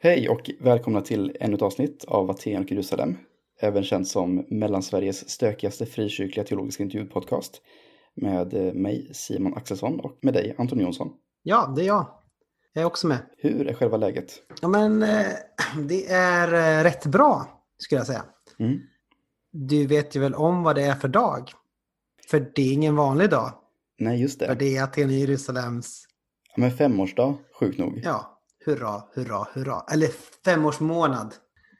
Hej 0.00 0.28
och 0.28 0.50
välkomna 0.60 1.00
till 1.00 1.36
ännu 1.40 1.54
ett 1.54 1.62
avsnitt 1.62 2.04
av 2.04 2.30
Aten 2.30 2.62
och 2.64 2.70
Jerusalem, 2.70 3.16
även 3.60 3.84
känt 3.84 4.08
som 4.08 4.46
Mellansveriges 4.50 5.28
stökigaste 5.30 5.86
frikyrkliga 5.86 6.46
teologiska 6.46 6.82
intervjupodcast 6.82 7.60
med 8.14 8.54
eh, 8.54 8.72
mig 8.74 9.10
Simon 9.14 9.54
Axelsson 9.54 10.00
och 10.00 10.18
med 10.22 10.34
dig 10.34 10.54
Anton 10.58 10.80
Jonsson. 10.80 11.12
Ja, 11.42 11.72
det 11.76 11.82
är 11.82 11.86
jag. 11.86 12.06
Jag 12.72 12.82
är 12.82 12.86
också 12.86 13.06
med. 13.06 13.18
Hur 13.38 13.66
är 13.66 13.74
själva 13.74 13.96
läget? 13.96 14.32
Ja, 14.62 14.68
men 14.68 15.02
eh, 15.02 15.26
det 15.88 16.06
är 16.06 16.78
eh, 16.78 16.82
rätt 16.82 17.06
bra, 17.06 17.62
skulle 17.78 17.98
jag 18.00 18.06
säga. 18.06 18.24
Mm. 18.58 18.78
Du 19.52 19.86
vet 19.86 20.16
ju 20.16 20.20
väl 20.20 20.34
om 20.34 20.62
vad 20.62 20.76
det 20.76 20.82
är 20.82 20.94
för 20.94 21.08
dag? 21.08 21.50
För 22.30 22.52
det 22.54 22.62
är 22.62 22.72
ingen 22.72 22.96
vanlig 22.96 23.30
dag. 23.30 23.52
Nej, 23.98 24.20
just 24.20 24.38
För 24.38 24.46
det. 24.46 24.54
det 24.54 24.76
är 24.76 24.82
Aten 24.82 25.10
i 25.10 25.20
Jerusalems, 25.20 26.04
Ja, 26.48 26.60
men 26.60 26.70
femårsdag, 26.70 27.34
sjukt 27.60 27.78
nog. 27.78 28.00
ja, 28.04 28.37
hurra, 28.66 29.02
hurra, 29.14 29.46
hurra. 29.54 29.84
Eller 29.92 30.08
femårsmånad. 30.44 31.34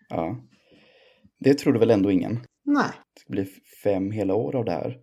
Ja. 0.09 0.37
Det 1.41 1.55
trodde 1.55 1.79
väl 1.79 1.91
ändå 1.91 2.11
ingen. 2.11 2.41
Nej, 2.65 2.91
Det 3.15 3.21
ska 3.21 3.31
bli 3.33 3.45
fem 3.85 4.11
hela 4.11 4.35
år 4.35 4.57
av 4.57 4.65
det 4.65 4.73
här. 4.73 4.97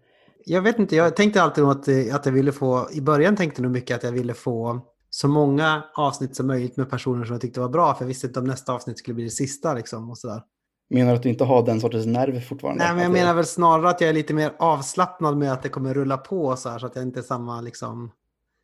jag 0.46 0.62
vet 0.62 0.80
inte. 0.80 0.96
Jag 0.96 1.16
tänkte 1.16 1.42
alltid 1.42 1.64
att, 1.64 1.88
eh, 1.88 2.16
att 2.16 2.26
jag 2.26 2.34
ville 2.34 2.52
få, 2.52 2.90
i 2.92 3.02
början 3.02 3.36
tänkte 3.36 3.62
nog 3.62 3.72
mycket 3.72 3.96
att 3.98 4.04
jag 4.04 4.12
ville 4.12 4.34
få 4.34 4.82
så 5.10 5.28
många 5.28 5.84
avsnitt 5.96 6.36
som 6.36 6.48
möjligt 6.48 6.78
med 6.78 6.90
personer 6.90 7.26
som 7.26 7.34
jag 7.34 7.42
tyckte 7.42 7.60
var 7.60 7.70
bra. 7.70 7.94
För 7.94 8.04
jag 8.04 8.08
visste 8.08 8.28
inte 8.28 8.40
om 8.40 8.46
nästa 8.46 8.74
avsnitt 8.74 9.00
skulle 9.00 9.16
bli 9.16 9.24
det 9.24 9.30
sista 9.30 9.74
liksom 9.74 10.10
och 10.10 10.18
sådär. 10.18 10.42
Menar 10.90 11.12
du 11.12 11.18
att 11.18 11.24
du 11.24 11.30
inte 11.30 11.44
har 11.44 11.66
den 11.66 11.82
sortens 11.82 12.06
nerv 12.06 12.40
fortfarande? 12.42 12.84
Nej, 12.84 12.94
men 12.94 13.04
jag 13.04 13.12
menar 13.12 13.34
väl 13.34 13.46
snarare 13.46 13.90
att 13.90 14.02
jag 14.02 14.10
är 14.10 14.14
lite 14.14 14.34
mer 14.34 14.54
avslappnad 14.60 15.38
med 15.38 15.52
att 15.54 15.64
det 15.64 15.70
kommer 15.70 15.94
rulla 15.94 16.18
på 16.18 16.56
så 16.56 16.70
här 16.70 16.80
så 16.80 16.86
att 16.86 16.96
jag 16.96 17.04
inte 17.04 17.20
är 17.20 17.24
samma 17.24 17.62
liksom... 17.62 18.12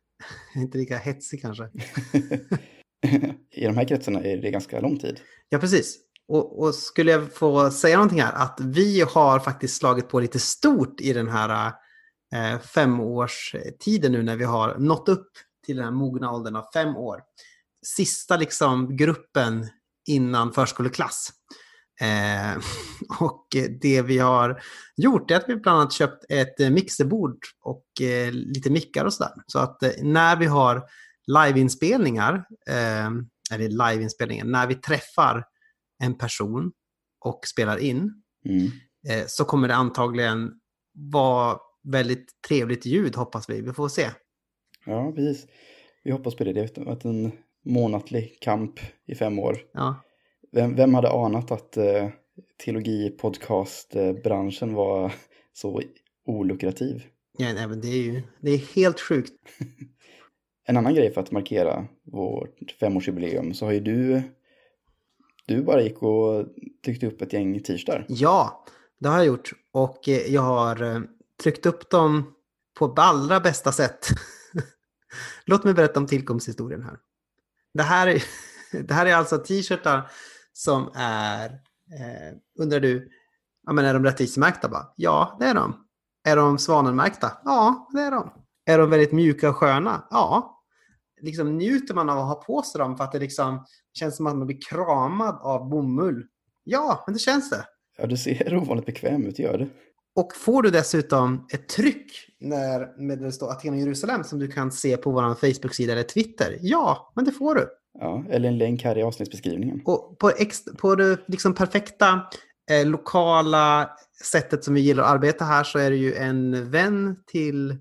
Inte 0.56 0.78
lika 0.78 0.96
hetsig 0.98 1.42
kanske. 1.42 1.62
I 3.50 3.64
de 3.64 3.76
här 3.76 3.88
kretsarna 3.88 4.20
är 4.20 4.36
det 4.36 4.50
ganska 4.50 4.80
lång 4.80 4.98
tid. 4.98 5.20
Ja, 5.48 5.58
precis. 5.58 5.98
Och, 6.28 6.62
och 6.62 6.74
skulle 6.74 7.12
jag 7.12 7.34
få 7.34 7.70
säga 7.70 7.96
någonting 7.96 8.22
här, 8.22 8.32
att 8.32 8.58
vi 8.60 9.00
har 9.00 9.38
faktiskt 9.38 9.76
slagit 9.76 10.08
på 10.08 10.20
lite 10.20 10.38
stort 10.38 11.00
i 11.00 11.12
den 11.12 11.28
här 11.28 11.72
eh, 12.34 12.58
femårstiden 12.60 14.12
nu 14.12 14.22
när 14.22 14.36
vi 14.36 14.44
har 14.44 14.78
nått 14.78 15.08
upp 15.08 15.28
till 15.66 15.76
den 15.76 15.84
här 15.84 15.92
mogna 15.92 16.32
åldern 16.32 16.56
av 16.56 16.64
fem 16.74 16.96
år. 16.96 17.20
Sista 17.86 18.36
liksom 18.36 18.96
gruppen 18.96 19.68
innan 20.08 20.52
förskoleklass. 20.52 21.32
Eh, 22.00 22.62
och 23.20 23.46
det 23.80 24.02
vi 24.02 24.18
har 24.18 24.62
gjort 24.96 25.30
är 25.30 25.36
att 25.36 25.48
vi 25.48 25.56
bland 25.56 25.78
annat 25.78 25.92
köpt 25.92 26.24
ett 26.28 26.72
mixerbord 26.72 27.38
och 27.62 27.86
eh, 28.00 28.32
lite 28.32 28.70
mickar 28.70 29.04
och 29.04 29.12
sådär. 29.12 29.32
Så 29.46 29.58
att 29.58 29.82
eh, 29.82 29.90
när 30.02 30.36
vi 30.36 30.46
har 30.46 30.82
liveinspelningar, 31.26 32.34
eh, 32.68 33.06
eller 33.52 33.68
liveinspelningar, 33.68 34.44
när 34.44 34.66
vi 34.66 34.74
träffar 34.74 35.44
en 36.02 36.18
person 36.18 36.72
och 37.20 37.46
spelar 37.46 37.78
in 37.78 38.22
Mm. 38.44 38.66
eh, 39.08 39.26
så 39.26 39.44
kommer 39.44 39.68
det 39.68 39.74
antagligen 39.74 40.52
vara 40.94 41.58
väldigt 41.84 42.28
trevligt 42.48 42.86
ljud 42.86 43.16
hoppas 43.16 43.50
vi. 43.50 43.60
Vi 43.60 43.72
får 43.72 43.88
se. 43.88 44.10
Ja, 44.86 45.12
precis. 45.12 45.46
Vi 46.04 46.10
hoppas 46.10 46.34
på 46.34 46.44
det. 46.44 46.52
Det 46.52 46.76
har 46.76 46.84
varit 46.84 47.04
en 47.04 47.32
månatlig 47.64 48.36
kamp 48.40 48.80
i 49.06 49.14
fem 49.14 49.38
år. 49.38 49.58
Ja. 49.72 49.94
Vem, 50.52 50.76
vem 50.76 50.94
hade 50.94 51.10
anat 51.10 51.50
att 51.50 51.76
eh, 51.76 52.08
teologi-podcastbranschen 52.64 54.74
var 54.74 55.12
så 55.52 55.82
olukrativ? 56.26 57.04
Ja, 57.38 57.52
nej, 57.52 57.68
men 57.68 57.80
det 57.80 57.88
är 57.88 58.02
ju 58.02 58.22
det 58.40 58.50
är 58.50 58.74
helt 58.74 59.00
sjukt. 59.00 59.32
En 60.64 60.76
annan 60.76 60.94
grej 60.94 61.14
för 61.14 61.20
att 61.20 61.30
markera 61.30 61.86
vårt 62.04 62.70
femårsjubileum 62.80 63.54
så 63.54 63.64
har 63.64 63.72
ju 63.72 63.80
du, 63.80 64.22
du 65.46 65.62
bara 65.62 65.82
gick 65.82 66.02
och 66.02 66.46
tryckte 66.84 67.06
upp 67.06 67.22
ett 67.22 67.32
gäng 67.32 67.62
t-shirtar. 67.62 68.06
Ja, 68.08 68.64
det 69.00 69.08
har 69.08 69.16
jag 69.16 69.26
gjort. 69.26 69.52
Och 69.72 70.08
eh, 70.08 70.32
jag 70.32 70.42
har 70.42 70.82
eh, 70.82 71.00
tryckt 71.42 71.66
upp 71.66 71.90
dem 71.90 72.34
på 72.78 72.94
allra 72.96 73.40
bästa 73.40 73.72
sätt. 73.72 74.06
Låt 75.44 75.64
mig 75.64 75.74
berätta 75.74 76.00
om 76.00 76.06
tillkomsthistorien 76.06 76.82
här. 76.82 76.98
Det 77.74 77.82
här 77.82 78.06
är, 78.06 78.22
det 78.82 78.94
här 78.94 79.06
är 79.06 79.14
alltså 79.14 79.38
t-shirtar 79.38 80.10
som 80.52 80.90
är, 80.94 81.50
eh, 81.98 82.36
undrar 82.58 82.80
du, 82.80 83.10
ja, 83.66 83.72
men 83.72 83.84
är 83.84 83.94
de 83.94 84.04
rättvisemärkta? 84.04 84.68
Bara? 84.68 84.86
Ja, 84.96 85.36
det 85.40 85.46
är 85.46 85.54
de. 85.54 85.86
Är 86.24 86.36
de 86.36 86.58
svanenmärkta? 86.58 87.32
Ja, 87.44 87.88
det 87.92 88.00
är 88.00 88.10
de. 88.10 88.32
Är 88.64 88.78
de 88.78 88.90
väldigt 88.90 89.12
mjuka 89.12 89.50
och 89.50 89.56
sköna? 89.56 90.06
Ja. 90.10 90.61
Liksom 91.22 91.56
njuter 91.56 91.94
man 91.94 92.10
av 92.10 92.18
att 92.18 92.28
ha 92.28 92.34
på 92.34 92.62
sig 92.62 92.78
dem 92.78 92.96
för 92.96 93.04
att 93.04 93.12
det 93.12 93.18
liksom 93.18 93.64
känns 93.98 94.16
som 94.16 94.26
att 94.26 94.36
man 94.36 94.46
blir 94.46 94.58
kramad 94.70 95.38
av 95.42 95.68
bomull? 95.68 96.26
Ja, 96.64 97.04
men 97.06 97.14
det 97.14 97.18
känns 97.18 97.50
det. 97.50 97.64
Ja, 97.98 98.06
du 98.06 98.16
ser 98.16 98.56
ovanligt 98.62 98.86
bekväm 98.86 99.26
ut, 99.26 99.38
gör 99.38 99.58
det. 99.58 99.68
Och 100.14 100.36
får 100.36 100.62
du 100.62 100.70
dessutom 100.70 101.46
ett 101.52 101.68
tryck 101.68 102.12
när, 102.40 103.00
med 103.00 103.18
det 103.18 103.32
står 103.32 103.50
Aten 103.50 103.74
och 103.74 103.80
Jerusalem 103.80 104.24
som 104.24 104.38
du 104.38 104.48
kan 104.48 104.72
se 104.72 104.96
på 104.96 105.10
vår 105.10 105.34
Facebook-sida 105.34 105.92
eller 105.92 106.02
Twitter? 106.02 106.58
Ja, 106.60 107.12
men 107.16 107.24
det 107.24 107.32
får 107.32 107.54
du. 107.54 107.68
Ja, 107.98 108.24
eller 108.30 108.48
en 108.48 108.58
länk 108.58 108.84
här 108.84 108.98
i 108.98 109.02
avsnittsbeskrivningen. 109.02 109.82
Och 109.84 110.18
på, 110.18 110.30
ex, 110.30 110.64
på 110.64 110.94
det 110.94 111.18
liksom 111.26 111.54
perfekta 111.54 112.20
eh, 112.70 112.86
lokala 112.86 113.90
sättet 114.24 114.64
som 114.64 114.74
vi 114.74 114.80
gillar 114.80 115.04
att 115.04 115.10
arbeta 115.10 115.44
här 115.44 115.64
så 115.64 115.78
är 115.78 115.90
det 115.90 115.96
ju 115.96 116.14
en 116.14 116.70
vän 116.70 117.16
till 117.26 117.76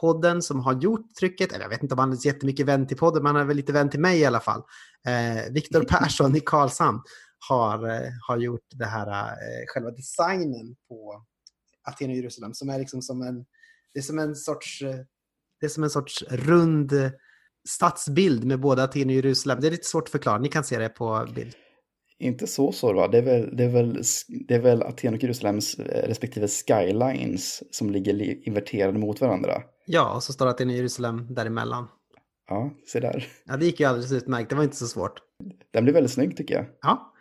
podden 0.00 0.42
som 0.42 0.60
har 0.60 0.80
gjort 0.80 1.14
trycket. 1.20 1.52
Eller 1.52 1.64
jag 1.64 1.70
vet 1.70 1.82
inte 1.82 1.94
om 1.94 1.98
han 1.98 2.12
är 2.12 2.26
jättemycket 2.26 2.66
vän 2.66 2.86
till 2.86 2.96
podden, 2.96 3.22
men 3.22 3.34
han 3.34 3.42
är 3.42 3.46
väl 3.46 3.56
lite 3.56 3.72
vän 3.72 3.90
till 3.90 4.00
mig 4.00 4.18
i 4.20 4.24
alla 4.24 4.40
fall. 4.40 4.62
Eh, 5.06 5.52
Viktor 5.52 5.84
Persson 5.84 6.36
i 6.36 6.40
Karlshamn 6.40 7.00
har, 7.48 7.88
eh, 7.88 8.10
har 8.28 8.38
gjort 8.38 8.66
det 8.74 8.86
här, 8.86 9.08
eh, 9.28 9.64
själva 9.66 9.90
designen 9.90 10.76
på 10.88 11.24
Aten 11.88 12.10
och 12.10 12.16
Jerusalem 12.16 12.54
som 12.54 12.68
är 12.68 12.78
liksom 12.78 13.02
som 13.02 13.22
en, 13.22 13.44
det 13.94 14.00
är 14.00 14.02
som 14.02 14.18
en 14.18 14.34
sorts, 14.36 14.82
eh, 14.82 14.96
det 15.60 15.66
är 15.66 15.70
som 15.70 15.84
en 15.84 15.90
sorts 15.90 16.22
rund 16.22 16.92
stadsbild 17.68 18.44
med 18.44 18.60
både 18.60 18.82
Aten 18.82 19.08
och 19.08 19.14
Jerusalem. 19.14 19.60
Det 19.60 19.66
är 19.66 19.70
lite 19.70 19.86
svårt 19.86 20.04
att 20.04 20.10
förklara, 20.10 20.38
ni 20.38 20.48
kan 20.48 20.64
se 20.64 20.78
det 20.78 20.88
på 20.88 21.26
bild. 21.34 21.54
Inte 22.18 22.46
så 22.46 22.72
så 22.72 22.92
va? 22.92 23.08
Det 23.08 23.18
är 23.18 23.22
väl, 23.22 23.56
det 23.56 23.64
är 23.64 23.68
väl, 23.68 24.02
det 24.48 24.54
är 24.54 24.58
väl 24.58 24.82
Aten 24.82 25.14
och 25.14 25.22
Jerusalems 25.22 25.74
eh, 25.78 26.08
respektive 26.08 26.48
skylines 26.48 27.62
som 27.70 27.90
ligger 27.90 28.48
inverterade 28.48 28.98
mot 28.98 29.20
varandra. 29.20 29.62
Ja, 29.92 30.14
och 30.14 30.22
så 30.22 30.32
står 30.32 30.44
det 30.44 30.50
Aten 30.50 30.68
och 30.68 30.74
Jerusalem 30.74 31.34
däremellan. 31.34 31.88
Ja, 32.48 32.70
se 32.86 33.00
där. 33.00 33.28
Ja, 33.44 33.56
det 33.56 33.66
gick 33.66 33.80
ju 33.80 33.86
alldeles 33.86 34.12
utmärkt, 34.12 34.50
det 34.50 34.56
var 34.56 34.64
inte 34.64 34.76
så 34.76 34.86
svårt. 34.86 35.20
Den 35.72 35.84
blir 35.84 35.94
väldigt 35.94 36.12
snygg 36.12 36.36
tycker 36.36 36.54
jag. 36.54 36.66
Ja, 36.80 37.12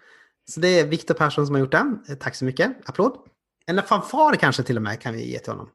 så 0.51 0.59
det 0.59 0.67
är 0.79 0.87
Viktor 0.87 1.13
Persson 1.13 1.45
som 1.45 1.55
har 1.55 1.59
gjort 1.59 1.71
den. 1.71 1.99
Eh, 2.09 2.15
Tack 2.15 2.35
så 2.35 2.45
mycket, 2.45 2.89
applåd. 2.89 3.17
En 3.65 3.83
fanfar 3.83 4.35
kanske 4.35 4.63
till 4.63 4.75
och 4.75 4.81
med 4.81 5.01
kan 5.01 5.13
vi 5.13 5.31
ge 5.31 5.39
till 5.39 5.51
honom. 5.51 5.69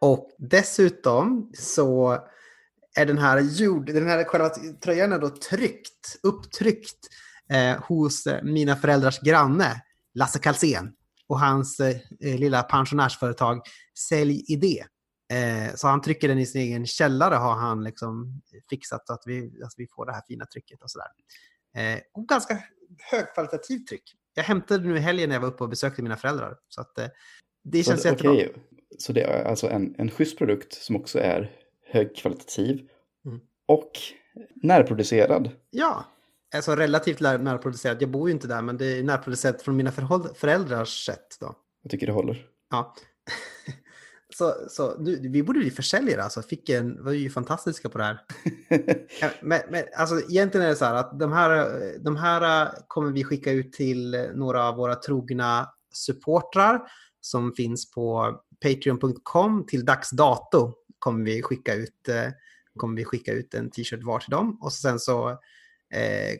Och 0.00 0.30
dessutom 0.38 1.50
så 1.54 2.18
är 2.96 3.06
den 3.06 3.18
här, 3.18 3.40
gjord, 3.40 3.86
den 3.86 4.06
här 4.06 4.24
själva 4.24 4.48
tröjan 4.84 5.12
är 5.12 5.18
då 5.18 5.28
tryckt, 5.28 6.18
upptryckt 6.22 7.08
eh, 7.50 7.82
hos 7.82 8.26
eh, 8.26 8.42
mina 8.42 8.76
föräldrars 8.76 9.20
granne 9.20 9.82
Lasse 10.14 10.38
Kalsén 10.38 10.92
och 11.28 11.40
hans 11.40 11.80
eh, 11.80 11.96
lilla 12.20 12.62
pensionärsföretag 12.62 13.60
Sälj 14.08 14.44
Idé. 14.48 14.84
Eh, 15.32 15.74
så 15.74 15.88
han 15.88 16.02
trycker 16.02 16.28
den 16.28 16.38
i 16.38 16.46
sin 16.46 16.60
egen 16.60 16.86
källare 16.86 17.34
har 17.34 17.54
han 17.54 17.84
liksom 17.84 18.42
fixat 18.70 19.06
så 19.06 19.12
att 19.12 19.22
vi, 19.26 19.62
att 19.64 19.72
vi 19.76 19.86
får 19.96 20.06
det 20.06 20.12
här 20.12 20.22
fina 20.28 20.46
trycket 20.46 20.82
och 20.82 20.90
sådär. 20.90 21.08
Eh, 21.76 22.00
och 22.14 22.28
ganska 22.28 22.58
högkvalitativt 23.10 23.86
tryck. 23.88 24.02
Jag 24.34 24.44
hämtade 24.44 24.82
det 24.82 24.88
nu 24.88 24.96
i 24.96 25.00
helgen 25.00 25.28
när 25.28 25.36
jag 25.36 25.40
var 25.40 25.48
uppe 25.48 25.64
och 25.64 25.70
besökte 25.70 26.02
mina 26.02 26.16
föräldrar. 26.16 26.56
Så 26.68 26.80
att, 26.80 26.98
eh, 26.98 27.06
det 27.64 27.82
känns 27.82 28.02
så, 28.02 28.08
jättebra. 28.08 28.32
okej, 28.32 28.54
så 28.98 29.12
det 29.12 29.22
är 29.22 29.44
alltså 29.44 29.70
en, 29.70 29.94
en 29.98 30.10
schysst 30.10 30.38
produkt 30.38 30.74
som 30.74 30.96
också 30.96 31.18
är 31.18 31.52
högkvalitativ 31.86 32.88
Mm. 33.26 33.40
och 33.66 33.90
närproducerad. 34.54 35.50
Ja, 35.70 36.04
alltså 36.54 36.74
relativt 36.74 37.20
närproducerat. 37.20 38.00
Jag 38.00 38.10
bor 38.10 38.28
ju 38.28 38.34
inte 38.34 38.48
där, 38.48 38.62
men 38.62 38.76
det 38.76 38.98
är 38.98 39.02
närproducerat 39.02 39.62
från 39.62 39.76
mina 39.76 39.92
föräldrars 40.34 41.06
sätt. 41.06 41.36
Då. 41.40 41.54
Jag 41.82 41.90
tycker 41.90 42.06
det 42.06 42.12
håller. 42.12 42.46
Ja. 42.70 42.94
så 44.34 44.54
så 44.68 44.96
du, 44.96 45.28
vi 45.28 45.42
borde 45.42 45.58
bli 45.58 45.70
försäljare 45.70 46.22
alltså. 46.22 46.42
Fick 46.42 46.68
en, 46.68 47.04
var 47.04 47.12
ju 47.12 47.30
fantastiska 47.30 47.88
på 47.88 47.98
det 47.98 48.04
här. 48.04 48.20
Men, 49.42 49.60
men 49.70 49.84
alltså, 49.96 50.20
egentligen 50.30 50.66
är 50.66 50.70
det 50.70 50.76
så 50.76 50.84
här 50.84 50.94
att 50.94 51.18
de 51.18 51.32
här, 51.32 51.82
de 51.98 52.16
här 52.16 52.70
kommer 52.88 53.12
vi 53.12 53.24
skicka 53.24 53.52
ut 53.52 53.72
till 53.72 54.30
några 54.34 54.68
av 54.68 54.76
våra 54.76 54.94
trogna 54.94 55.68
supportrar 55.92 56.80
som 57.20 57.52
finns 57.52 57.90
på 57.90 58.36
patreon.com 58.62 59.66
till 59.66 59.84
dags 59.84 60.10
dato 60.10 60.72
kommer 60.98 61.24
vi 61.24 61.42
skicka 61.42 61.74
ut, 61.74 62.08
eh, 62.08 62.30
kommer 62.76 62.96
vi 62.96 63.04
skicka 63.04 63.32
ut 63.32 63.54
en 63.54 63.70
t-shirt 63.70 64.04
var 64.04 64.18
till 64.18 64.30
dem. 64.30 64.58
Och 64.62 64.72
sen 64.72 64.98
så, 64.98 65.38
Eh, 65.96 66.36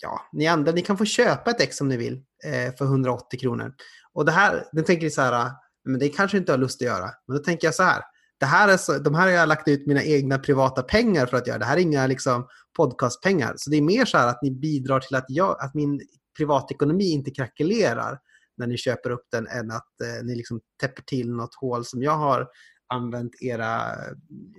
ja, 0.00 0.28
ni 0.32 0.46
andra, 0.46 0.72
ni 0.72 0.82
kan 0.82 0.98
få 0.98 1.04
köpa 1.04 1.50
ett 1.50 1.60
ex 1.60 1.80
om 1.80 1.88
ni 1.88 1.96
vill 1.96 2.22
eh, 2.44 2.74
för 2.74 2.84
180 2.84 3.40
kronor. 3.40 3.74
Och 4.12 4.24
det 4.24 4.32
här, 4.32 4.64
den 4.72 4.84
tänker 4.84 5.04
ni 5.04 5.10
så 5.10 5.22
här, 5.22 5.50
men 5.84 5.98
det 5.98 6.08
kanske 6.08 6.38
inte 6.38 6.52
har 6.52 6.58
lust 6.58 6.82
att 6.82 6.86
göra. 6.86 7.10
Men 7.26 7.36
då 7.36 7.42
tänker 7.42 7.66
jag 7.66 7.74
så 7.74 7.82
här, 7.82 8.02
det 8.40 8.46
här 8.46 8.68
är 8.68 8.76
så, 8.76 8.98
de 8.98 9.14
här 9.14 9.22
har 9.22 9.28
jag 9.28 9.48
lagt 9.48 9.68
ut 9.68 9.86
mina 9.86 10.02
egna 10.02 10.38
privata 10.38 10.82
pengar 10.82 11.26
för 11.26 11.36
att 11.36 11.46
göra. 11.46 11.58
Det 11.58 11.64
här 11.64 11.76
är 11.76 11.80
inga 11.80 12.06
liksom, 12.06 12.48
podcastpengar. 12.76 13.54
Så 13.56 13.70
det 13.70 13.76
är 13.76 13.82
mer 13.82 14.04
så 14.04 14.18
här 14.18 14.28
att 14.28 14.42
ni 14.42 14.50
bidrar 14.50 15.00
till 15.00 15.16
att, 15.16 15.24
jag, 15.28 15.56
att 15.60 15.74
min 15.74 16.00
privatekonomi 16.36 17.10
inte 17.10 17.30
krackelerar 17.30 18.18
när 18.56 18.66
ni 18.66 18.76
köper 18.76 19.10
upp 19.10 19.26
den 19.32 19.46
än 19.46 19.70
att 19.70 20.00
eh, 20.04 20.24
ni 20.24 20.34
liksom 20.34 20.60
täpper 20.80 21.02
till 21.02 21.30
något 21.30 21.54
hål 21.54 21.84
som 21.84 22.02
jag 22.02 22.16
har 22.16 22.48
använt 22.94 23.42
era 23.42 23.76
eh, 23.76 24.12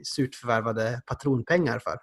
surt 0.04 0.36
förvärvade 0.36 1.02
patronpengar 1.06 1.80
för. 1.80 1.98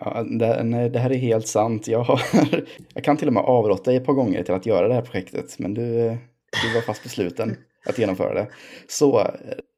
Ja, 0.00 0.22
det, 0.22 0.62
nej, 0.64 0.90
det 0.90 0.98
här 0.98 1.12
är 1.12 1.18
helt 1.18 1.48
sant. 1.48 1.88
Jag, 1.88 2.02
har, 2.02 2.22
jag 2.94 3.04
kan 3.04 3.16
till 3.16 3.28
och 3.28 3.34
med 3.34 3.42
avrått 3.42 3.84
dig 3.84 3.96
ett 3.96 4.04
par 4.04 4.12
gånger 4.12 4.42
till 4.42 4.54
att 4.54 4.66
göra 4.66 4.88
det 4.88 4.94
här 4.94 5.02
projektet, 5.02 5.58
men 5.58 5.74
du, 5.74 5.82
du 6.62 6.74
var 6.74 6.80
fast 6.86 7.02
besluten 7.02 7.56
att 7.86 7.98
genomföra 7.98 8.34
det. 8.34 8.48
Så 8.88 9.20
eh, 9.20 9.28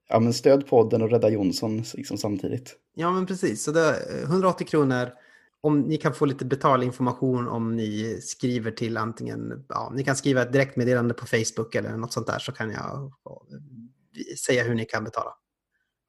ja, 0.09 0.21
men 0.21 0.33
stöd 0.33 0.67
podden 0.67 1.03
och 1.03 1.11
rädda 1.11 1.29
Jonsson 1.29 1.83
liksom 1.95 2.19
samtidigt. 2.19 2.77
Ja, 2.95 3.11
men 3.11 3.27
precis. 3.27 3.65
Så 3.65 3.73
det 3.73 3.89
eh, 3.89 4.23
är 4.23 4.23
180 4.23 4.67
kronor. 4.67 5.09
Om 5.61 5.81
ni 5.81 5.97
kan 5.97 6.15
få 6.15 6.27
lite 6.27 6.45
betalinformation 6.45 7.49
om 7.49 7.77
ni 7.77 8.19
skriver 8.23 8.71
till 8.71 8.97
antingen, 8.97 9.65
ja, 9.69 9.93
ni 9.95 10.05
kan 10.05 10.17
skriva 10.17 10.43
ett 10.43 10.53
direktmeddelande 10.53 11.15
på 11.15 11.27
Facebook 11.27 11.75
eller 11.75 11.97
något 11.97 12.13
sånt 12.13 12.27
där 12.27 12.39
så 12.39 12.53
kan 12.53 12.71
jag 12.71 13.03
eh, 13.03 14.37
säga 14.47 14.65
hur 14.65 14.75
ni 14.75 14.85
kan 14.85 15.05
betala. 15.05 15.31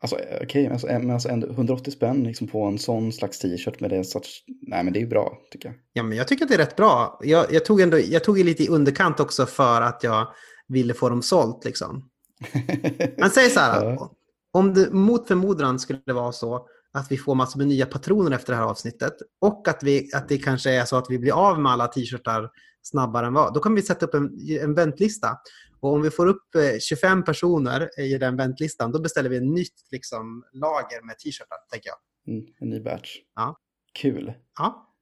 Alltså 0.01 0.16
okej, 0.16 0.46
okay, 0.46 0.68
alltså, 0.68 0.88
men 0.88 1.12
alltså 1.12 1.30
180 1.30 1.92
spänn 1.92 2.24
liksom 2.24 2.48
på 2.48 2.63
en 2.63 2.80
sån 2.80 3.13
slags 3.13 3.40
t-shirt 3.40 3.80
med 3.80 3.90
det 3.90 4.04
sorts, 4.04 4.44
nej 4.68 4.84
men 4.84 4.94
det 4.94 5.00
är 5.00 5.01
ju 5.01 5.07
bra 5.07 5.38
tycker 5.51 5.69
jag. 5.69 5.75
Ja 5.94 6.04
men 6.04 6.18
jag 6.18 6.28
tycker 6.28 6.46
att 6.46 6.50
det 6.50 6.56
är 6.56 6.60
rätt 6.60 6.75
bra. 6.75 7.19
Jag, 7.24 7.54
jag 7.54 7.66
tog 7.66 7.81
ändå, 7.81 8.00
jag 8.00 8.24
tog 8.24 8.38
lite 8.38 8.63
i 8.63 8.68
underkant 8.68 9.19
också 9.19 9.46
för 9.46 9.81
att 9.81 10.04
jag 10.04 10.28
ville 10.68 10.94
få 10.94 11.10
dem 11.10 11.22
sålt 11.22 11.66
liksom. 11.66 12.10
Men 13.18 13.30
säg 13.30 13.50
så 13.50 13.60
här, 13.60 13.86
ja. 13.86 14.12
om 14.51 14.74
det 14.74 14.92
mot 14.92 15.28
förmodan 15.28 15.80
skulle 15.80 16.13
vara 16.13 16.31
så 16.31 16.68
att 16.94 17.12
vi 17.12 17.18
får 17.18 17.36
massor 17.36 17.57
med 17.57 17.68
nya 17.68 17.86
patroner 17.86 18.31
efter 18.31 18.54
det 18.54 18.60
här 18.60 18.66
avsnittet 18.66 19.13
och 19.42 19.68
att, 19.68 19.84
vi, 19.84 20.10
att 20.13 20.30
det 20.30 20.38
kanske 20.38 20.72
är 20.72 20.86
så 20.86 20.96
att 20.96 21.06
vi 21.10 21.19
blir 21.19 21.31
av 21.31 21.62
med 21.62 21.72
alla 21.72 21.88
t-shirtar 21.88 22.50
snabbare 22.81 23.28
än 23.28 23.34
vad, 23.34 23.54
då 23.54 23.60
kan 23.60 23.75
vi 23.75 23.81
sätta 23.81 24.06
upp 24.06 24.13
en, 24.13 24.31
en 24.62 24.74
väntlista. 24.74 25.38
Och 25.79 25.93
om 25.93 26.01
vi 26.01 26.11
får 26.11 26.27
upp 26.27 26.45
25 26.81 27.17
eh, 27.17 27.25
personer 27.25 27.99
i 27.99 28.17
den 28.17 28.37
väntlistan, 28.37 28.91
då 28.91 28.99
beställer 28.99 29.29
vi 29.29 29.37
en 29.37 29.53
nytt 29.53 29.87
liksom, 29.91 30.43
lager 30.53 31.05
med 31.05 31.19
t-shirtar, 31.19 31.57
tänker 31.71 31.89
jag. 31.89 31.97
Mm, 32.35 32.45
en 32.59 32.69
ny 32.69 32.79
batch. 32.79 33.17
Ja. 33.35 33.59
Kul. 33.93 34.33
Ja. 34.57 34.95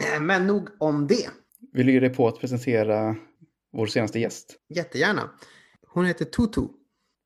Eh, 0.00 0.20
men 0.20 0.46
nog 0.46 0.68
om 0.78 1.06
det. 1.06 1.30
Vill 1.72 1.86
du 1.86 1.92
ge 1.92 2.00
dig 2.00 2.14
på 2.14 2.28
att 2.28 2.40
presentera 2.40 3.16
vår 3.72 3.86
senaste 3.86 4.18
gäst? 4.18 4.56
Jättegärna. 4.68 5.30
Hon 5.86 6.04
heter 6.04 6.24
Tutu 6.24 6.60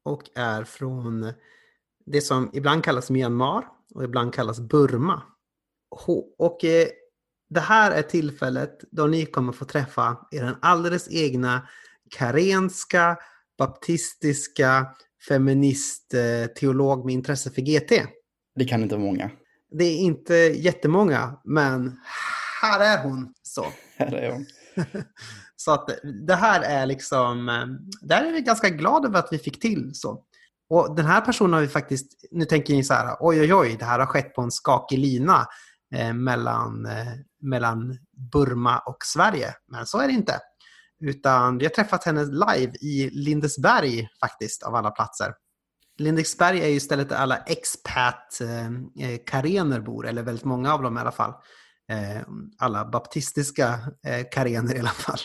och 0.04 0.22
är 0.34 0.64
från 0.64 1.32
det 2.06 2.20
som 2.20 2.50
ibland 2.52 2.84
kallas 2.84 3.10
Myanmar 3.10 3.64
och 3.94 4.04
ibland 4.04 4.34
kallas 4.34 4.60
Burma. 4.60 5.22
Och 6.38 6.64
eh, 6.64 6.88
det 7.50 7.60
här 7.60 7.90
är 7.90 8.02
tillfället 8.02 8.78
då 8.90 9.06
ni 9.06 9.26
kommer 9.26 9.52
få 9.52 9.64
träffa 9.64 10.26
er 10.30 10.56
alldeles 10.60 11.08
egna 11.10 11.68
karenska, 12.10 13.16
baptistiska 13.58 14.86
feministteolog 15.28 17.04
med 17.04 17.14
intresse 17.14 17.50
för 17.50 17.62
GT. 17.62 17.92
Det 18.54 18.64
kan 18.64 18.82
inte 18.82 18.94
vara 18.94 19.06
många. 19.06 19.30
Det 19.70 19.84
är 19.84 19.98
inte 19.98 20.34
jättemånga, 20.34 21.40
men 21.44 21.98
här 22.62 22.80
är 22.80 23.02
hon. 23.02 23.34
Så. 23.42 23.66
Här 23.96 24.12
är 24.12 24.32
hon. 24.32 24.46
så 25.56 25.72
att 25.72 25.90
det 26.26 26.34
här 26.34 26.62
är 26.62 26.86
liksom, 26.86 27.48
eh, 27.48 27.66
där 28.08 28.24
är 28.24 28.32
vi 28.32 28.40
ganska 28.40 28.68
glada 28.68 29.08
över 29.08 29.18
att 29.18 29.28
vi 29.32 29.38
fick 29.38 29.60
till 29.60 29.90
så. 29.94 30.24
Och 30.70 30.96
den 30.96 31.06
här 31.06 31.20
personen 31.20 31.52
har 31.52 31.60
vi 31.60 31.68
faktiskt, 31.68 32.24
nu 32.30 32.44
tänker 32.44 32.74
ni 32.74 32.84
så 32.84 32.94
här, 32.94 33.16
oj 33.20 33.40
oj 33.40 33.54
oj, 33.54 33.76
det 33.78 33.84
här 33.84 33.98
har 33.98 34.06
skett 34.06 34.34
på 34.34 34.42
en 34.42 34.50
skakig 34.50 34.98
lina 34.98 35.46
eh, 35.94 36.12
mellan, 36.12 36.86
eh, 36.86 37.14
mellan 37.42 37.98
Burma 38.32 38.78
och 38.78 38.98
Sverige. 39.04 39.54
Men 39.68 39.86
så 39.86 39.98
är 39.98 40.06
det 40.06 40.12
inte. 40.12 40.40
Utan 41.00 41.58
vi 41.58 41.64
har 41.64 41.70
träffat 41.70 42.04
henne 42.04 42.24
live 42.24 42.72
i 42.80 43.10
Lindesberg 43.12 44.08
faktiskt, 44.20 44.62
av 44.62 44.74
alla 44.74 44.90
platser. 44.90 45.32
Lindesberg 45.98 46.60
är 46.60 46.68
ju 46.68 46.80
stället 46.80 47.08
där 47.08 47.16
alla 47.16 47.36
expat-karener 47.36 49.80
bor, 49.80 50.06
eller 50.06 50.22
väldigt 50.22 50.44
många 50.44 50.74
av 50.74 50.82
dem 50.82 50.96
i 50.96 51.00
alla 51.00 51.12
fall. 51.12 51.32
Eh, 51.90 52.22
alla 52.58 52.84
baptistiska 52.84 53.80
eh, 54.06 54.26
karener 54.30 54.76
i 54.76 54.78
alla 54.78 54.88
fall. 54.88 55.18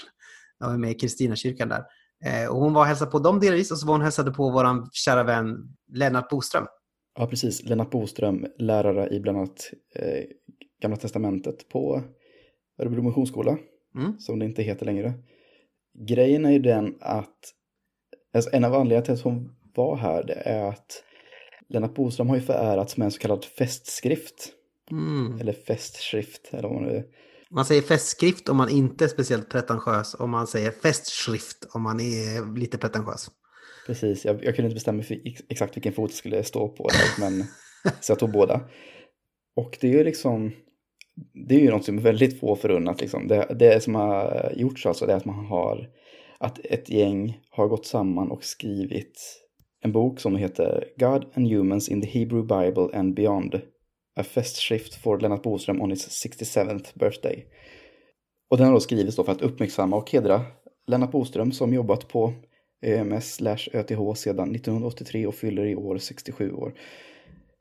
Jag 0.60 0.68
var 0.68 0.78
med 0.78 0.92
i 0.92 0.94
Kristinakyrkan 0.94 1.70
där. 1.70 1.84
Eh, 2.26 2.48
och 2.48 2.60
hon 2.60 2.74
var 2.74 2.82
och 2.82 2.88
hälsade 2.88 3.12
på 3.12 3.20
dem 3.20 3.40
delvis 3.40 3.72
och 3.72 3.80
så 3.80 3.88
var 3.88 3.94
hon 3.94 4.02
hälsade 4.02 4.32
på 4.32 4.50
vår 4.50 4.90
kära 4.92 5.24
vän 5.24 5.58
Lennart 5.92 6.30
Boström. 6.30 6.66
Ja, 7.20 7.28
precis. 7.28 7.64
Lennart 7.64 7.92
Boström, 7.92 8.46
lärare 8.58 9.10
i 9.10 9.20
bland 9.20 9.38
annat 9.38 9.72
eh, 9.96 10.24
Gamla 10.82 10.98
Testamentet 10.98 11.70
på 11.70 12.04
Örebro 12.82 13.02
Missionsskola, 13.02 13.58
mm. 13.96 14.20
som 14.20 14.40
det 14.40 14.46
inte 14.46 14.64
heter 14.64 14.86
längre. 14.86 15.14
Grejen 16.08 16.46
är 16.46 16.52
ju 16.52 16.60
den 16.60 16.98
att 17.02 17.38
alltså 18.34 18.50
en 18.54 18.64
av 18.64 18.74
anledningarna 18.74 19.06
till 19.06 19.14
att 19.14 19.22
hon 19.22 19.56
var 19.76 19.96
här 19.96 20.24
det 20.24 20.34
är 20.34 20.70
att 20.70 21.04
Lennart 21.70 21.96
Boström 21.96 22.30
har 22.30 22.36
ju 22.36 22.42
förärats 22.42 22.98
med 22.98 23.06
en 23.06 23.12
så 23.12 23.20
kallad 23.20 23.46
festskrift. 23.46 24.52
Mm. 24.92 25.40
Eller 25.40 25.54
festskrift, 25.54 26.50
eller 26.54 26.70
vad 26.70 26.82
man 26.82 26.84
nu 26.84 27.04
man 27.54 27.66
säger 27.66 27.82
festskrift 27.82 28.50
om 28.50 28.58
man 28.58 28.70
inte 28.70 29.04
är 29.04 29.08
speciellt 29.08 29.50
pretentiös 29.50 30.14
och 30.14 30.30
man 30.30 30.48
säger 30.48 30.72
festskrift 30.72 31.68
om 31.74 31.82
man 31.82 32.00
är 32.00 32.56
lite 32.60 32.78
pretentiös. 32.78 33.32
Precis, 33.88 34.26
jag, 34.26 34.44
jag 34.44 34.56
kunde 34.56 34.68
inte 34.68 34.74
bestämma 34.74 35.04
för 35.04 35.22
exakt 35.50 35.78
vilken 35.78 35.94
fot 35.94 36.14
skulle 36.14 36.44
stå 36.44 36.70
på 36.70 36.90
men 37.20 37.44
så 38.02 38.12
jag 38.12 38.20
tog 38.20 38.32
båda. 38.32 38.62
Och 39.56 39.78
det 39.82 39.88
är 39.88 39.92
ju 39.92 40.04
liksom, 40.04 40.52
det 41.48 41.56
är 41.56 41.60
ju 41.60 41.72
något 41.72 41.86
som 41.86 41.98
är 41.98 42.02
väldigt 42.02 42.40
få 42.40 42.56
förunnat. 42.56 43.02
Liksom. 43.02 43.28
Det, 43.28 43.56
det 43.60 43.84
som 43.84 43.96
har 43.96 44.52
gjorts 44.56 44.86
alltså, 44.86 45.06
det 45.06 45.14
är 45.14 45.18
att 45.18 45.26
man 45.26 45.46
har, 45.46 45.90
att 46.38 46.60
ett 46.64 46.90
gäng 46.90 47.40
har 47.50 47.68
gått 47.68 47.86
samman 47.86 48.32
och 48.32 48.44
skrivit 48.44 49.40
en 49.82 49.92
bok 49.92 50.20
som 50.20 50.36
heter 50.36 50.88
God 50.98 51.26
and 51.34 51.48
Humans 51.48 51.90
in 51.90 52.02
the 52.02 52.20
Hebrew 52.20 52.48
Bible 52.48 53.00
and 53.00 53.14
Beyond 53.14 53.62
A 54.16 54.24
Festskrift 54.24 54.96
for 54.96 55.20
Lennart 55.20 55.44
Boström 55.44 55.82
on 55.82 55.90
his 55.90 56.08
67th 56.08 57.00
birthday. 57.00 57.46
Och 58.50 58.58
den 58.58 58.66
har 58.68 58.74
då 58.74 58.80
skrivits 58.80 59.16
då 59.16 59.24
för 59.24 59.32
att 59.32 59.42
uppmärksamma 59.42 59.96
och 59.96 60.12
hedra 60.12 60.42
Lennart 60.88 61.12
Boström 61.12 61.52
som 61.52 61.74
jobbat 61.74 62.08
på 62.08 62.34
ÖMS 62.82 63.42
ÖTH 63.74 64.14
sedan 64.16 64.56
1983 64.56 65.28
och 65.28 65.36
fyller 65.36 65.66
i 65.66 65.76
år 65.76 65.98
67 65.98 66.52
år. 66.52 66.74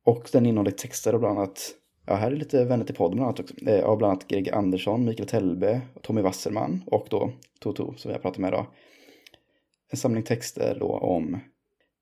Och 0.04 0.28
den 0.32 0.46
innehåller 0.46 0.70
texter 0.70 1.14
och 1.14 1.20
bland 1.20 1.38
annat, 1.38 1.74
ja 2.06 2.14
här 2.14 2.30
är 2.30 2.36
lite 2.36 2.64
vänner 2.64 2.84
till 2.84 2.94
podden 2.94 3.16
bland 3.16 3.28
annat 3.28 3.40
också, 3.40 3.54
eh, 3.66 3.84
av 3.84 3.98
bland 3.98 4.10
annat 4.10 4.28
Greg 4.28 4.50
Andersson, 4.50 5.04
Mikael 5.04 5.28
Tellbe, 5.28 5.80
Tommy 6.02 6.20
Wasserman 6.20 6.82
och 6.86 7.06
då 7.10 7.32
Toto 7.60 7.94
som 7.96 8.08
vi 8.08 8.12
har 8.12 8.22
pratat 8.22 8.38
med 8.38 8.48
idag. 8.48 8.66
En 9.90 9.98
samling 9.98 10.22
texter 10.22 10.76
då 10.80 10.88
om 10.88 11.40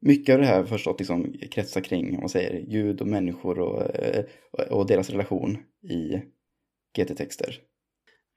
mycket 0.00 0.34
av 0.34 0.40
det 0.40 0.46
här 0.46 0.64
förstått 0.64 0.98
liksom 0.98 1.32
kretsar 1.50 1.80
kring, 1.80 2.14
om 2.14 2.20
man 2.20 2.28
säger, 2.28 2.60
ljud 2.60 3.00
och 3.00 3.06
människor 3.06 3.58
och, 3.58 3.94
eh, 3.94 4.25
och 4.70 4.86
deras 4.86 5.10
relation 5.10 5.58
i 5.82 6.22
GT-texter. 6.96 7.60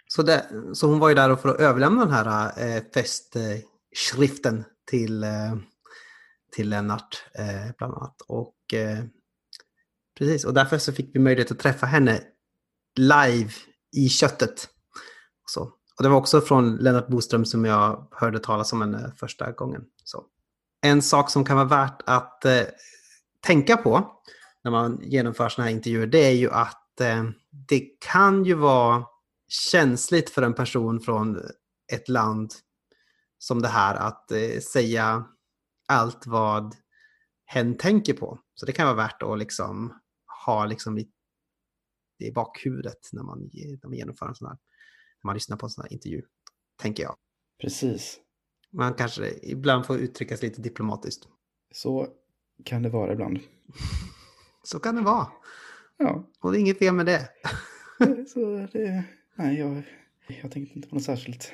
Så, 0.08 0.40
så 0.74 0.88
hon 0.88 1.00
var 1.00 1.10
ju 1.10 1.16
där 1.16 1.36
för 1.36 1.50
att 1.50 1.60
överlämna 1.60 2.06
den 2.06 2.14
här 2.14 2.46
eh, 2.58 2.84
festskriften 2.94 4.64
till, 4.92 5.24
eh, 5.24 5.56
till 6.52 6.70
Lennart 6.70 7.24
eh, 7.40 7.72
bland 7.78 7.94
annat. 7.94 8.22
Och, 8.28 8.74
eh, 8.74 9.04
precis, 10.18 10.46
och 10.46 10.54
därför 10.54 10.78
så 10.78 10.94
fick 10.94 11.16
vi 11.16 11.20
möjlighet 11.20 11.52
att 11.52 11.60
träffa 11.60 11.86
henne 11.86 12.22
live 12.96 13.52
i 13.96 14.10
köttet. 14.10 14.70
Så. 15.46 15.62
Och 15.98 16.04
det 16.04 16.10
var 16.10 16.18
också 16.18 16.42
från 16.42 16.76
Lennart 16.76 17.08
Boström 17.08 17.46
som 17.46 17.66
jag 17.66 18.08
hörde 18.12 18.40
talas 18.40 18.74
om 18.74 18.82
henne 18.82 19.14
första 19.18 19.52
gången. 19.52 19.82
Så 20.04 20.24
en 20.82 21.02
sak 21.02 21.30
som 21.30 21.46
kan 21.46 21.56
vara 21.56 21.68
värt 21.68 22.02
att 22.06 22.46
eh, 22.46 22.62
tänka 23.40 23.78
på 23.78 24.22
när 24.64 24.72
man 24.72 25.00
genomför 25.04 25.50
sådana 25.50 25.70
här 25.70 25.76
intervjuer, 25.76 26.08
det 26.08 26.26
är 26.26 26.32
ju 26.32 26.52
att 26.52 27.02
eh, 27.02 27.24
det 27.68 27.80
kan 28.00 28.46
ju 28.46 28.54
vara 28.54 29.06
känsligt 29.48 30.30
för 30.30 30.42
en 30.42 30.54
person 30.54 31.00
från 31.00 31.42
ett 31.94 32.10
land 32.10 32.54
som 33.38 33.62
det 33.62 33.68
här 33.68 33.96
att 33.96 34.32
eh, 34.32 34.60
säga 34.72 35.26
allt 35.88 36.28
vad 36.28 36.76
hen 37.46 37.78
tänker 37.78 38.14
på. 38.14 38.40
Så 38.56 38.66
det 38.66 38.72
kan 38.72 38.86
vara 38.86 38.96
värt 38.96 39.24
att 39.24 39.40
liksom 39.40 40.00
ha 40.46 40.66
liksom 40.66 40.98
i, 40.98 41.10
i 42.20 42.32
bakhuvudet 42.32 43.10
när 43.12 43.24
man, 43.24 43.50
när 43.54 43.88
man 43.88 43.98
genomför 43.98 44.28
en 44.28 44.36
sån 44.36 44.48
här, 44.48 44.58
när 45.24 45.28
man 45.30 45.36
lyssnar 45.36 45.58
på 45.58 45.66
en 45.66 45.70
sån 45.70 45.82
här 45.82 45.94
intervju, 45.94 46.22
tänker 46.82 47.04
jag. 47.04 47.16
Precis. 47.62 48.20
Man 48.72 48.94
kanske 48.94 49.34
ibland 49.44 49.86
får 49.86 49.98
uttryckas 49.98 50.42
lite 50.42 50.62
diplomatiskt. 50.62 51.28
Så 51.72 52.08
kan 52.66 52.84
det 52.84 52.90
vara 52.90 53.14
ibland. 53.14 53.40
Så 54.64 54.80
kan 54.80 54.96
det 54.96 55.02
vara. 55.02 55.28
Ja. 55.98 56.30
Och 56.40 56.52
det 56.52 56.58
är 56.58 56.60
inget 56.60 56.80
fel 56.80 56.94
med 56.94 57.06
det. 57.06 57.30
Så 58.28 58.68
det 58.72 59.04
nej, 59.36 59.60
jag, 59.60 59.84
jag 60.42 60.52
tänkte 60.52 60.76
inte 60.76 60.88
på 60.90 60.96
något 60.96 61.04
särskilt. 61.04 61.52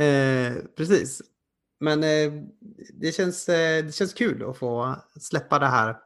eh, 0.00 0.54
precis. 0.76 1.22
Men 1.80 2.04
eh, 2.04 2.32
det, 2.94 3.12
känns, 3.12 3.48
eh, 3.48 3.84
det 3.84 3.94
känns 3.94 4.14
kul 4.14 4.50
att 4.50 4.58
få 4.58 4.96
släppa 5.20 5.58
det 5.58 5.66
här 5.66 5.96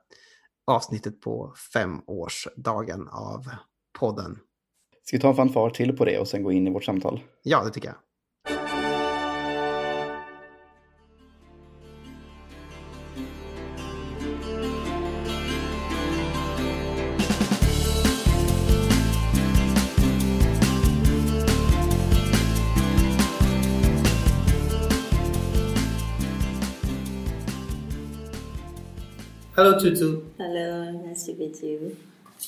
avsnittet 0.66 1.20
på 1.20 1.54
femårsdagen 1.72 3.08
av 3.08 3.48
podden. 3.98 4.38
Ska 5.04 5.16
vi 5.16 5.20
ta 5.20 5.28
en 5.28 5.36
fanfar 5.36 5.70
till 5.70 5.96
på 5.96 6.04
det 6.04 6.18
och 6.18 6.28
sen 6.28 6.42
gå 6.42 6.52
in 6.52 6.66
i 6.66 6.70
vårt 6.70 6.84
samtal? 6.84 7.20
Ja, 7.42 7.64
det 7.64 7.70
tycker 7.70 7.88
jag. 7.88 7.96
Hello, 29.72 29.84
Tutu. 29.84 30.22
Hello, 30.36 30.90
nice 30.90 31.24
to 31.24 31.32
meet 31.32 31.62
you. 31.62 31.96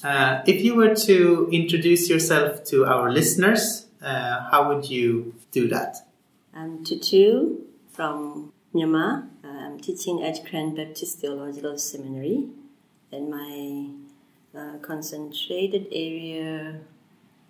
Uh, 0.02 0.42
if 0.46 0.62
you 0.62 0.74
were 0.74 0.94
to 0.94 1.48
introduce 1.50 2.10
yourself 2.10 2.64
to 2.64 2.84
our 2.84 3.10
listeners, 3.10 3.86
uh, 4.02 4.50
how 4.50 4.68
would 4.68 4.90
you 4.90 5.34
do 5.50 5.66
that? 5.68 6.06
I'm 6.52 6.84
Tutu 6.84 7.60
from 7.88 8.52
Myanmar. 8.74 9.26
I'm 9.42 9.80
teaching 9.80 10.22
at 10.22 10.44
Karen 10.44 10.74
Baptist 10.74 11.20
Theological 11.20 11.78
Seminary, 11.78 12.50
and 13.10 13.30
my 13.30 13.88
uh, 14.54 14.76
concentrated 14.82 15.86
area 15.92 16.80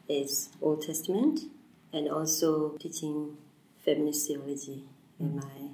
is 0.08 0.50
Old 0.62 0.82
Testament, 0.86 1.40
and 1.92 2.08
also 2.08 2.76
teaching 2.78 3.36
feminist 3.84 4.28
theology 4.28 4.84
in 5.18 5.34
my 5.34 5.70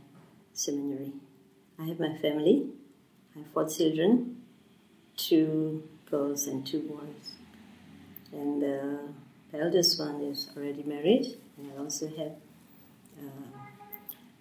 seminary. 0.55 1.13
I 1.79 1.85
have 1.85 2.01
my 2.01 2.17
family. 2.17 2.71
Four 3.53 3.69
children, 3.69 4.43
two 5.17 5.83
girls 6.11 6.47
and 6.47 6.67
two 6.67 6.81
boys. 6.81 7.35
And 8.33 8.63
uh, 8.63 9.13
the 9.53 9.61
eldest 9.61 9.99
one 9.99 10.21
is 10.23 10.49
already 10.57 10.83
married, 10.85 11.37
and 11.57 11.73
I 11.73 11.81
also 11.81 12.09
have 12.09 12.33
uh, 13.19 13.59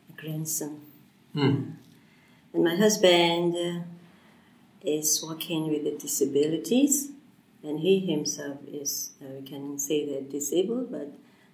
a 0.09 0.21
grandson. 0.21 0.81
Mm. 1.35 1.73
And 2.53 2.63
my 2.63 2.75
husband 2.75 3.55
uh, 3.55 3.81
is 4.83 5.23
working 5.27 5.69
with 5.69 5.83
the 5.83 5.97
disabilities, 5.97 7.11
and 7.63 7.79
he 7.79 7.99
himself 7.99 8.57
is, 8.71 9.11
uh, 9.21 9.39
we 9.39 9.47
can 9.47 9.77
say 9.79 10.05
that 10.13 10.31
disabled, 10.31 10.91
but 10.91 11.11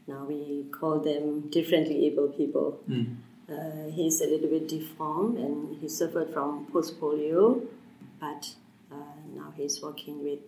now 0.07 0.25
we 0.25 0.65
call 0.71 0.99
them 0.99 1.49
differently 1.49 2.05
able 2.05 2.27
people. 2.27 2.79
Mm. 2.89 3.15
Uh, 3.49 3.89
he's 3.91 4.21
a 4.21 4.25
little 4.25 4.49
bit 4.49 4.67
deformed 4.67 5.37
and 5.37 5.77
he 5.79 5.87
suffered 5.87 6.33
from 6.33 6.65
post 6.71 6.99
polio, 6.99 7.65
but 8.19 8.55
uh, 8.91 8.95
now 9.35 9.53
he's 9.55 9.81
working 9.81 10.23
with 10.23 10.39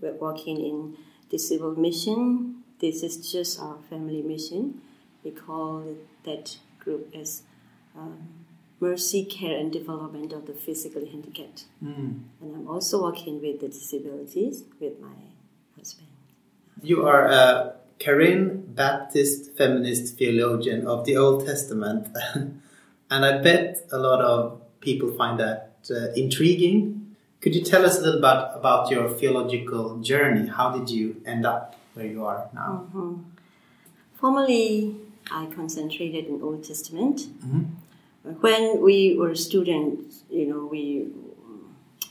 we're 0.00 0.12
working 0.14 0.58
in 0.58 0.96
disabled 1.30 1.78
mission. 1.78 2.62
This 2.80 3.02
is 3.02 3.30
just 3.30 3.60
our 3.60 3.78
family 3.88 4.22
mission. 4.22 4.80
We 5.22 5.30
call 5.30 5.96
that 6.24 6.58
group 6.80 7.14
as 7.14 7.42
um, 7.96 8.28
Mercy 8.80 9.24
Care 9.24 9.56
and 9.56 9.72
Development 9.72 10.32
of 10.32 10.46
the 10.46 10.52
Physically 10.52 11.08
Handicapped. 11.08 11.64
Mm. 11.82 12.22
And 12.40 12.56
I'm 12.56 12.68
also 12.68 13.04
working 13.04 13.40
with 13.40 13.60
the 13.60 13.68
disabilities 13.68 14.64
with 14.80 15.00
my 15.00 15.14
husband. 15.76 16.08
You 16.82 17.06
are 17.06 17.26
a 17.26 17.76
Karen 18.02 18.64
Baptist 18.74 19.52
feminist 19.56 20.18
theologian 20.18 20.88
of 20.88 21.04
the 21.04 21.16
Old 21.16 21.46
Testament, 21.46 22.08
and 22.34 23.24
I 23.24 23.38
bet 23.38 23.86
a 23.92 23.98
lot 23.98 24.20
of 24.20 24.60
people 24.80 25.12
find 25.12 25.38
that 25.38 25.76
uh, 25.88 26.08
intriguing. 26.16 27.14
Could 27.40 27.54
you 27.54 27.62
tell 27.62 27.86
us 27.86 27.98
a 27.98 28.02
little 28.02 28.20
bit 28.20 28.40
about 28.60 28.90
your 28.90 29.08
theological 29.08 29.98
journey? 30.00 30.48
How 30.48 30.76
did 30.76 30.90
you 30.90 31.22
end 31.24 31.46
up 31.46 31.76
where 31.94 32.06
you 32.06 32.24
are 32.24 32.48
now? 32.52 32.88
Mhm. 32.92 33.22
Formerly, 34.14 34.96
I 35.30 35.46
concentrated 35.46 36.26
in 36.26 36.42
Old 36.42 36.64
Testament. 36.64 37.28
Mhm. 37.46 37.62
When 38.40 38.80
we 38.82 39.16
were 39.16 39.36
students, 39.36 40.24
you 40.28 40.46
know, 40.46 40.66
we 40.66 41.06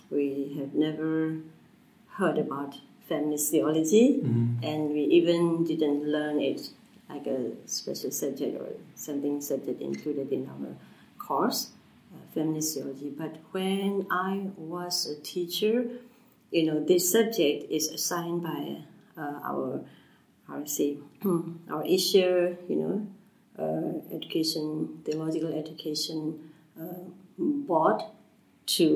we 0.10 0.56
have 0.58 0.74
never 0.74 1.38
heard 2.18 2.38
about 2.38 2.80
feminist 3.12 3.52
theology, 3.54 4.06
Mhm. 4.24 4.64
and 4.70 4.80
we 4.96 5.04
even 5.20 5.40
didn't 5.72 6.02
learn 6.16 6.38
it 6.52 6.62
like 7.12 7.28
a 7.28 7.40
special 7.80 8.12
subject 8.22 8.54
or 8.62 8.70
something 8.96 9.36
subject 9.52 9.82
included 9.82 10.28
in 10.38 10.44
our 10.54 10.70
course, 11.28 11.60
uh, 12.14 12.24
feminist 12.36 12.70
theology. 12.76 13.10
But 13.24 13.34
when 13.56 14.06
I 14.10 14.32
was 14.74 14.96
a 15.14 15.18
teacher, 15.34 15.76
you 16.56 16.64
know, 16.68 16.78
this 16.92 17.04
subject 17.16 17.60
is 17.78 17.86
assigned 17.98 18.42
by 18.52 18.62
uh, 19.18 19.40
our, 19.50 19.84
how 20.48 20.58
to 20.66 20.70
say, 20.78 20.90
our 21.74 21.84
issue, 21.98 22.56
you 22.72 22.78
know, 22.82 22.96
uh, 23.64 23.92
education, 24.18 25.02
theological 25.06 25.52
education 25.64 26.20
uh, 26.80 27.04
board 27.38 28.00
to 28.78 28.88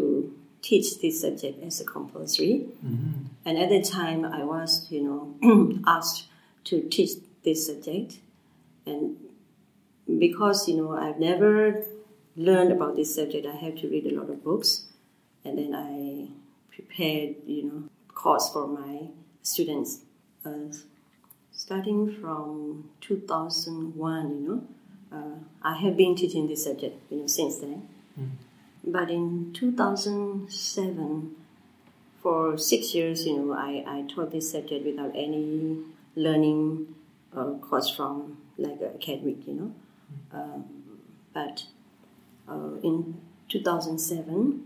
teach 0.66 1.00
this 1.00 1.22
subject 1.22 1.64
as 1.64 1.80
a 1.80 1.86
compulsory. 1.86 2.56
Mhm. 2.84 3.14
And 3.46 3.58
at 3.64 3.70
the 3.70 3.82
time, 3.82 4.26
I 4.26 4.44
was, 4.44 4.72
you 4.90 5.02
know, 5.08 5.22
asked 5.96 6.26
to 6.66 6.82
teach 6.96 7.12
this 7.44 7.68
subject, 7.68 8.12
and 8.88 9.16
because 10.26 10.68
you 10.68 10.76
know 10.78 10.92
I've 11.06 11.20
never 11.20 11.86
learned 12.36 12.72
about 12.72 12.96
this 12.96 13.14
subject, 13.14 13.46
I 13.46 13.56
have 13.66 13.76
to 13.82 13.88
read 13.88 14.06
a 14.12 14.14
lot 14.20 14.30
of 14.30 14.44
books, 14.44 14.70
and 15.44 15.54
then 15.60 15.72
I 15.76 16.30
prepared, 16.76 17.36
you 17.46 17.64
know, 17.68 17.84
course 18.14 18.50
for 18.52 18.66
my 18.68 19.10
students. 19.44 20.02
Uh, 20.44 20.74
starting 21.52 22.00
from 22.20 22.90
2001, 23.02 24.30
you 24.36 24.48
know, 24.48 24.60
uh, 25.18 25.38
I 25.62 25.76
have 25.84 25.96
been 25.96 26.16
teaching 26.16 26.48
this 26.48 26.64
subject, 26.64 26.96
you 27.12 27.18
know, 27.20 27.28
since 27.28 27.58
then. 27.58 27.88
But 28.86 29.10
in 29.10 29.52
2007, 29.54 31.36
for 32.22 32.58
six 32.58 32.94
years, 32.94 33.26
you 33.26 33.38
know, 33.38 33.54
I, 33.54 33.84
I 33.88 34.06
taught 34.08 34.32
this 34.32 34.52
subject 34.52 34.86
without 34.86 35.12
any 35.16 35.78
learning 36.16 36.96
uh, 37.36 37.54
course 37.62 37.90
from 37.90 38.38
like 38.58 38.80
a 38.82 38.96
academic, 38.96 39.48
you 39.48 39.54
know. 39.54 39.74
Um, 40.32 40.66
but 41.34 41.66
uh, 42.48 42.80
in 42.84 43.22
2007, 43.50 44.64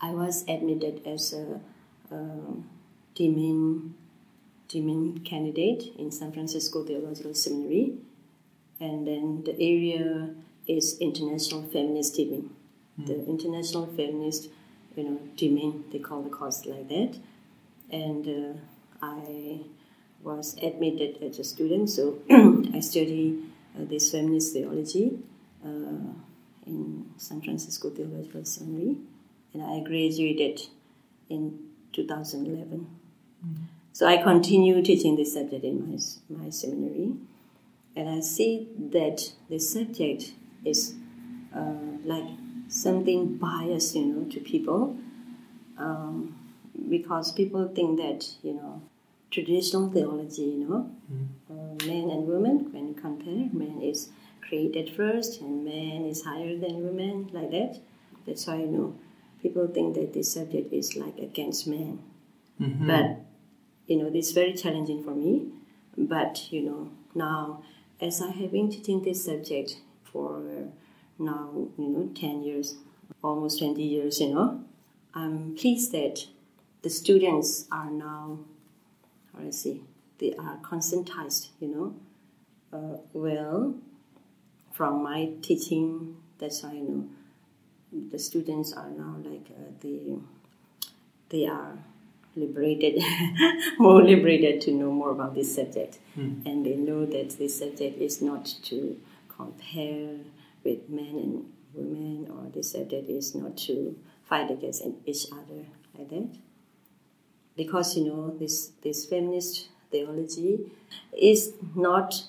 I 0.00 0.10
was 0.10 0.44
admitted 0.48 1.02
as 1.06 1.32
a 1.32 1.60
uh, 2.10 2.54
DMin 3.14 3.92
candidate 5.24 5.92
in 5.98 6.10
San 6.10 6.32
Francisco 6.32 6.84
Theological 6.84 7.34
Seminary, 7.34 7.94
and 8.80 9.06
then 9.06 9.42
the 9.44 9.52
area 9.54 10.30
is 10.66 10.98
International 11.00 11.62
Feminist 11.62 12.14
The 12.98 13.24
International 13.26 13.86
Feminist, 13.86 14.48
you 14.96 15.04
know, 15.04 15.20
teaming, 15.36 15.84
they 15.92 15.98
call 15.98 16.22
the 16.22 16.30
course 16.30 16.64
like 16.64 16.88
that. 16.88 17.16
And 17.90 18.26
uh, 18.26 18.58
I 19.02 19.60
was 20.22 20.56
admitted 20.62 21.22
as 21.22 21.38
a 21.38 21.44
student, 21.44 21.90
so 21.90 22.18
I 22.74 22.80
study 22.80 23.44
uh, 23.76 23.84
this 23.84 24.10
feminist 24.10 24.54
theology 24.54 25.18
uh, 25.64 26.12
in 26.66 27.10
San 27.16 27.40
Francisco 27.42 27.90
Theological 27.90 28.44
Seminary, 28.44 28.96
and 29.52 29.62
I 29.62 29.80
graduated 29.80 30.62
in 31.28 31.58
2011. 31.92 32.86
So 33.92 34.06
I 34.06 34.18
continue 34.18 34.82
teaching 34.82 35.16
this 35.16 35.34
subject 35.34 35.64
in 35.64 35.90
my, 35.90 35.98
my 36.44 36.50
seminary, 36.50 37.14
and 37.94 38.08
I 38.08 38.20
see 38.20 38.68
that 38.90 39.32
the 39.48 39.58
subject 39.58 40.32
is 40.64 40.94
uh, 41.54 41.72
like 42.04 42.24
something 42.68 43.36
biased, 43.36 43.94
you 43.96 44.06
know, 44.06 44.30
to 44.30 44.40
people, 44.40 44.96
um, 45.78 46.36
because 46.88 47.32
people 47.32 47.68
think 47.68 47.98
that 47.98 48.28
you 48.42 48.54
know 48.54 48.82
traditional 49.30 49.88
theology, 49.90 50.42
you 50.42 50.66
know, 50.68 50.90
uh, 51.50 51.86
men 51.86 52.10
and 52.10 52.26
women 52.26 52.72
when 52.72 52.88
you 52.88 52.94
compare, 52.94 53.48
man 53.52 53.80
is 53.82 54.08
created 54.40 54.90
first 54.94 55.40
and 55.40 55.64
man 55.64 56.04
is 56.04 56.22
higher 56.24 56.56
than 56.58 56.84
women, 56.84 57.28
like 57.32 57.50
that. 57.50 57.80
That's 58.26 58.46
why 58.46 58.56
you 58.58 58.66
know 58.66 58.94
people 59.42 59.66
think 59.68 59.94
that 59.94 60.12
this 60.12 60.32
subject 60.32 60.72
is 60.72 60.96
like 60.96 61.18
against 61.18 61.66
man, 61.66 61.98
Mhm. 62.60 62.86
but 62.86 63.20
you 63.86 63.96
know 63.98 64.10
it's 64.12 64.32
very 64.32 64.54
challenging 64.54 65.02
for 65.02 65.14
me. 65.14 65.46
But 65.96 66.48
you 66.52 66.62
know 66.62 66.90
now, 67.14 67.62
as 68.00 68.20
I 68.20 68.30
have 68.30 68.52
been 68.52 68.70
teaching 68.70 69.02
this 69.02 69.24
subject 69.24 69.80
for 70.04 70.42
now, 71.18 71.68
you 71.78 71.88
know, 71.88 72.10
ten 72.14 72.42
years, 72.42 72.76
almost 73.22 73.58
twenty 73.58 73.84
years, 73.84 74.20
you 74.20 74.34
know, 74.34 74.64
I'm 75.14 75.54
pleased 75.56 75.92
that 75.92 76.26
the 76.82 76.90
students 76.90 77.66
are 77.72 77.90
now, 77.90 78.38
how 79.32 79.40
do 79.40 79.48
I 79.48 79.50
say, 79.50 79.80
they 80.18 80.34
are 80.34 80.58
conscientized, 80.62 81.48
you 81.60 81.68
know, 81.68 81.94
uh, 82.72 82.98
well 83.12 83.74
from 84.76 85.02
my 85.02 85.30
teaching, 85.40 86.16
that's 86.38 86.62
why 86.62 86.72
you 86.74 86.82
know 86.82 87.08
the 88.10 88.18
students 88.18 88.74
are 88.74 88.90
now 88.90 89.16
like 89.24 89.46
uh, 89.50 89.70
they 89.80 90.16
they 91.30 91.46
are 91.46 91.78
liberated, 92.34 93.02
more 93.78 94.02
liberated 94.02 94.60
to 94.60 94.72
know 94.72 94.92
more 94.92 95.10
about 95.10 95.34
this 95.34 95.54
subject, 95.54 95.98
and 96.44 96.66
they 96.66 96.76
know 96.76 97.06
that 97.06 97.30
this 97.38 97.58
subject 97.58 97.98
is 97.98 98.20
not 98.20 98.44
to 98.64 99.00
compare 99.28 100.18
with 100.66 100.88
men 100.90 101.14
and 101.24 101.52
women, 101.74 102.28
or 102.30 102.50
this 102.50 102.72
subject 102.72 103.08
is 103.08 103.34
not 103.34 103.56
to 103.56 103.96
fight 104.24 104.50
against 104.50 104.82
each 105.06 105.26
other 105.32 105.62
like 105.96 106.10
that. 106.10 106.28
Because 107.56 107.96
you 107.96 108.04
know 108.06 108.36
this 108.36 108.72
this 108.82 109.06
feminist 109.06 109.68
theology 109.90 110.70
is 111.16 111.54
not 111.74 112.24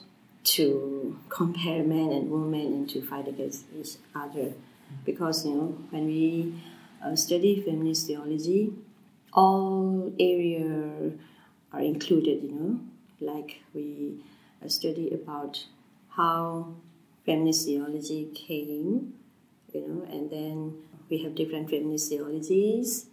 to 0.56 1.20
compare 1.30 1.84
men 1.84 2.12
and 2.12 2.30
women 2.32 2.68
and 2.78 2.90
to 2.92 3.02
fight 3.02 3.28
against 3.28 3.66
each 3.78 3.96
other. 4.16 4.54
Because 5.04 5.46
you 5.46 5.56
know 5.56 5.68
when 5.90 6.06
we 6.06 6.54
uh, 7.04 7.16
study 7.16 7.62
feminist 7.62 8.08
theology, 8.08 8.74
all 9.34 10.14
area 10.20 11.12
are 11.74 11.82
included. 11.82 12.44
You 12.44 12.52
know, 12.52 12.80
like 13.20 13.62
we 13.74 14.24
uh, 14.64 14.70
study 14.70 15.12
about 15.12 15.66
how 16.10 16.76
feminist 17.28 17.66
theology 17.66 18.32
came. 18.34 19.14
You 19.74 19.82
know, 19.86 20.08
and 20.10 20.32
then 20.32 20.74
we 21.10 21.20
have 21.24 21.36
different 21.36 21.70
feminist 21.70 22.10
theologies, 22.10 23.08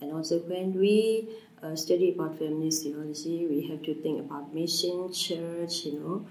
and 0.00 0.10
also 0.12 0.38
when 0.40 0.72
we 0.74 1.28
uh, 1.62 1.76
study 1.76 2.12
about 2.12 2.38
feminist 2.38 2.82
theology, 2.82 3.46
we 3.46 3.68
have 3.68 3.82
to 3.82 3.94
think 3.94 4.18
about 4.18 4.54
mission, 4.54 5.12
church, 5.12 5.84
you 5.84 6.00
know, 6.00 6.26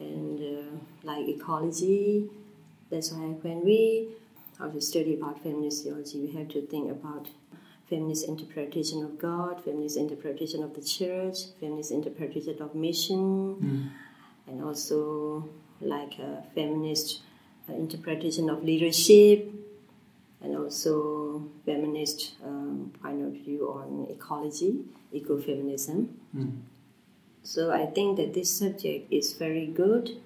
and 0.00 0.40
uh, 0.40 0.70
like 1.02 1.28
ecology. 1.28 2.28
That's 2.90 3.12
why 3.12 3.26
when 3.44 3.62
we 3.64 4.08
have 4.58 4.72
to 4.72 4.80
study 4.80 5.14
about 5.14 5.42
feminist 5.42 5.84
theology, 5.84 6.18
we 6.18 6.32
have 6.32 6.48
to 6.48 6.62
think 6.66 6.90
about 6.90 7.28
feminist 7.88 8.26
interpretation 8.26 9.04
of 9.04 9.18
God, 9.18 9.62
feminist 9.62 9.98
interpretation 9.98 10.62
of 10.62 10.74
the 10.74 10.82
church, 10.82 11.36
feminist 11.60 11.90
interpretation 11.90 12.60
of 12.62 12.74
mission, 12.74 13.92
and 14.46 14.64
also 14.64 15.48
like 15.80 16.18
a 16.18 16.42
feminist 16.54 17.20
uh, 17.68 17.74
interpretation 17.74 18.50
of 18.50 18.64
leadership, 18.64 19.50
and 20.42 20.56
also 20.56 21.44
feminist 21.66 22.32
um, 22.44 22.90
point 23.02 23.22
of 23.22 23.32
view 23.32 23.68
on 23.68 24.06
ecology, 24.10 24.80
ecofeminism. 25.14 26.08
So 27.42 27.72
I 27.72 27.86
think 27.86 28.16
that 28.18 28.34
this 28.34 28.50
subject 28.50 29.12
is 29.12 29.32
very 29.32 29.66
good 29.66 30.20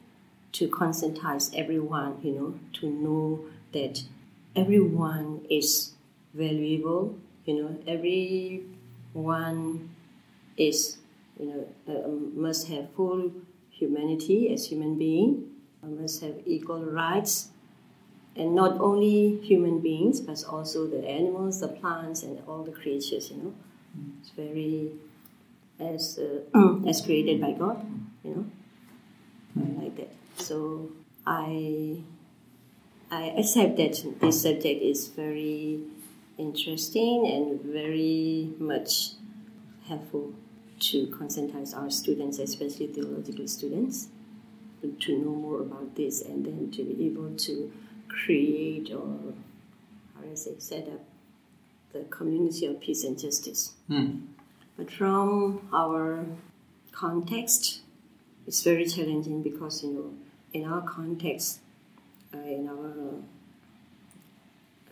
to 0.53 0.69
conscientize 0.69 1.55
everyone, 1.57 2.19
you 2.23 2.33
know, 2.33 2.55
to 2.75 2.89
know 2.89 3.45
that 3.73 4.03
everyone 4.55 5.41
is 5.51 5.93
valuable, 6.33 7.17
you 7.45 7.63
know, 7.63 7.79
everyone 7.87 9.91
is, 10.57 10.99
you 11.39 11.47
know, 11.47 11.67
uh, 11.93 12.09
must 12.41 12.69
have 12.69 12.89
full 12.97 13.33
humanity 13.79 14.53
as 14.53 14.67
human 14.67 14.97
being, 14.99 15.51
must 15.83 16.23
have 16.23 16.37
equal 16.47 16.85
rights, 16.85 17.49
and 18.37 18.55
not 18.55 18.81
only 18.81 19.39
human 19.43 19.81
beings, 19.81 20.21
but 20.21 20.43
also 20.45 20.87
the 20.87 21.07
animals, 21.07 21.61
the 21.61 21.69
plants, 21.69 22.23
and 22.23 22.43
all 22.49 22.63
the 22.65 22.73
creatures, 22.73 23.31
you 23.31 23.37
know. 23.37 23.55
It's 24.21 24.31
very 24.31 24.93
as 25.79 26.19
uh, 26.19 26.79
as 26.89 27.01
created 27.01 27.41
by 27.41 27.53
God, 27.53 27.85
you 28.25 28.31
know, 29.57 29.71
like 29.81 29.97
that. 29.97 30.13
So 30.37 30.91
I 31.27 31.99
I 33.11 33.35
accept 33.39 33.77
that 33.77 34.03
this 34.21 34.43
subject 34.43 34.83
is 34.83 35.09
very 35.09 35.81
interesting 36.39 37.31
and 37.31 37.61
very 37.61 38.51
much 38.59 39.13
helpful 39.87 40.33
to 40.81 41.07
conscientize 41.09 41.77
our 41.77 41.91
students, 41.91 42.39
especially 42.39 42.89
theological 42.89 43.47
students, 43.49 44.09
to 45.01 45.19
know 45.19 45.31
more 45.31 45.61
about 45.61 45.95
this 45.95 46.21
and 46.21 46.45
then 46.45 46.71
to 46.71 46.85
be 46.85 47.07
able 47.07 47.35
to 47.37 47.73
create 48.09 48.91
or 48.93 49.35
how 50.15 50.21
do 50.23 50.31
I 50.31 50.35
say 50.35 50.55
set 50.59 50.89
up 50.89 51.01
the 51.93 52.01
community 52.05 52.67
of 52.67 52.81
peace 52.81 53.05
and 53.05 53.19
justice. 53.19 53.73
But 54.77 54.91
from 54.91 55.69
our 55.73 56.27
context, 56.93 57.81
it's 58.47 58.63
very 58.63 58.87
challenging 58.87 59.43
because 59.43 59.83
you 59.83 59.91
know 59.91 60.15
in 60.53 60.65
our 60.65 60.83
context, 60.83 61.61
uh, 62.35 62.39
in 62.39 62.69
our 62.69 63.15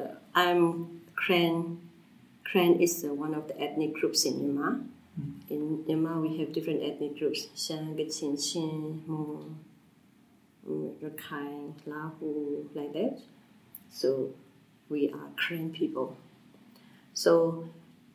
uh, 0.04 0.14
I'm 0.34 1.02
Kren. 1.16 1.78
Kren 2.46 2.80
is 2.80 3.04
uh, 3.04 3.14
one 3.14 3.34
of 3.34 3.48
the 3.48 3.60
ethnic 3.60 3.94
groups 3.94 4.24
in 4.24 4.34
Myanmar. 4.34 4.84
In 5.48 5.84
Myanmar, 5.86 6.22
we 6.22 6.38
have 6.38 6.52
different 6.52 6.82
ethnic 6.82 7.18
groups: 7.18 7.48
Shan, 7.54 7.94
Kachin, 7.96 8.36
Chin, 8.40 9.02
Mon, 9.06 9.58
Rakhine, 10.66 11.74
Lahu, 11.86 12.66
like 12.74 12.92
that. 12.94 13.20
So 13.90 14.30
we 14.88 15.10
are 15.10 15.28
Kren 15.36 15.72
people. 15.72 16.16
So 17.14 17.68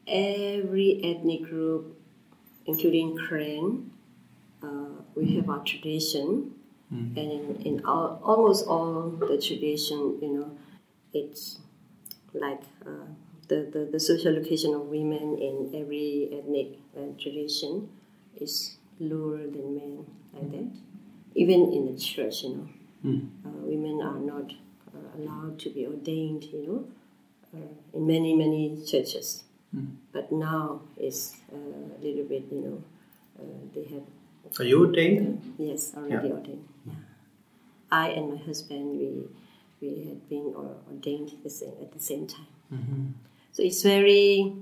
every 0.07 0.99
ethnic 1.03 1.43
group, 1.43 1.99
including 2.65 3.17
Kren, 3.17 3.89
uh, 4.63 5.01
we 5.15 5.35
have 5.35 5.49
our 5.49 5.63
tradition, 5.63 6.53
and 6.89 7.17
in, 7.17 7.61
in 7.63 7.85
all, 7.85 8.19
almost 8.23 8.65
all 8.65 9.09
the 9.09 9.37
tradition, 9.37 10.17
you 10.21 10.33
know, 10.33 10.57
it's 11.13 11.59
like 12.33 12.61
uh, 12.85 13.05
the, 13.47 13.67
the, 13.71 13.89
the 13.91 13.99
social 13.99 14.33
location 14.33 14.73
of 14.73 14.81
women 14.87 15.37
in 15.37 15.71
every 15.79 16.29
ethnic 16.31 16.79
uh, 16.97 17.11
tradition 17.21 17.89
is 18.39 18.77
lower 18.99 19.37
than 19.37 19.75
men, 19.75 20.05
like 20.33 20.51
that. 20.51 20.71
Even 21.35 21.71
in 21.71 21.93
the 21.93 21.99
church, 21.99 22.43
you 22.43 22.49
know, 22.55 22.67
uh, 23.45 23.49
women 23.63 24.01
are 24.01 24.19
not 24.19 24.51
uh, 24.95 25.17
allowed 25.17 25.59
to 25.59 25.69
be 25.69 25.85
ordained, 25.85 26.43
you 26.45 26.65
know, 26.67 26.87
uh, 27.59 27.97
in 27.97 28.07
many, 28.07 28.35
many 28.35 28.81
churches. 28.85 29.43
But 30.11 30.31
now 30.31 30.81
it's 30.97 31.35
uh, 31.53 31.57
a 31.57 31.99
little 32.03 32.23
bit, 32.23 32.45
you 32.51 32.61
know, 32.61 32.83
uh, 33.39 33.43
they 33.75 33.83
have 33.93 34.03
Are 34.59 34.63
you 34.63 34.85
ordained? 34.85 35.55
Yes, 35.59 35.93
already 35.95 36.27
Yeah. 36.27 36.33
ordained. 36.33 36.67
Yeah. 36.85 36.93
I 37.91 38.09
and 38.09 38.31
my 38.31 38.37
husband, 38.37 38.97
we 38.99 39.27
we 39.79 40.05
had 40.05 40.27
been 40.27 40.55
ordained 40.89 41.31
the 41.43 41.49
same, 41.49 41.73
at 41.81 41.91
the 41.91 41.99
same 41.99 42.25
time. 42.25 42.47
So 43.57 43.63
it's 43.63 43.81
very, 43.81 44.53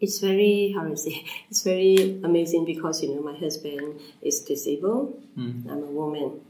it's 0.00 0.18
very 0.18 0.74
how 0.74 0.82
do 0.82 0.90
I 0.90 0.96
say? 0.96 1.24
It's 1.50 1.62
very 1.62 2.18
amazing 2.24 2.64
because 2.64 3.04
you 3.04 3.14
know 3.14 3.22
my 3.22 3.38
husband 3.38 4.00
is 4.20 4.40
disabled. 4.40 5.14
I'm 5.36 5.70
a 5.86 5.92
woman. 6.00 6.40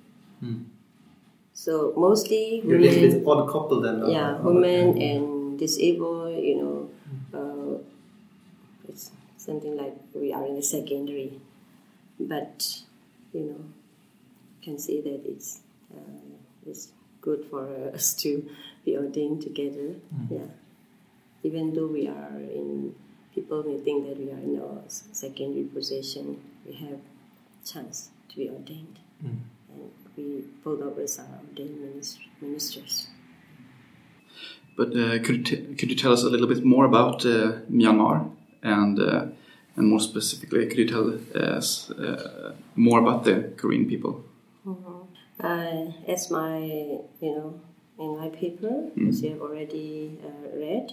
So 1.52 1.92
mostly 1.98 2.62
You're 2.64 2.78
a 2.78 2.80
little 2.80 3.02
women, 3.02 3.18
bit 3.18 3.28
odd 3.28 3.46
couple 3.52 3.80
then. 3.82 4.02
or- 4.04 4.10
yeah, 4.10 4.38
or- 4.38 4.52
women 4.56 4.96
and 5.02 5.58
disabled. 5.58 6.42
You 6.42 6.56
know, 6.62 6.76
uh, 7.38 7.74
it's 8.88 9.10
something 9.36 9.76
like 9.76 9.96
we 10.14 10.32
are 10.32 10.46
in 10.46 10.54
the 10.56 10.62
secondary, 10.62 11.32
but 12.18 12.56
you 13.34 13.42
know, 13.52 13.60
can 14.64 14.78
say 14.78 15.02
that 15.02 15.20
it's 15.28 15.60
uh, 15.92 16.24
it's 16.66 16.88
good 17.20 17.44
for 17.50 17.68
us 17.94 18.14
to 18.24 18.48
be 18.86 18.96
ordained 18.96 19.42
together. 19.42 20.00
Yeah, 20.30 20.48
even 21.42 21.74
though 21.74 21.86
we 21.86 22.08
are 22.08 22.36
in, 22.38 22.94
people 23.34 23.62
may 23.62 23.78
think 23.78 24.06
that 24.08 24.18
we 24.18 24.30
are 24.30 24.38
in 24.38 24.60
a 24.60 24.84
s- 24.86 25.04
secondary 25.12 25.64
position. 25.64 26.40
We 26.66 26.74
have 26.74 26.98
chance 27.64 28.10
to 28.30 28.36
be 28.36 28.48
ordained, 28.50 28.98
and 29.22 29.90
we 30.16 30.44
both 30.64 30.80
of 30.80 30.98
us 30.98 31.18
are 31.18 31.40
ordained 31.48 32.16
ministers. 32.40 33.08
But 34.76 34.88
uh, 34.96 35.18
could, 35.24 35.48
you 35.50 35.74
could 35.78 35.90
you 35.90 35.96
tell 35.96 36.12
us 36.12 36.22
a 36.22 36.28
little 36.28 36.46
bit 36.46 36.64
more 36.64 36.84
about 36.84 37.24
uh, 37.26 37.52
Myanmar 37.70 38.30
and 38.62 38.98
uh, 39.00 39.26
and 39.76 39.88
more 39.88 40.00
specifically, 40.00 40.66
could 40.66 40.78
you 40.78 40.88
tell 40.88 41.18
us 41.36 41.90
uh, 41.90 42.52
more 42.74 43.00
about 43.00 43.24
the 43.24 43.52
Karen 43.60 43.86
people? 43.88 44.24
Uh, 45.40 45.92
as 46.08 46.30
my, 46.32 46.58
you 47.20 47.30
know, 47.36 47.60
in 47.98 48.18
my 48.18 48.28
paper, 48.28 48.90
as 49.08 49.22
you 49.22 49.30
have 49.30 49.40
already 49.40 50.18
uh, 50.24 50.58
read, 50.58 50.92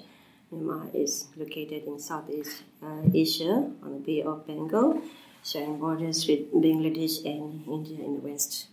Myanmar 0.55 0.93
is 0.93 1.27
located 1.35 1.85
in 1.85 1.99
Southeast 1.99 2.63
uh, 2.81 3.01
Asia 3.13 3.69
on 3.83 3.93
the 3.93 3.99
Bay 3.99 4.21
of 4.21 4.47
Bengal, 4.47 5.01
sharing 5.43 5.79
borders 5.79 6.27
with 6.27 6.51
Bangladesh 6.53 7.25
and 7.25 7.65
India 7.67 8.03
in 8.03 8.15
the 8.15 8.19
west. 8.21 8.67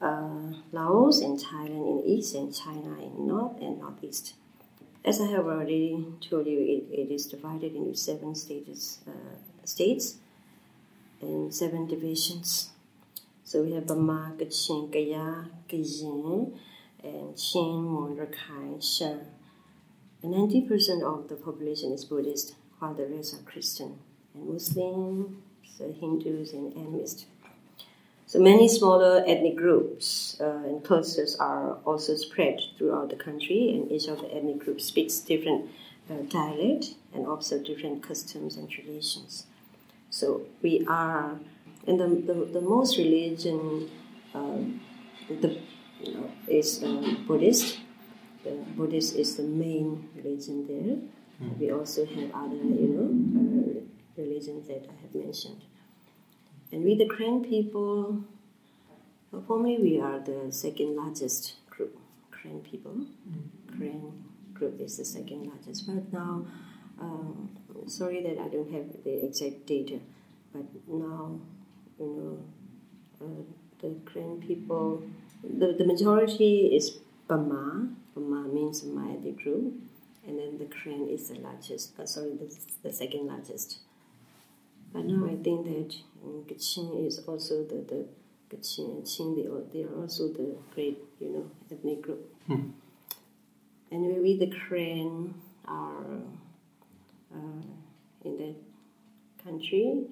Uh, 0.00 0.52
Laos 0.72 1.20
and 1.20 1.38
Thailand 1.38 1.88
in 1.88 1.96
the 1.98 2.10
east, 2.10 2.34
and 2.34 2.54
China 2.54 2.96
in 3.00 3.26
north 3.26 3.60
and 3.60 3.80
northeast. 3.80 4.34
As 5.04 5.20
I 5.20 5.26
have 5.28 5.46
already 5.46 6.06
told 6.20 6.46
you, 6.46 6.58
it, 6.58 7.00
it 7.00 7.10
is 7.12 7.26
divided 7.26 7.74
into 7.74 7.94
seven 7.94 8.34
stages, 8.34 9.00
uh, 9.06 9.36
states 9.64 10.16
and 11.20 11.54
seven 11.54 11.86
divisions. 11.86 12.70
So 13.44 13.62
we 13.62 13.72
have 13.72 13.86
Burma, 13.86 14.32
Kachin, 14.38 14.90
Kayah, 14.90 15.48
Kayin, 15.68 16.58
and 17.02 17.36
Chin, 17.36 17.84
Mon, 17.84 18.16
Rakhine, 18.16 18.82
Shan. 18.82 19.20
And 20.24 20.32
90% 20.32 21.02
of 21.02 21.28
the 21.28 21.34
population 21.34 21.92
is 21.92 22.06
Buddhist, 22.06 22.54
while 22.78 22.94
the 22.94 23.04
rest 23.04 23.34
are 23.34 23.42
Christian 23.44 23.98
and 24.32 24.48
Muslims, 24.48 25.36
Hindus, 25.78 26.54
and 26.54 26.72
animists. 26.72 27.26
So 28.26 28.38
many 28.38 28.66
smaller 28.66 29.22
ethnic 29.26 29.54
groups 29.54 30.38
uh, 30.40 30.62
and 30.64 30.82
clusters 30.82 31.36
are 31.36 31.74
also 31.84 32.16
spread 32.16 32.58
throughout 32.78 33.10
the 33.10 33.16
country, 33.16 33.68
and 33.74 33.92
each 33.92 34.08
of 34.08 34.22
the 34.22 34.34
ethnic 34.34 34.60
groups 34.60 34.86
speaks 34.86 35.18
different 35.18 35.70
uh, 36.08 36.22
dialect 36.30 36.94
and 37.12 37.26
observe 37.26 37.66
different 37.66 38.02
customs 38.02 38.56
and 38.56 38.70
traditions. 38.70 39.44
So 40.08 40.46
we 40.62 40.86
are, 40.88 41.38
and 41.86 42.00
the, 42.00 42.08
the, 42.08 42.48
the 42.50 42.60
most 42.62 42.96
religion, 42.96 43.90
um, 44.32 44.80
the 45.28 45.60
you 46.00 46.14
know, 46.14 46.30
is 46.48 46.82
um, 46.82 47.26
Buddhist. 47.28 47.78
The 48.44 48.50
Buddhist 48.76 49.16
is 49.16 49.36
the 49.36 49.42
main 49.42 50.08
religion 50.14 50.66
there. 50.66 50.96
Mm. 51.42 51.58
We 51.58 51.70
also 51.72 52.04
have 52.04 52.30
other, 52.34 52.56
you 52.56 52.88
know, 52.94 53.08
uh, 53.40 54.22
religions 54.22 54.68
that 54.68 54.86
I 54.88 55.02
have 55.02 55.14
mentioned. 55.14 55.62
And 56.70 56.84
we, 56.84 56.94
the 56.94 57.08
Karen 57.08 57.42
people, 57.42 58.22
formally 59.46 59.78
we 59.78 60.00
are 60.00 60.20
the 60.20 60.52
second 60.52 60.94
largest 60.96 61.54
group, 61.70 61.96
Karen 62.30 62.60
people. 62.60 62.92
Mm. 62.92 63.78
Karen 63.78 64.24
group 64.52 64.80
is 64.80 64.98
the 64.98 65.04
second 65.04 65.46
largest. 65.46 65.86
But 65.86 66.12
now, 66.12 66.46
um, 67.00 67.50
sorry 67.86 68.22
that 68.22 68.38
I 68.38 68.48
don't 68.48 68.70
have 68.72 69.04
the 69.04 69.24
exact 69.24 69.66
data, 69.66 69.98
but 70.52 70.64
now, 70.86 71.40
you 71.98 72.06
know, 72.06 73.24
uh, 73.24 73.42
the 73.80 73.94
Karen 74.10 74.40
people, 74.40 75.02
the, 75.42 75.74
the 75.78 75.84
majority 75.84 76.74
is 76.74 76.98
Burma. 77.26 77.88
Burma 78.14 78.48
means 78.48 78.82
Mayadi 78.82 79.36
group. 79.36 79.74
And 80.26 80.38
then 80.38 80.58
the 80.58 80.64
Karen 80.64 81.08
is 81.08 81.28
the 81.28 81.38
largest, 81.40 81.98
uh, 81.98 82.06
sorry, 82.06 82.30
the, 82.30 82.56
the 82.82 82.92
second 82.92 83.26
largest. 83.26 83.78
But 84.92 85.04
now 85.04 85.26
I 85.26 85.36
think 85.36 85.66
that 85.66 85.94
Kachin 86.48 87.06
is 87.06 87.18
also 87.26 87.64
the, 87.64 87.84
the 87.86 88.06
Kachin 88.48 88.96
and 88.96 89.06
Chin, 89.06 89.34
they 89.34 89.46
are, 89.46 89.62
they 89.72 89.82
are 89.82 90.00
also 90.00 90.28
the 90.28 90.56
great, 90.74 90.98
you 91.20 91.30
know, 91.30 91.50
ethnic 91.70 92.02
group. 92.02 92.32
Hmm. 92.46 92.70
And 93.90 94.22
we, 94.22 94.38
the 94.38 94.46
Karen, 94.46 95.34
are 95.66 96.20
uh, 97.34 97.62
in 98.24 98.38
that 98.38 98.54
country, 99.42 100.04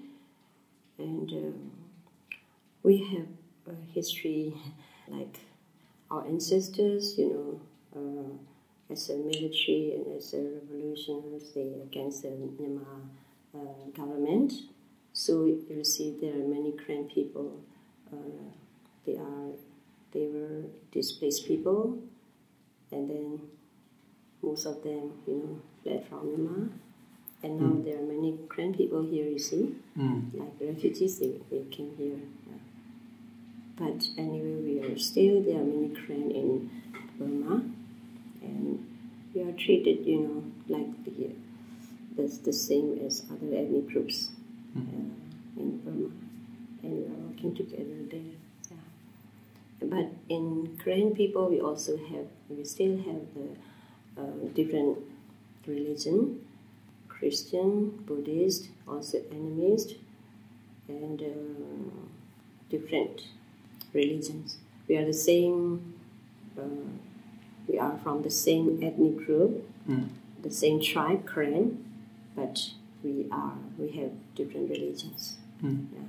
and 0.99 1.31
um, 1.31 1.71
we 2.83 2.99
have 2.99 3.27
a 3.75 3.93
history 3.93 4.55
like 5.09 5.41
our 6.11 6.27
ancestors, 6.27 7.17
you 7.19 7.29
know, 7.29 7.61
uh, 7.97 8.31
as 8.91 9.11
a 9.11 9.17
military 9.17 9.95
and 9.95 10.17
as 10.17 10.35
a 10.35 10.43
revolutionaries, 10.43 11.53
they 11.55 11.73
against 11.83 12.23
the 12.23 12.29
Myanmar 12.29 13.01
uh, 13.55 13.91
government. 13.97 14.53
So 15.13 15.47
you 15.47 15.85
see, 15.85 16.17
there 16.21 16.33
are 16.33 16.49
many 16.49 16.73
Karen 16.73 17.05
people. 17.05 17.61
Uh, 18.13 18.17
they 19.07 19.17
are 19.17 19.51
they 20.13 20.27
were 20.27 20.65
displaced 20.91 21.47
people, 21.47 21.99
and 22.91 23.09
then 23.09 23.41
most 24.43 24.67
of 24.67 24.83
them, 24.83 25.13
you 25.27 25.35
know, 25.35 25.59
fled 25.83 26.07
from 26.09 26.29
Myanmar. 26.29 26.69
And 27.45 27.61
now 27.61 27.67
mm. 27.71 27.85
there 27.85 27.99
are 27.99 28.03
many 28.03 28.39
Karen 28.55 28.73
people 28.73 29.03
here, 29.03 29.27
you 29.27 29.39
see, 29.39 29.75
mm. 29.99 30.33
like 30.39 30.53
refugees, 30.61 31.19
they, 31.19 31.41
they 31.51 31.65
came 31.71 31.93
here. 31.99 32.21
Yeah. 32.47 32.59
But 33.75 34.07
anyway, 34.17 34.63
we 34.63 34.81
are 34.81 34.97
still, 34.97 35.43
there 35.43 35.57
are 35.57 35.65
many 35.65 35.89
Karen 35.89 36.31
in 36.31 36.71
Burma, 37.19 37.65
and 38.43 38.87
we 39.35 39.43
are 39.43 39.53
treated, 39.53 40.07
you 40.07 40.21
know, 40.21 40.45
like 40.69 41.05
the, 41.05 41.31
the, 42.17 42.29
the 42.45 42.53
same 42.53 43.01
as 43.05 43.25
other 43.31 43.57
ethnic 43.57 43.89
groups 43.89 44.31
mm. 44.77 44.83
uh, 44.83 45.61
in 45.61 45.79
Burma. 45.79 46.11
And 46.83 46.93
we 46.93 47.05
are 47.05 47.29
working 47.29 47.55
together 47.55 47.99
there. 48.11 48.35
Yeah. 48.71 48.77
But 49.83 50.11
in 50.29 50.79
Karen 50.83 51.15
people, 51.15 51.49
we 51.49 51.61
also 51.61 51.97
have, 51.97 52.27
we 52.49 52.65
still 52.65 52.97
have 52.99 53.23
the 53.35 54.21
uh, 54.21 54.49
different 54.55 54.99
religion, 55.67 56.45
Christian, 57.09 57.91
Buddhist, 58.07 58.69
also 58.87 59.19
animist, 59.19 59.97
and 60.89 61.23
uh, 61.23 62.07
different 62.69 63.23
religions. 63.95 64.59
We 64.89 64.97
are 64.97 65.07
the 65.07 65.15
same. 65.15 65.95
Uh, 67.73 67.77
we 67.77 67.79
are 67.79 67.99
from 68.03 68.23
the 68.23 68.31
same 68.31 68.79
ethnic 68.83 69.27
group, 69.27 69.65
mm. 69.89 70.09
the 70.43 70.51
same 70.51 70.81
tribe, 70.81 71.27
Karen, 71.27 71.85
but 72.37 72.71
we 73.03 73.27
are 73.31 73.55
we 73.79 73.91
have 73.93 74.11
different 74.35 74.71
religions. 74.71 75.37
Mm. 75.63 75.87
Yeah. 75.93 76.01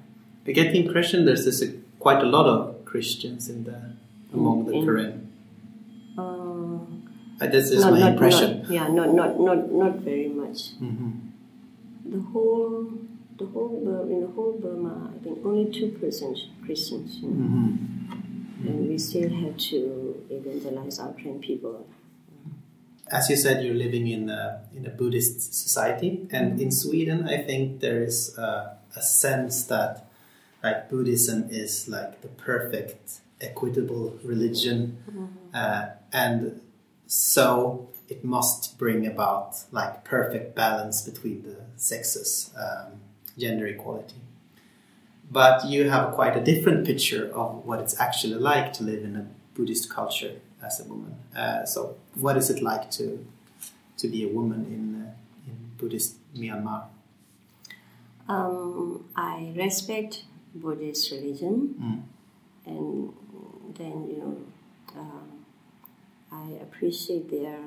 I 0.47 0.51
get 0.51 0.73
the 0.73 0.85
impression 0.85 1.25
there's 1.25 1.45
this, 1.45 1.63
quite 1.99 2.21
a 2.21 2.25
lot 2.25 2.45
of 2.45 2.85
Christians 2.85 3.49
in 3.49 3.63
the 3.63 3.93
among 4.33 4.65
the 4.65 4.73
in, 4.73 4.85
Karen. 4.85 5.29
Uh, 7.41 7.47
this 7.47 7.71
is 7.71 7.81
not, 7.81 7.93
my 7.93 7.99
not, 7.99 8.11
impression. 8.13 8.61
Not, 8.61 8.71
yeah, 8.71 8.87
not 8.87 9.13
not 9.13 9.39
not 9.39 9.71
not 9.71 9.95
very 9.95 10.27
much. 10.27 10.79
Mm-hmm. 10.79 11.11
The 12.05 12.21
whole 12.31 12.91
the 13.37 13.45
whole 13.45 14.07
in 14.09 14.21
the 14.21 14.27
whole 14.27 14.53
Burma, 14.53 15.11
I 15.15 15.23
think 15.23 15.45
only 15.45 15.71
two 15.71 15.89
percent 15.99 16.37
Christians. 16.65 17.17
You 17.17 17.29
know? 17.29 17.35
mm-hmm. 17.35 18.02
And 18.63 18.89
we 18.89 18.97
still 18.97 19.29
have 19.29 19.57
to 19.57 20.25
evangelize 20.29 20.99
our 20.99 21.13
Karen 21.13 21.39
people. 21.39 21.87
As 23.11 23.29
you 23.29 23.35
said, 23.35 23.63
you're 23.63 23.75
living 23.75 24.07
in 24.07 24.29
a, 24.29 24.61
in 24.75 24.85
a 24.85 24.89
Buddhist 24.89 25.53
society, 25.53 26.27
and 26.31 26.59
in 26.59 26.71
Sweden, 26.71 27.27
I 27.27 27.37
think 27.43 27.81
there 27.81 28.01
is 28.01 28.37
a, 28.37 28.77
a 28.95 29.01
sense 29.01 29.65
that 29.65 30.09
like 30.63 30.89
Buddhism 30.89 31.49
is 31.49 31.89
like 31.89 32.21
the 32.21 32.29
perfect 32.29 33.19
equitable 33.41 34.17
religion, 34.23 34.97
mm-hmm. 35.09 35.25
uh, 35.53 35.87
and 36.13 36.61
so 37.05 37.89
it 38.07 38.23
must 38.23 38.77
bring 38.77 39.05
about 39.05 39.55
like 39.71 40.05
perfect 40.05 40.55
balance 40.55 41.01
between 41.01 41.43
the 41.43 41.57
sexes, 41.75 42.51
um, 42.57 42.93
gender 43.37 43.67
equality. 43.67 44.15
But 45.33 45.65
you 45.65 45.89
have 45.89 46.13
quite 46.13 46.37
a 46.37 46.43
different 46.51 46.85
picture 46.85 47.31
of 47.33 47.65
what 47.65 47.79
it's 47.79 47.99
actually 47.99 48.35
like 48.35 48.71
to 48.73 48.83
live 48.83 49.03
in 49.03 49.15
a 49.15 49.25
Buddhist 49.55 49.89
culture 49.89 50.35
as 50.63 50.79
a 50.79 50.83
woman. 50.83 51.15
Uh, 51.35 51.65
so, 51.65 51.95
what 52.13 52.37
is 52.37 52.51
it 52.51 52.61
like 52.61 52.91
to 52.91 53.25
to 53.97 54.07
be 54.07 54.23
a 54.23 54.27
woman 54.27 54.61
in 54.75 54.83
uh, 55.01 55.49
in 55.49 55.55
Buddhist 55.77 56.17
Myanmar? 56.35 56.83
Um, 58.29 59.05
I 59.15 59.51
respect 59.55 60.23
Buddhist 60.53 61.11
religion, 61.11 61.55
mm. 61.81 62.01
and 62.71 63.13
then 63.77 64.07
you 64.09 64.17
know 64.21 64.37
um, 65.01 65.45
I 66.31 66.45
appreciate 66.61 67.31
their 67.31 67.59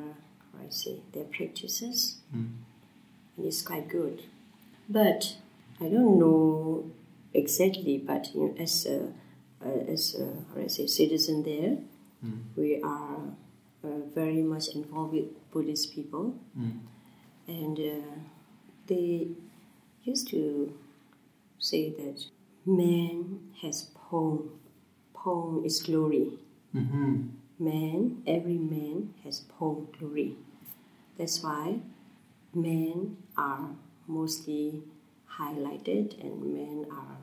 I 0.54 0.70
say 0.70 1.00
their 1.12 1.24
practices. 1.24 2.18
Mm. 2.34 2.50
And 3.36 3.46
it's 3.46 3.60
quite 3.60 3.88
good, 3.88 4.22
but 4.88 5.36
I 5.80 5.88
don't 5.88 6.18
know 6.18 6.90
exactly. 7.34 7.98
But 7.98 8.34
you 8.34 8.40
know, 8.40 8.54
as 8.58 8.86
a 8.86 9.12
uh, 9.64 9.92
as 9.92 10.14
a, 10.14 10.26
how 10.54 10.62
I 10.62 10.66
say 10.66 10.86
citizen 10.86 11.42
there, 11.42 11.78
mm. 12.24 12.42
we 12.56 12.82
are 12.82 13.18
uh, 13.84 14.00
very 14.14 14.42
much 14.42 14.68
involved 14.68 15.14
with 15.14 15.50
Buddhist 15.50 15.94
people, 15.94 16.38
mm. 16.58 16.78
and 17.48 17.78
uh, 17.78 18.20
they 18.86 19.28
used 20.04 20.28
to 20.28 20.72
say 21.58 21.90
that 21.90 22.24
man 22.64 23.40
has 23.62 23.90
pone, 23.94 24.50
pone 25.14 25.64
is 25.64 25.82
glory. 25.82 26.38
Mm-hmm. 26.74 27.28
Man, 27.58 28.22
every 28.26 28.58
man 28.58 29.14
has 29.24 29.40
pone 29.40 29.88
glory. 29.98 30.36
That's 31.18 31.42
why 31.42 31.80
men 32.54 33.16
are 33.36 33.70
mostly 34.06 34.82
highlighted 35.38 36.20
and 36.22 36.54
men 36.54 36.86
are 36.90 37.16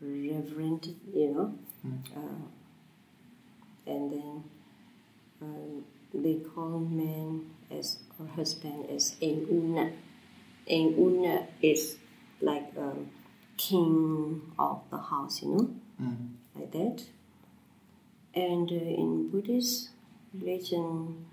reverent, 0.00 0.88
you 1.14 1.28
know. 1.28 1.54
Mm. 1.86 2.16
Uh, 2.16 2.46
and 3.86 4.12
then 4.12 4.44
uh, 5.42 5.80
they 6.14 6.34
call 6.34 6.78
men 6.78 7.50
as 7.70 7.98
or 8.18 8.26
husband 8.26 8.88
as 8.90 9.16
Eng 9.20 9.46
Una. 9.50 9.90
Eng 10.66 10.94
Una 10.98 11.46
is 11.62 11.96
like 12.40 12.72
um, 12.78 13.10
king 13.56 14.40
of 14.58 14.82
the 14.90 14.98
house, 14.98 15.42
you 15.42 15.48
know, 15.48 15.70
mm. 16.00 16.28
like 16.54 16.72
that. 16.72 17.04
And 18.34 18.70
uh, 18.70 18.74
in 18.74 19.28
Buddhist 19.30 19.90
religion, 20.34 21.26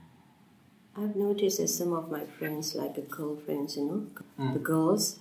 I've 0.95 1.15
noticed 1.15 1.59
that 1.59 1.67
some 1.67 1.93
of 1.93 2.09
my 2.09 2.25
friends, 2.25 2.73
like 2.75 2.95
the 2.95 3.01
girlfriends, 3.01 3.77
you 3.77 3.85
know, 3.85 4.07
mm. 4.39 4.53
the 4.53 4.59
girls, 4.59 5.19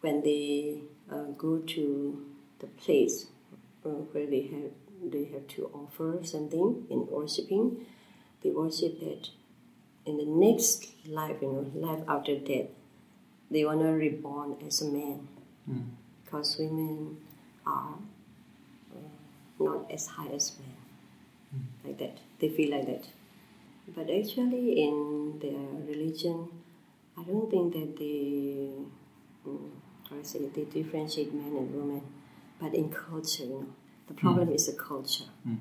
when 0.00 0.22
they 0.22 0.80
uh, 1.10 1.24
go 1.36 1.58
to 1.58 2.26
the 2.58 2.66
place 2.66 3.26
uh, 3.84 3.88
where 3.88 4.26
they 4.26 4.42
have 4.42 4.70
they 5.02 5.24
have 5.32 5.46
to 5.48 5.70
offer 5.72 6.18
something 6.22 6.86
in 6.90 7.06
worshiping. 7.06 7.86
They 8.42 8.50
worship 8.50 9.00
that 9.00 9.30
in 10.04 10.18
the 10.18 10.26
next 10.26 10.88
life, 11.06 11.36
you 11.40 11.48
know, 11.48 11.88
life 11.88 12.02
after 12.08 12.38
death, 12.38 12.66
they 13.50 13.64
wanna 13.64 13.92
reborn 13.92 14.56
as 14.66 14.82
a 14.82 14.86
man 14.90 15.28
because 16.24 16.56
women 16.58 17.16
are 17.66 17.94
uh, 18.94 19.08
not 19.58 19.90
as 19.90 20.06
high 20.06 20.28
as 20.28 20.56
men, 20.58 21.66
like 21.84 21.98
that. 21.98 22.18
They 22.38 22.48
feel 22.48 22.70
like 22.70 22.86
that. 22.86 23.06
But 23.94 24.10
actually, 24.10 24.82
in 24.82 25.38
their 25.40 25.66
religion, 25.86 26.48
I 27.18 27.22
don't 27.24 27.50
think 27.50 27.72
that 27.72 27.96
they, 27.98 28.70
mm, 29.46 29.70
how 30.10 30.18
I 30.18 30.22
say, 30.22 30.40
they 30.54 30.64
differentiate 30.64 31.32
men 31.32 31.56
and 31.56 31.74
women. 31.74 32.02
But 32.60 32.74
in 32.74 32.90
culture, 32.90 33.44
you 33.44 33.50
know, 33.50 33.66
the 34.08 34.14
problem 34.14 34.48
hmm. 34.48 34.54
is 34.54 34.66
the 34.66 34.72
culture. 34.72 35.24
Hmm. 35.44 35.54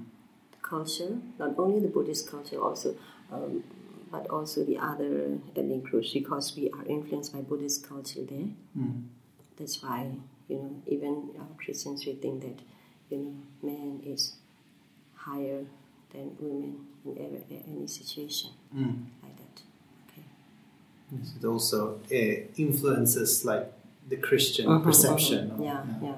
The 0.52 0.58
culture, 0.62 1.18
not 1.38 1.58
only 1.58 1.80
the 1.80 1.88
Buddhist 1.88 2.30
culture, 2.30 2.62
also, 2.62 2.96
um, 3.32 3.64
but 4.12 4.28
also 4.30 4.64
the 4.66 4.78
other 4.78 5.38
ethnic 5.56 5.84
groups, 5.84 6.14
because 6.14 6.56
we 6.58 6.70
are 6.72 6.86
influenced 6.86 7.32
by 7.32 7.42
Buddhist 7.42 7.88
culture 7.88 8.24
there. 8.24 8.50
Hmm. 8.74 9.04
That's 9.58 9.82
why, 9.84 10.12
you 10.48 10.58
know, 10.58 10.82
even 10.88 11.30
our 11.40 11.48
Christians 11.58 12.06
we 12.06 12.14
think 12.14 12.42
that, 12.42 12.60
you 13.10 13.18
know, 13.18 13.34
man 13.62 14.02
is 14.06 14.36
higher 15.16 15.66
than 16.12 16.36
women 16.40 16.88
in 17.06 17.18
every, 17.24 17.64
any 17.68 17.88
situation 17.88 18.50
like 19.22 19.36
that. 19.38 19.62
Okay. 20.08 20.24
Yes, 21.12 21.34
It 21.40 21.46
also 21.46 22.00
uh, 22.12 22.16
influences 22.58 23.46
like 23.46 23.72
the 24.10 24.18
Christian 24.18 24.66
Mhm, 24.68 24.84
perception. 24.84 25.52
of- 25.52 25.60
Yeah, 25.62 25.84
yeah. 26.02 26.18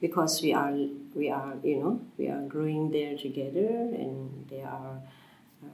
Because 0.00 0.42
we 0.42 0.52
are, 0.52 0.72
we 1.14 1.30
are, 1.30 1.54
you 1.64 1.76
know, 1.82 2.00
we 2.18 2.28
are 2.28 2.42
growing 2.46 2.90
there 2.90 3.16
together, 3.16 3.68
and 4.02 4.46
they 4.50 4.62
are, 4.62 5.00
uh, 5.64 5.66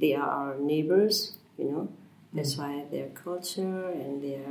they 0.00 0.14
are 0.14 0.28
our 0.40 0.58
neighbors. 0.58 1.32
You 1.58 1.64
know, 1.72 1.88
that's 2.34 2.56
why 2.56 2.84
their 2.90 3.08
culture 3.24 3.88
and 3.90 4.22
their, 4.22 4.44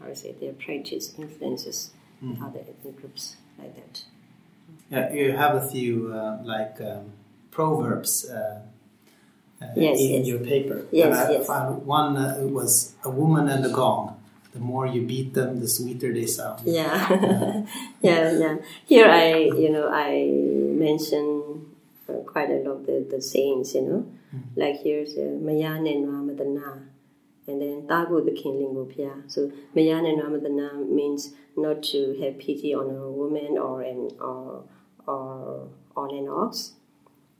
how 0.00 0.06
to 0.06 0.14
say, 0.14 0.32
their 0.40 0.52
practice 0.52 1.14
influences 1.18 1.90
the 2.22 2.36
other 2.44 2.60
ethnic 2.60 2.96
groups 3.00 3.36
like 3.58 3.74
that. 3.76 4.04
Yeah, 4.90 5.12
you 5.12 5.32
have 5.32 5.54
a 5.62 5.66
few 5.68 6.12
uh, 6.12 6.38
like 6.44 6.80
um, 6.80 7.12
proverbs 7.50 8.28
uh, 8.28 8.60
uh, 9.62 9.66
Yes, 9.76 9.98
in 10.00 10.10
yes. 10.10 10.26
your 10.26 10.38
paper. 10.40 10.84
Yes, 10.92 11.28
yes. 11.30 11.48
one 11.48 12.16
uh, 12.16 12.38
was 12.58 12.94
a 13.04 13.10
woman 13.10 13.48
and 13.48 13.64
a 13.64 13.70
gong. 13.70 14.17
The 14.52 14.60
more 14.60 14.86
you 14.86 15.02
beat 15.02 15.34
them, 15.34 15.60
the 15.60 15.68
sweeter 15.68 16.12
they 16.12 16.26
sound. 16.26 16.66
Yeah, 16.66 17.08
yeah, 18.00 18.32
yeah. 18.32 18.56
Here 18.86 19.08
I, 19.08 19.36
you 19.36 19.70
know, 19.70 19.88
I 19.92 20.26
mention 20.26 21.66
uh, 22.08 22.20
quite 22.24 22.50
a 22.50 22.54
lot 22.64 22.80
of 22.80 22.86
the, 22.86 23.06
the 23.10 23.20
sayings, 23.20 23.74
you 23.74 23.82
know. 23.82 24.06
Like 24.56 24.80
here's 24.82 25.16
uh, 25.16 25.38
Maya 25.40 25.78
Nenwa 25.78 26.24
Madana, 26.24 26.82
and 27.46 27.62
then 27.62 27.86
Tagu 27.86 28.24
the 28.24 28.32
King 28.32 28.86
Pia. 28.94 29.12
So 29.26 29.50
Maya 29.74 30.02
Nenwa 30.02 30.28
Madana 30.28 30.86
means 30.88 31.32
not 31.56 31.82
to 31.84 32.18
have 32.22 32.38
pity 32.38 32.74
on 32.74 32.90
a 32.90 33.10
woman 33.10 33.56
or 33.58 33.82
an 33.82 34.10
or 34.20 34.64
or 35.06 35.68
on 35.96 36.14
an 36.14 36.28
ox. 36.28 36.72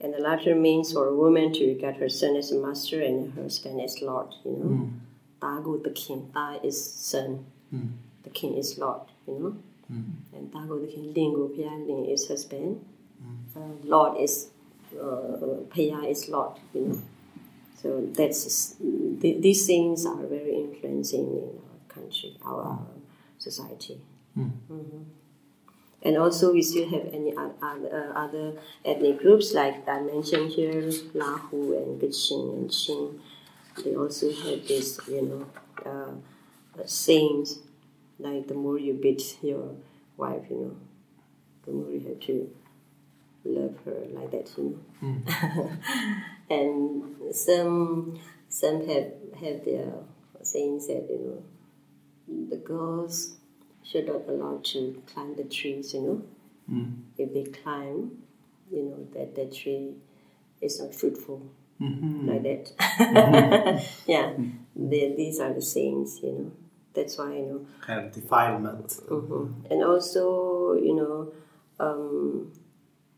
And 0.01 0.15
the 0.15 0.19
latter 0.19 0.55
means 0.55 0.93
for 0.93 1.09
a 1.09 1.15
woman 1.15 1.53
to 1.55 1.67
regard 1.67 1.97
her 1.97 2.09
son 2.09 2.37
as 2.37 2.53
a 2.53 2.59
master 2.59 3.03
and 3.03 3.35
her 3.35 3.43
husband 3.43 3.81
as 3.81 4.01
lord, 4.01 4.29
you 4.45 4.53
know. 4.53 4.91
Tagu 5.41 5.83
the 5.83 5.91
king, 5.91 6.31
Ta 6.33 6.59
is 6.63 6.79
son, 6.93 7.45
the 8.25 8.31
king 8.31 8.55
is 8.57 8.79
lord, 8.79 9.03
you 9.27 9.39
know. 9.39 9.57
And 10.35 10.53
Tagu 10.53 10.81
the 10.81 10.87
king, 10.93 11.13
Lingo 11.15 11.49
Pia 11.49 11.71
Ling 11.71 12.07
is 12.07 12.29
husband, 12.29 12.85
uh, 13.57 13.61
lord 13.85 14.21
is, 14.21 14.49
uh, 15.01 15.65
Pia 15.73 16.01
is 16.03 16.29
lord, 16.29 16.53
you 16.75 16.81
know. 16.83 17.03
So 17.83 18.01
that's, 18.13 18.75
th- 19.21 19.41
these 19.41 19.67
things 19.67 20.05
are 20.07 20.27
very 20.27 20.57
influencing 20.57 21.27
in 21.29 21.49
our 21.69 21.79
country, 21.89 22.37
our, 22.45 22.63
our 22.63 22.87
society. 23.39 24.01
Mhm. 24.37 25.05
And 26.03 26.17
also, 26.17 26.53
we 26.53 26.63
still 26.63 26.89
have 26.89 27.07
any 27.13 27.35
other, 27.37 27.89
uh, 27.91 28.13
other 28.25 28.47
ethnic 28.85 29.19
groups 29.21 29.53
like 29.53 29.89
I 29.89 30.01
mentioned 30.01 30.51
here, 30.53 30.83
Lahu 31.15 31.77
and 31.77 32.01
Kachin 32.01 32.55
and 32.55 32.71
Chin. 32.71 33.21
They 33.85 33.95
also 33.97 34.33
have 34.33 34.67
this, 34.67 35.01
you 35.09 35.23
know, 35.23 35.47
uh, 35.85 36.81
uh, 36.81 36.87
sayings 36.87 37.61
like 38.19 38.49
the 38.49 38.55
more 38.55 38.79
you 38.79 38.95
beat 38.95 39.39
your 39.43 39.75
wife, 40.17 40.45
you 40.51 40.57
know, 40.57 40.77
the 41.65 41.73
more 41.73 41.91
you 41.91 42.01
have 42.09 42.21
to 42.21 42.51
love 43.45 43.77
her 43.85 44.03
like 44.13 44.31
that, 44.33 44.51
you 44.57 44.81
know. 45.01 45.71
and 46.51 47.35
some 47.35 48.19
some 48.49 48.87
have 48.87 49.13
have 49.41 49.65
their 49.65 49.93
sayings 50.43 50.87
that 50.87 51.07
you 51.09 51.43
know 52.29 52.47
the 52.51 52.57
girls 52.57 53.37
should 53.85 54.07
not 54.07 54.29
allowed 54.29 54.65
to 54.65 55.03
climb 55.07 55.35
the 55.37 55.45
trees, 55.45 55.95
you 55.95 56.01
know. 56.01 56.23
If 57.17 57.33
they 57.33 57.45
climb, 57.45 58.23
you 58.71 58.83
know, 58.83 59.07
that 59.15 59.35
that 59.37 59.55
tree 59.55 59.95
is 60.61 60.81
not 60.81 60.95
fruitful. 60.95 61.43
Like 61.81 62.43
that. 62.43 63.85
yeah. 64.07 64.33
The, 64.75 65.15
these 65.17 65.39
are 65.41 65.53
the 65.53 65.63
sayings, 65.63 66.21
you 66.23 66.33
know. 66.33 66.53
That's 66.95 67.17
why, 67.19 67.35
you 67.35 67.47
know. 67.47 67.67
Kind 67.81 68.07
of 68.07 68.13
defilement. 68.13 68.89
Mhm. 69.09 69.71
And 69.71 69.85
also, 69.85 70.73
you 70.75 70.95
know, 70.95 71.33
um, 71.79 72.53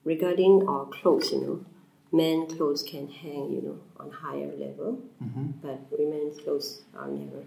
regarding 0.04 0.66
our 0.68 0.86
clothes, 0.86 1.32
you 1.32 1.40
know, 1.40 1.64
men 2.12 2.46
clothes 2.46 2.82
can 2.82 3.08
hang, 3.08 3.52
you 3.52 3.62
know, 3.62 3.78
on 3.98 4.10
higher 4.10 4.52
level, 4.56 5.00
but 5.62 5.80
women's 5.98 6.38
clothes 6.40 6.82
are 6.96 7.08
never. 7.08 7.44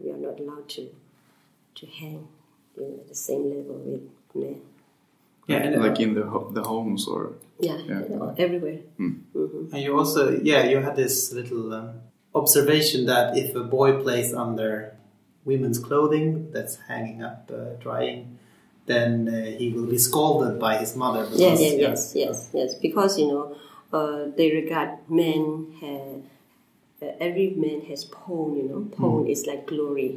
We 0.00 0.10
are 0.10 0.16
not 0.18 0.38
allowed 0.38 0.68
to 0.70 0.88
to 1.76 1.86
hang, 1.86 2.28
you 2.76 2.82
know, 2.82 2.94
at 3.00 3.08
the 3.08 3.14
same 3.14 3.44
level 3.48 3.76
with 3.76 4.02
men. 4.34 4.60
Yeah, 5.50 5.62
and, 5.66 5.82
like 5.82 5.98
in 6.00 6.14
the 6.14 6.24
ho- 6.32 6.50
the 6.58 6.62
homes 6.62 7.06
or 7.08 7.22
Yeah, 7.58 7.76
Yeah. 7.88 8.00
you 8.08 8.16
know, 8.16 8.34
everywhere. 8.38 8.78
and 8.98 9.78
you 9.84 9.92
also, 9.98 10.22
yeah, 10.50 10.62
you 10.70 10.78
had 10.86 10.96
this 10.96 11.32
little 11.38 11.72
um, 11.74 11.88
observation 12.34 13.06
that 13.12 13.36
if 13.36 13.54
a 13.54 13.64
boy 13.78 13.90
plays 14.04 14.32
under 14.44 14.96
women's 15.44 15.78
clothing 15.78 16.50
that's 16.54 16.74
hanging 16.88 17.20
up, 17.28 17.50
uh, 17.52 17.74
drying, 17.84 18.38
then 18.86 19.28
uh, 19.28 19.32
he 19.60 19.66
will 19.74 19.86
be 19.96 19.98
scolded 19.98 20.58
by 20.58 20.74
his 20.82 20.96
mother. 20.96 21.22
Yeah, 21.34 21.50
because- 21.50 21.60
yeah, 21.60 21.88
yes, 21.88 22.00
yes, 22.22 22.36
yes. 22.58 22.70
Because 22.86 23.12
you 23.20 23.28
know, 23.32 23.44
uh, 23.92 24.20
they 24.36 24.48
regard 24.62 24.90
men 25.08 25.42
have 25.84 26.22
uh, 27.02 27.12
every 27.26 27.50
man 27.64 27.80
has 27.90 28.04
pone. 28.04 28.56
You 28.58 28.64
know, 28.70 28.80
pone 28.96 29.26
is 29.26 29.46
like 29.46 29.66
glory. 29.66 30.12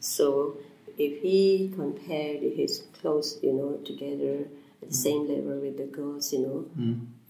So 0.00 0.56
if 0.98 1.22
he 1.22 1.72
compared 1.74 2.42
his 2.42 2.82
clothes, 3.00 3.38
you 3.42 3.52
know, 3.52 3.76
together 3.84 4.48
at 4.82 4.88
the 4.88 4.94
same 4.94 5.28
level 5.28 5.60
with 5.60 5.76
the 5.76 5.84
girls, 5.84 6.32
you 6.32 6.40
know, 6.40 6.66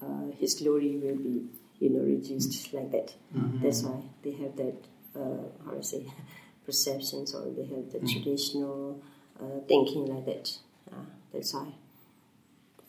uh, 0.02 0.36
his 0.38 0.54
glory 0.54 0.96
will 0.96 1.16
be, 1.16 1.46
you 1.78 1.90
know, 1.90 2.00
reduced 2.00 2.72
like 2.72 2.90
that. 2.92 3.14
That's 3.62 3.82
why 3.82 4.02
they 4.22 4.32
have 4.32 4.56
that, 4.56 4.76
uh, 5.14 5.42
how 5.64 5.72
to 5.72 5.82
say, 5.82 6.06
perceptions 6.66 7.34
or 7.34 7.44
they 7.50 7.64
have 7.66 7.90
the 7.92 8.00
traditional 8.00 9.00
uh, 9.40 9.60
thinking 9.66 10.06
like 10.06 10.24
that. 10.26 10.50
Uh, 10.90 11.04
that's 11.32 11.52
why. 11.54 11.68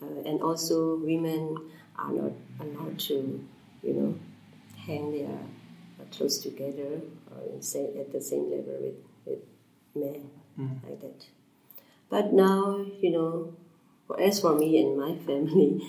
Uh, 0.02 0.22
and 0.26 0.42
also, 0.42 0.96
women 0.98 1.58
are 1.98 2.12
not 2.12 2.32
allowed 2.62 2.98
to, 3.00 3.46
you 3.84 3.94
know, 3.94 4.16
hang 4.78 5.12
their 5.12 5.38
clothes 6.12 6.40
together 6.40 7.02
or 7.32 7.54
in 7.54 7.62
say, 7.62 7.86
at 8.00 8.12
the 8.12 8.22
same 8.22 8.50
level 8.50 8.78
with, 8.80 8.96
with 9.26 9.40
men, 9.96 10.30
like 10.84 11.02
that. 11.02 11.28
But 12.10 12.34
now, 12.34 12.86
you 13.00 13.12
know, 13.12 13.54
as 14.20 14.40
for 14.40 14.56
me 14.56 14.80
and 14.80 14.98
my 14.98 15.16
family, 15.26 15.88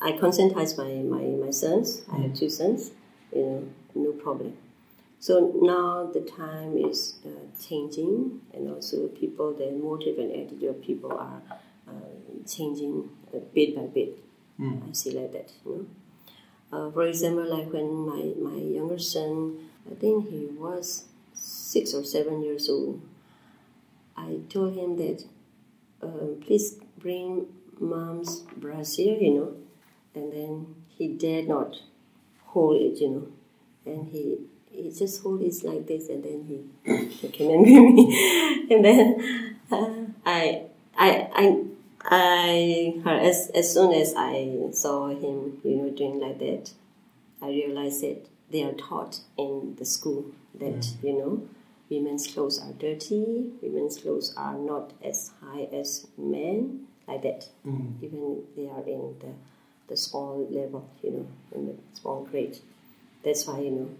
I 0.00 0.12
conscientize 0.12 0.76
my, 0.76 0.94
my, 1.02 1.24
my 1.44 1.50
sons. 1.50 2.02
I 2.12 2.18
have 2.18 2.34
two 2.34 2.50
sons, 2.50 2.90
you 3.34 3.42
know, 3.42 3.68
no 3.94 4.12
problem. 4.12 4.56
So 5.20 5.52
now 5.62 6.10
the 6.12 6.20
time 6.20 6.76
is 6.76 7.14
uh, 7.24 7.28
changing, 7.62 8.40
and 8.52 8.68
also 8.68 9.06
people, 9.06 9.52
the 9.52 9.70
motive 9.70 10.18
and 10.18 10.32
attitude 10.32 10.64
of 10.64 10.82
people 10.82 11.12
are 11.12 11.40
uh, 11.86 11.92
changing 12.48 13.08
uh, 13.32 13.38
bit 13.54 13.76
by 13.76 13.82
bit. 13.82 14.18
I 14.60 14.92
see 14.92 15.12
like 15.12 15.32
that, 15.32 15.50
you 15.64 15.70
know. 15.72 15.86
Uh, 16.72 16.90
for 16.90 17.06
example, 17.06 17.44
like 17.48 17.72
when 17.72 17.88
my, 18.06 18.50
my 18.50 18.56
younger 18.56 18.98
son, 18.98 19.68
I 19.90 19.94
think 19.94 20.30
he 20.30 20.46
was 20.46 21.04
six 21.34 21.94
or 21.94 22.04
seven 22.04 22.42
years 22.42 22.68
old, 22.68 23.00
I 24.22 24.40
told 24.48 24.74
him 24.74 24.96
that 24.96 25.24
um, 26.02 26.40
please 26.44 26.76
bring 26.98 27.46
mom's 27.80 28.40
brassiere, 28.56 29.20
you 29.20 29.34
know, 29.34 29.56
and 30.14 30.32
then 30.32 30.74
he 30.88 31.08
dared 31.08 31.48
not 31.48 31.80
hold 32.46 32.80
it, 32.80 33.00
you 33.00 33.10
know, 33.10 33.92
and 33.92 34.08
he 34.08 34.38
he 34.70 34.90
just 34.90 35.22
hold 35.22 35.42
it 35.42 35.54
like 35.64 35.86
this, 35.86 36.08
and 36.08 36.22
then 36.24 36.44
he 36.44 37.06
he 37.06 37.28
came 37.28 37.50
and 37.50 37.60
with 37.62 37.94
me, 37.94 38.66
and 38.70 38.84
then 38.84 39.58
uh, 39.70 40.04
I 40.24 40.62
I 40.96 41.28
I 41.34 41.64
I 42.04 43.02
as 43.06 43.50
as 43.54 43.72
soon 43.72 43.92
as 43.92 44.14
I 44.16 44.56
saw 44.72 45.08
him, 45.08 45.60
you 45.64 45.76
know, 45.76 45.90
doing 45.90 46.20
like 46.20 46.38
that, 46.38 46.72
I 47.40 47.48
realized 47.48 48.02
that 48.02 48.26
they 48.50 48.62
are 48.62 48.72
taught 48.72 49.20
in 49.36 49.76
the 49.78 49.84
school 49.84 50.26
that 50.54 50.92
you 51.02 51.12
know 51.18 51.48
women's 51.92 52.26
clothes 52.26 52.58
are 52.60 52.72
dirty, 52.72 53.52
women's 53.60 53.98
clothes 53.98 54.34
are 54.36 54.56
not 54.56 54.92
as 55.04 55.32
high 55.40 55.68
as 55.72 56.06
men, 56.16 56.86
like 57.06 57.22
that. 57.22 57.48
Mm. 57.66 58.02
Even 58.02 58.42
they 58.56 58.68
are 58.68 58.84
in 58.86 59.14
the 59.20 59.32
the 59.88 59.96
small 59.96 60.46
level, 60.50 60.88
you 61.02 61.10
know, 61.10 61.26
in 61.54 61.66
the 61.66 61.74
small 61.94 62.24
grade. 62.24 62.58
That's 63.24 63.46
why 63.46 63.60
you 63.60 63.70
know 63.70 63.90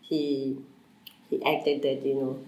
he 0.00 0.58
he 1.28 1.44
acted 1.44 1.82
that 1.82 2.06
you 2.06 2.14
know 2.14 2.38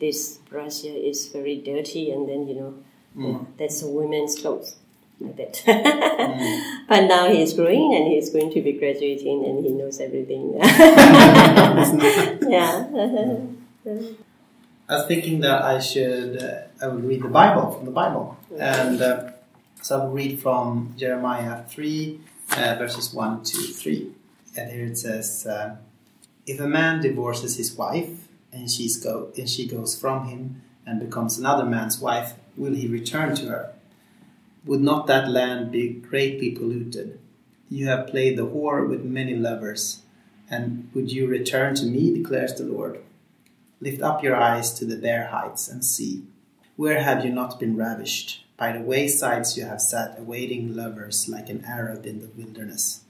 this 0.00 0.38
brassiere 0.50 0.96
is 0.96 1.28
very 1.28 1.56
dirty, 1.56 2.10
and 2.10 2.28
then 2.28 2.48
you 2.48 2.54
know 2.54 2.74
mm. 3.16 3.32
yeah, 3.32 3.40
that's 3.58 3.82
a 3.82 3.88
women's 3.88 4.38
clothes 4.40 4.76
like 5.20 5.36
that. 5.36 5.62
Mm. 6.18 6.86
but 6.88 7.06
now 7.06 7.28
he's 7.28 7.54
growing 7.54 7.94
and 7.94 8.08
he's 8.08 8.30
going 8.30 8.50
to 8.52 8.60
be 8.60 8.72
graduating 8.72 9.44
and 9.44 9.64
he 9.64 9.70
knows 9.70 10.00
everything. 10.00 10.54
yeah. 12.48 12.84
I 14.90 14.94
was 14.94 15.06
thinking 15.06 15.40
that 15.40 15.62
I 15.62 15.80
should, 15.80 16.42
uh, 16.42 16.60
I 16.82 16.88
would 16.88 17.04
read 17.04 17.22
the 17.22 17.28
Bible 17.28 17.72
from 17.72 17.84
the 17.84 17.90
Bible. 17.90 18.38
And 18.58 19.02
uh, 19.02 19.32
so 19.82 20.00
I 20.00 20.04
will 20.04 20.12
read 20.12 20.40
from 20.40 20.94
Jeremiah 20.96 21.62
3, 21.64 22.20
uh, 22.52 22.76
verses 22.78 23.12
1 23.12 23.44
to 23.44 23.58
3. 23.58 24.12
And 24.56 24.70
here 24.70 24.86
it 24.86 24.96
says, 24.96 25.46
uh, 25.46 25.76
If 26.46 26.58
a 26.58 26.66
man 26.66 27.02
divorces 27.02 27.58
his 27.58 27.76
wife 27.76 28.28
and, 28.50 28.70
she's 28.70 28.96
go, 28.96 29.30
and 29.36 29.46
she 29.46 29.68
goes 29.68 29.94
from 29.94 30.26
him 30.28 30.62
and 30.86 31.00
becomes 31.00 31.36
another 31.36 31.66
man's 31.66 32.00
wife, 32.00 32.32
will 32.56 32.72
he 32.74 32.88
return 32.88 33.34
to 33.36 33.46
her? 33.48 33.74
Would 34.64 34.80
not 34.80 35.06
that 35.06 35.28
land 35.28 35.70
be 35.70 35.90
greatly 35.90 36.52
polluted? 36.52 37.20
You 37.68 37.88
have 37.88 38.06
played 38.06 38.38
the 38.38 38.46
whore 38.46 38.88
with 38.88 39.04
many 39.04 39.36
lovers, 39.36 40.00
and 40.50 40.90
would 40.94 41.12
you 41.12 41.26
return 41.26 41.74
to 41.74 41.84
me, 41.84 42.14
declares 42.14 42.54
the 42.54 42.64
Lord? 42.64 43.02
Lift 43.80 44.02
up 44.02 44.22
your 44.22 44.36
eyes 44.36 44.72
to 44.74 44.84
the 44.84 44.96
bare 44.96 45.28
heights 45.28 45.68
and 45.68 45.84
see. 45.84 46.24
Where 46.76 47.02
have 47.02 47.24
you 47.24 47.30
not 47.30 47.60
been 47.60 47.76
ravished? 47.76 48.44
By 48.56 48.72
the 48.72 48.80
waysides 48.80 49.56
you 49.56 49.64
have 49.64 49.80
sat 49.80 50.18
awaiting 50.18 50.74
lovers 50.74 51.28
like 51.28 51.48
an 51.48 51.64
Arab 51.64 52.04
in 52.06 52.20
the 52.20 52.28
wilderness. 52.36 53.02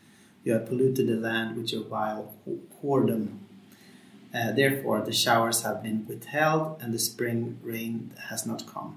You 0.44 0.52
have 0.52 0.66
polluted 0.66 1.07
the 1.07 1.16
land 1.16 1.57
with 1.57 1.72
your 1.72 1.85
vile 1.85 2.35
whoredom. 2.83 3.38
Uh, 4.35 4.52
therefore, 4.52 5.00
the 5.00 5.12
showers 5.12 5.62
have 5.62 5.83
been 5.83 6.07
withheld, 6.07 6.81
and 6.83 6.92
the 6.92 6.98
spring 6.98 7.59
rain 7.62 8.12
has 8.28 8.46
not 8.46 8.66
come. 8.66 8.96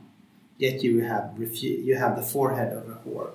Yet 0.58 0.84
you 0.84 1.04
have 1.04 1.36
refu- 1.38 1.84
you 1.84 1.96
have 1.96 2.18
the 2.18 2.22
forehead 2.22 2.74
of 2.74 2.90
a 2.90 2.96
whore. 3.04 3.32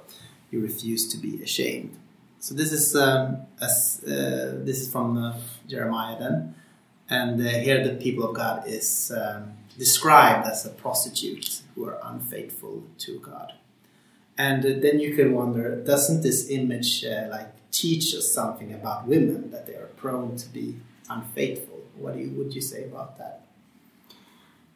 You 0.51 0.61
refuse 0.61 1.09
to 1.09 1.16
be 1.16 1.42
ashamed. 1.42 1.96
So 2.38 2.55
this 2.55 2.70
is 2.70 2.94
um, 2.94 3.38
as, 3.61 4.03
uh, 4.05 4.61
this 4.62 4.81
is 4.81 4.92
from 4.92 5.16
uh, 5.16 5.37
Jeremiah 5.66 6.18
then, 6.18 6.55
and 7.09 7.40
uh, 7.40 7.51
here 7.51 7.83
the 7.87 7.95
people 7.95 8.29
of 8.29 8.35
God 8.35 8.66
is 8.66 9.12
um, 9.16 9.53
described 9.79 10.47
as 10.47 10.66
a 10.66 10.71
prostitute 10.71 11.61
who 11.75 11.87
are 11.87 11.99
unfaithful 12.03 12.85
to 12.99 13.19
God. 13.21 13.53
And 14.38 14.64
uh, 14.64 14.81
then 14.81 15.01
you 15.01 15.14
can 15.14 15.33
wonder, 15.33 15.77
doesn't 15.77 16.23
this 16.23 16.51
image 16.51 17.05
uh, 17.05 17.29
like 17.31 17.53
teach 17.71 18.14
us 18.14 18.33
something 18.33 18.73
about 18.73 19.07
women 19.07 19.51
that 19.51 19.66
they 19.66 19.75
are 19.75 19.90
prone 19.97 20.37
to 20.37 20.49
be 20.49 20.77
unfaithful? 21.09 21.83
What 21.97 22.14
do 22.14 22.21
you, 22.21 22.31
would 22.31 22.55
you 22.55 22.61
say 22.61 22.85
about 22.85 23.19
that? 23.19 23.42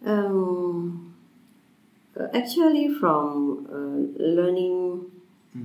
Um, 0.05 1.14
actually, 2.33 2.95
from 2.95 3.66
uh, 3.71 4.23
learning, 4.23 5.11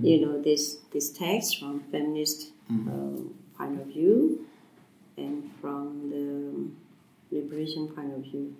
you 0.01 0.25
know, 0.25 0.41
this 0.41 0.77
this 0.91 1.09
text 1.11 1.59
from 1.59 1.81
feminist 1.91 2.51
um, 2.69 3.33
point 3.57 3.79
of 3.79 3.87
view, 3.87 4.45
and 5.17 5.49
from 5.61 6.09
the 6.09 7.35
liberation 7.35 7.87
point 7.87 8.13
of 8.13 8.21
view, 8.21 8.55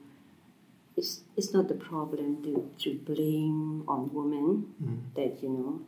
it's 0.97 1.21
it's 1.35 1.53
not 1.53 1.67
the 1.67 1.75
problem 1.75 2.41
to, 2.43 2.69
to 2.79 2.95
blame 3.05 3.83
on 3.87 4.09
women 4.13 4.73
that 5.15 5.43
you 5.43 5.49
know 5.49 5.81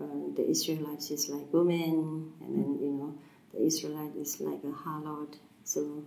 uh, 0.00 0.34
the 0.36 0.48
Israelites 0.48 1.10
is 1.10 1.28
like 1.28 1.52
women, 1.52 2.32
and 2.40 2.54
then 2.56 2.78
you 2.82 2.92
know 2.92 3.14
the 3.52 3.64
Israelite 3.64 4.16
is 4.16 4.40
like 4.40 4.62
a 4.64 4.74
harlot, 4.82 5.34
so 5.64 6.02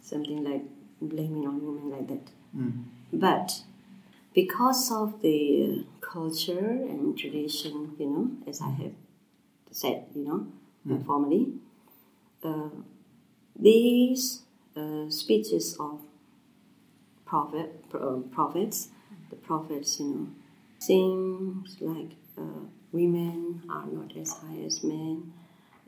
something 0.00 0.44
like 0.44 0.64
blaming 1.00 1.46
on 1.46 1.64
women 1.64 1.90
like 1.90 2.08
that. 2.08 2.30
But 3.12 3.62
because 4.34 4.90
of 4.92 5.20
the 5.22 5.84
culture 6.00 6.58
and 6.90 7.18
tradition, 7.18 7.94
you 7.98 8.06
know, 8.06 8.30
as 8.46 8.60
I 8.60 8.70
have 8.70 8.92
said, 9.70 10.04
you 10.14 10.24
know, 10.24 10.46
uh, 10.94 10.98
formally, 11.04 11.52
uh, 12.44 12.70
these 13.58 14.42
uh, 14.76 15.08
speeches 15.08 15.76
of 15.78 16.00
prophet, 17.26 17.88
pro- 17.90 18.20
prophets, 18.20 18.88
the 19.30 19.36
prophets, 19.36 20.00
you 20.00 20.06
know, 20.06 20.26
seems 20.78 21.76
like 21.80 22.12
uh, 22.38 22.60
women 22.92 23.62
are 23.68 23.86
not 23.86 24.16
as 24.16 24.32
high 24.32 24.60
as 24.64 24.82
men, 24.82 25.32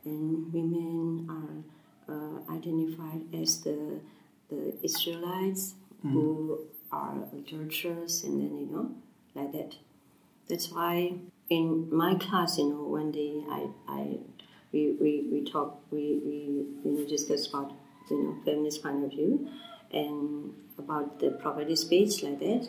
and 0.05 0.53
women 0.53 1.27
are 1.29 2.13
uh, 2.13 2.53
identified 2.53 3.23
as 3.33 3.61
the 3.61 3.99
the 4.49 4.73
Israelites 4.83 5.75
who 6.03 6.59
are 6.91 7.23
adulterers, 7.31 8.23
and 8.23 8.41
then 8.41 8.57
you 8.59 8.65
know, 8.65 8.91
like 9.33 9.51
that. 9.53 9.75
That's 10.49 10.69
why 10.69 11.13
in 11.49 11.87
my 11.95 12.15
class, 12.15 12.57
you 12.57 12.69
know, 12.69 12.83
one 12.83 13.11
day 13.11 13.43
I, 13.49 13.67
I 13.87 14.17
we, 14.71 14.91
we, 14.99 15.27
we 15.31 15.43
talk, 15.43 15.81
we, 15.91 16.19
we 16.25 16.65
you 16.83 16.97
know, 16.97 17.05
discuss 17.05 17.47
about 17.47 17.73
you 18.09 18.23
know 18.23 18.37
feminist 18.45 18.81
point 18.83 19.03
of 19.03 19.11
view, 19.11 19.49
and 19.91 20.53
about 20.77 21.19
the 21.19 21.31
prophetic 21.31 21.77
speech 21.77 22.23
like 22.23 22.39
that. 22.39 22.67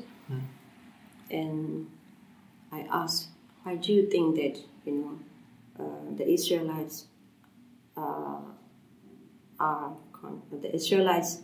And 1.30 1.90
I 2.70 2.80
asked, 2.90 3.28
why 3.62 3.76
do 3.76 3.92
you 3.92 4.06
think 4.10 4.36
that 4.36 4.60
you 4.84 4.92
know 4.92 5.84
uh, 5.84 6.16
the 6.16 6.28
Israelites 6.28 7.06
uh, 7.96 8.40
are 9.60 9.92
con- 10.12 10.42
the 10.50 10.74
Israelites 10.74 11.38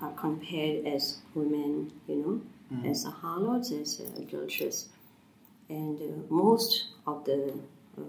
are 0.00 0.12
compared 0.12 0.86
as 0.86 1.18
women, 1.34 1.92
you 2.06 2.16
know, 2.16 2.40
as 2.88 3.04
a 3.04 3.10
harlots, 3.10 3.72
as 3.72 4.00
adulteress, 4.16 4.88
and 5.68 6.00
uh, 6.00 6.04
most 6.30 6.86
of 7.06 7.24
the 7.24 7.52
uh, 7.98 8.02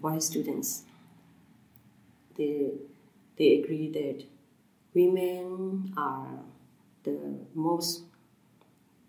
boy 0.00 0.18
students 0.18 0.82
they 2.36 2.72
they 3.36 3.60
agree 3.60 3.90
that 3.90 4.24
women 4.94 5.92
are 5.96 6.40
the 7.04 7.18
most 7.54 8.04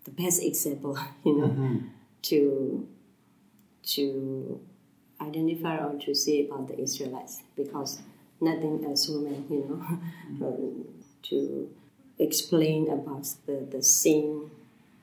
the 0.04 0.10
best 0.10 0.42
example, 0.42 0.98
you 1.24 1.38
know, 1.38 1.48
mm-hmm. 1.48 1.78
to 2.22 2.88
to 3.82 4.60
identify 5.20 5.78
or 5.78 5.98
to 6.00 6.14
say 6.14 6.46
about 6.46 6.68
the 6.68 6.78
Israelites 6.80 7.42
because 7.56 8.00
nothing 8.40 8.84
as 8.90 9.08
women, 9.08 9.46
you 9.50 9.60
know, 9.60 9.76
mm-hmm. 10.30 10.44
um, 10.44 10.84
to 11.22 11.70
explain 12.18 12.90
about 12.90 13.26
the, 13.46 13.66
the 13.70 13.82
sin 13.82 14.50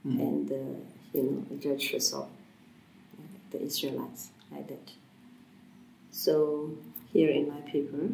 mm-hmm. 0.06 0.20
and 0.20 0.50
the 0.50 0.76
you 1.14 1.24
know 1.24 1.46
adulteress 1.56 2.14
of 2.14 2.30
the 3.52 3.62
Israelites 3.62 4.30
like 4.52 4.68
that. 4.68 4.92
So 6.12 6.72
here 7.14 7.30
in 7.30 7.50
my 7.50 7.62
paper, 7.62 8.10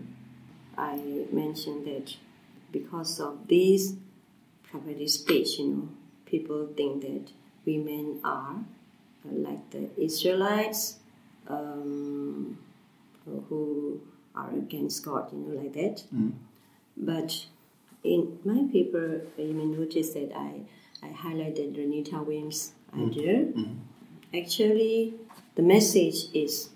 I 0.78 0.98
mentioned 1.32 1.88
that 1.88 2.16
because 2.72 3.20
of 3.20 3.48
this 3.48 3.94
prophetic 4.64 5.10
speech, 5.10 5.60
you 5.60 5.68
know, 5.68 5.90
people 6.26 6.70
think 6.78 7.02
that 7.02 7.32
women 7.66 8.20
are 8.24 8.56
uh, 9.26 9.32
like 9.32 9.70
the 9.72 9.90
Israelites 9.98 10.98
um, 11.48 12.58
who 13.26 14.00
are 14.36 14.52
against 14.52 15.04
God, 15.04 15.32
you 15.34 15.40
know, 15.40 15.62
like 15.62 15.74
that. 15.74 16.04
But 16.96 17.46
in 18.04 18.40
my 18.46 18.72
paper, 18.72 19.22
you 19.38 19.54
may 19.54 19.66
notice 19.66 20.12
that 20.14 20.32
I, 20.36 20.62
I 21.04 21.10
highlighted 21.10 21.76
Renita 21.78 22.26
Weems' 22.26 22.74
idea. 22.96 23.48
Actually, 24.36 25.14
the 25.56 25.62
message 25.64 26.26
is 26.34 26.70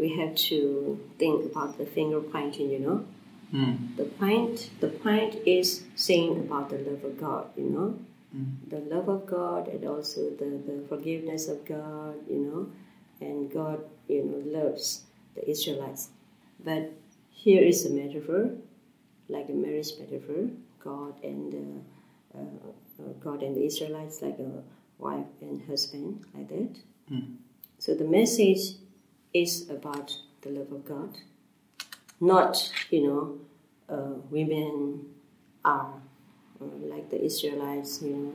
we 0.00 0.08
have 0.20 0.34
to 0.34 0.98
think 1.18 1.38
about 1.50 1.76
the 1.78 1.86
finger 1.96 2.20
pointing, 2.20 2.70
you 2.70 2.80
know. 2.86 2.98
The 3.96 4.04
point, 4.04 4.70
the 4.80 4.88
point 4.88 5.34
is 5.44 5.82
saying 5.96 6.32
about 6.38 6.70
the 6.70 6.78
love 6.78 7.02
of 7.04 7.14
God, 7.20 7.44
you 7.56 7.68
know, 7.74 7.88
the 8.68 8.80
love 8.94 9.08
of 9.08 9.26
God 9.26 9.62
and 9.68 9.84
also 9.92 10.20
the, 10.40 10.50
the 10.68 10.76
forgiveness 10.88 11.48
of 11.48 11.58
God, 11.64 12.14
you 12.28 12.38
know, 12.46 12.60
and 13.26 13.52
God, 13.52 13.80
you 14.08 14.22
know, 14.24 14.40
loves 14.58 15.02
the 15.34 15.42
Israelites. 15.50 16.10
But 16.64 16.92
here 17.30 17.62
is 17.62 17.84
a 17.86 17.90
metaphor, 17.90 18.50
like 19.28 19.48
a 19.48 19.52
marriage 19.52 19.92
metaphor, 19.98 20.42
God 20.82 21.14
and 21.24 21.84
uh, 22.34 22.38
uh, 22.38 23.12
God 23.26 23.42
and 23.42 23.56
the 23.56 23.64
Israelites, 23.70 24.22
like 24.22 24.38
a 24.38 24.52
wife 24.98 25.26
and 25.40 25.60
husband, 25.68 26.24
like 26.34 26.48
that. 26.48 26.74
So 27.78 27.94
the 27.94 28.04
message 28.04 28.76
is 29.32 29.68
about 29.70 30.16
the 30.42 30.50
love 30.50 30.72
of 30.72 30.84
God, 30.84 31.18
not, 32.20 32.72
you 32.90 33.06
know, 33.06 33.38
uh, 33.88 34.14
women 34.30 35.06
are 35.64 35.94
uh, 36.60 36.64
like 36.82 37.10
the 37.10 37.22
Israelites, 37.22 38.02
you 38.02 38.10
know, 38.10 38.32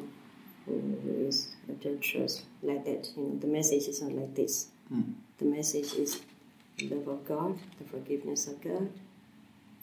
who 0.65 1.27
is 1.27 1.49
adulterous, 1.69 2.43
like 2.63 2.85
that. 2.85 3.09
You 3.15 3.23
know, 3.23 3.39
the 3.39 3.47
message 3.47 3.87
is 3.87 4.01
not 4.01 4.13
like 4.13 4.35
this. 4.35 4.67
The 5.37 5.45
message 5.45 5.93
is 5.93 6.21
the 6.77 6.89
love 6.89 7.07
of 7.07 7.25
God, 7.25 7.59
the 7.77 7.85
forgiveness 7.85 8.47
of 8.47 8.61
God, 8.61 8.89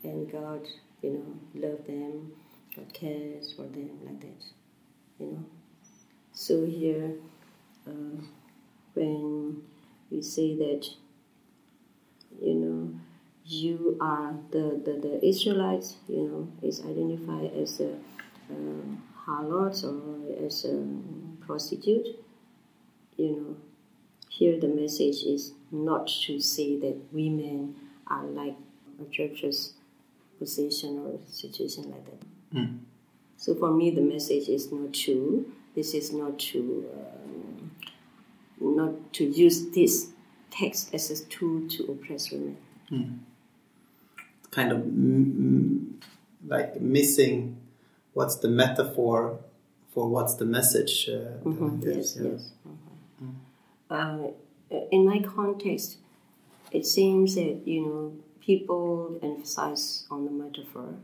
and 0.02 0.30
God, 0.30 0.66
you 1.02 1.10
know, 1.10 1.68
love 1.68 1.86
them, 1.86 2.32
God 2.74 2.92
cares 2.92 3.52
for 3.52 3.62
them, 3.62 3.90
like 4.04 4.20
that. 4.20 4.44
You 5.18 5.26
know. 5.26 5.44
So 6.32 6.64
here, 6.64 7.12
uh, 7.86 8.22
when 8.94 9.62
we 10.10 10.22
say 10.22 10.56
that, 10.56 10.88
you 12.42 12.54
know, 12.54 13.00
you 13.44 13.96
are 14.00 14.34
the, 14.50 14.80
the, 14.84 14.92
the 15.00 15.26
Israelites, 15.26 15.96
you 16.08 16.22
know, 16.22 16.48
is 16.66 16.80
identified 16.80 17.52
as 17.54 17.80
a 17.80 17.92
uh, 18.50 18.82
harlot 19.26 19.82
or 19.84 20.46
as 20.46 20.64
a 20.64 20.86
prostitute, 21.44 22.06
you 23.16 23.30
know, 23.30 23.56
here 24.28 24.58
the 24.58 24.68
message 24.68 25.22
is 25.24 25.52
not 25.70 26.06
to 26.06 26.40
say 26.40 26.78
that 26.78 26.96
women 27.12 27.74
are 28.06 28.24
like 28.24 28.56
a 29.00 29.10
church's 29.10 29.74
position 30.38 30.98
or 30.98 31.18
situation 31.30 31.90
like 31.90 32.04
that. 32.04 32.22
So 33.36 33.54
for 33.54 33.70
me, 33.70 33.90
the 33.90 34.00
message 34.00 34.48
is 34.48 34.70
not 34.72 34.94
to. 34.94 35.52
This 35.74 35.94
is 35.94 36.12
not 36.12 36.38
to. 36.38 36.88
Um, 36.94 37.70
not 38.60 39.12
to 39.14 39.24
use 39.24 39.70
this 39.70 40.11
text 40.52 40.94
as 40.94 41.10
a 41.10 41.24
tool 41.24 41.68
to 41.68 41.84
oppress 41.92 42.30
women. 42.30 42.56
Kind 44.50 44.70
of 44.70 44.78
mm, 44.80 45.32
mm, 45.40 45.94
like 46.46 46.80
missing 46.80 47.56
what's 48.12 48.36
the 48.36 48.48
metaphor 48.48 49.38
for 49.92 50.08
what's 50.08 50.34
the 50.34 50.44
message. 50.44 51.08
Uh, 51.08 51.40
Mhm, 51.44 51.80
that 51.80 51.96
Yes, 51.96 52.16
yeah. 52.16 52.30
yes. 52.32 52.52
Mhm. 53.20 53.34
Uh, 53.90 54.28
in 54.90 55.06
my 55.06 55.20
context, 55.20 55.98
it 56.70 56.84
seems 56.86 57.34
that 57.34 57.66
you 57.66 57.80
know 57.86 58.12
people 58.40 59.18
emphasize 59.22 60.06
on 60.10 60.24
the 60.24 60.30
metaphor 60.30 60.94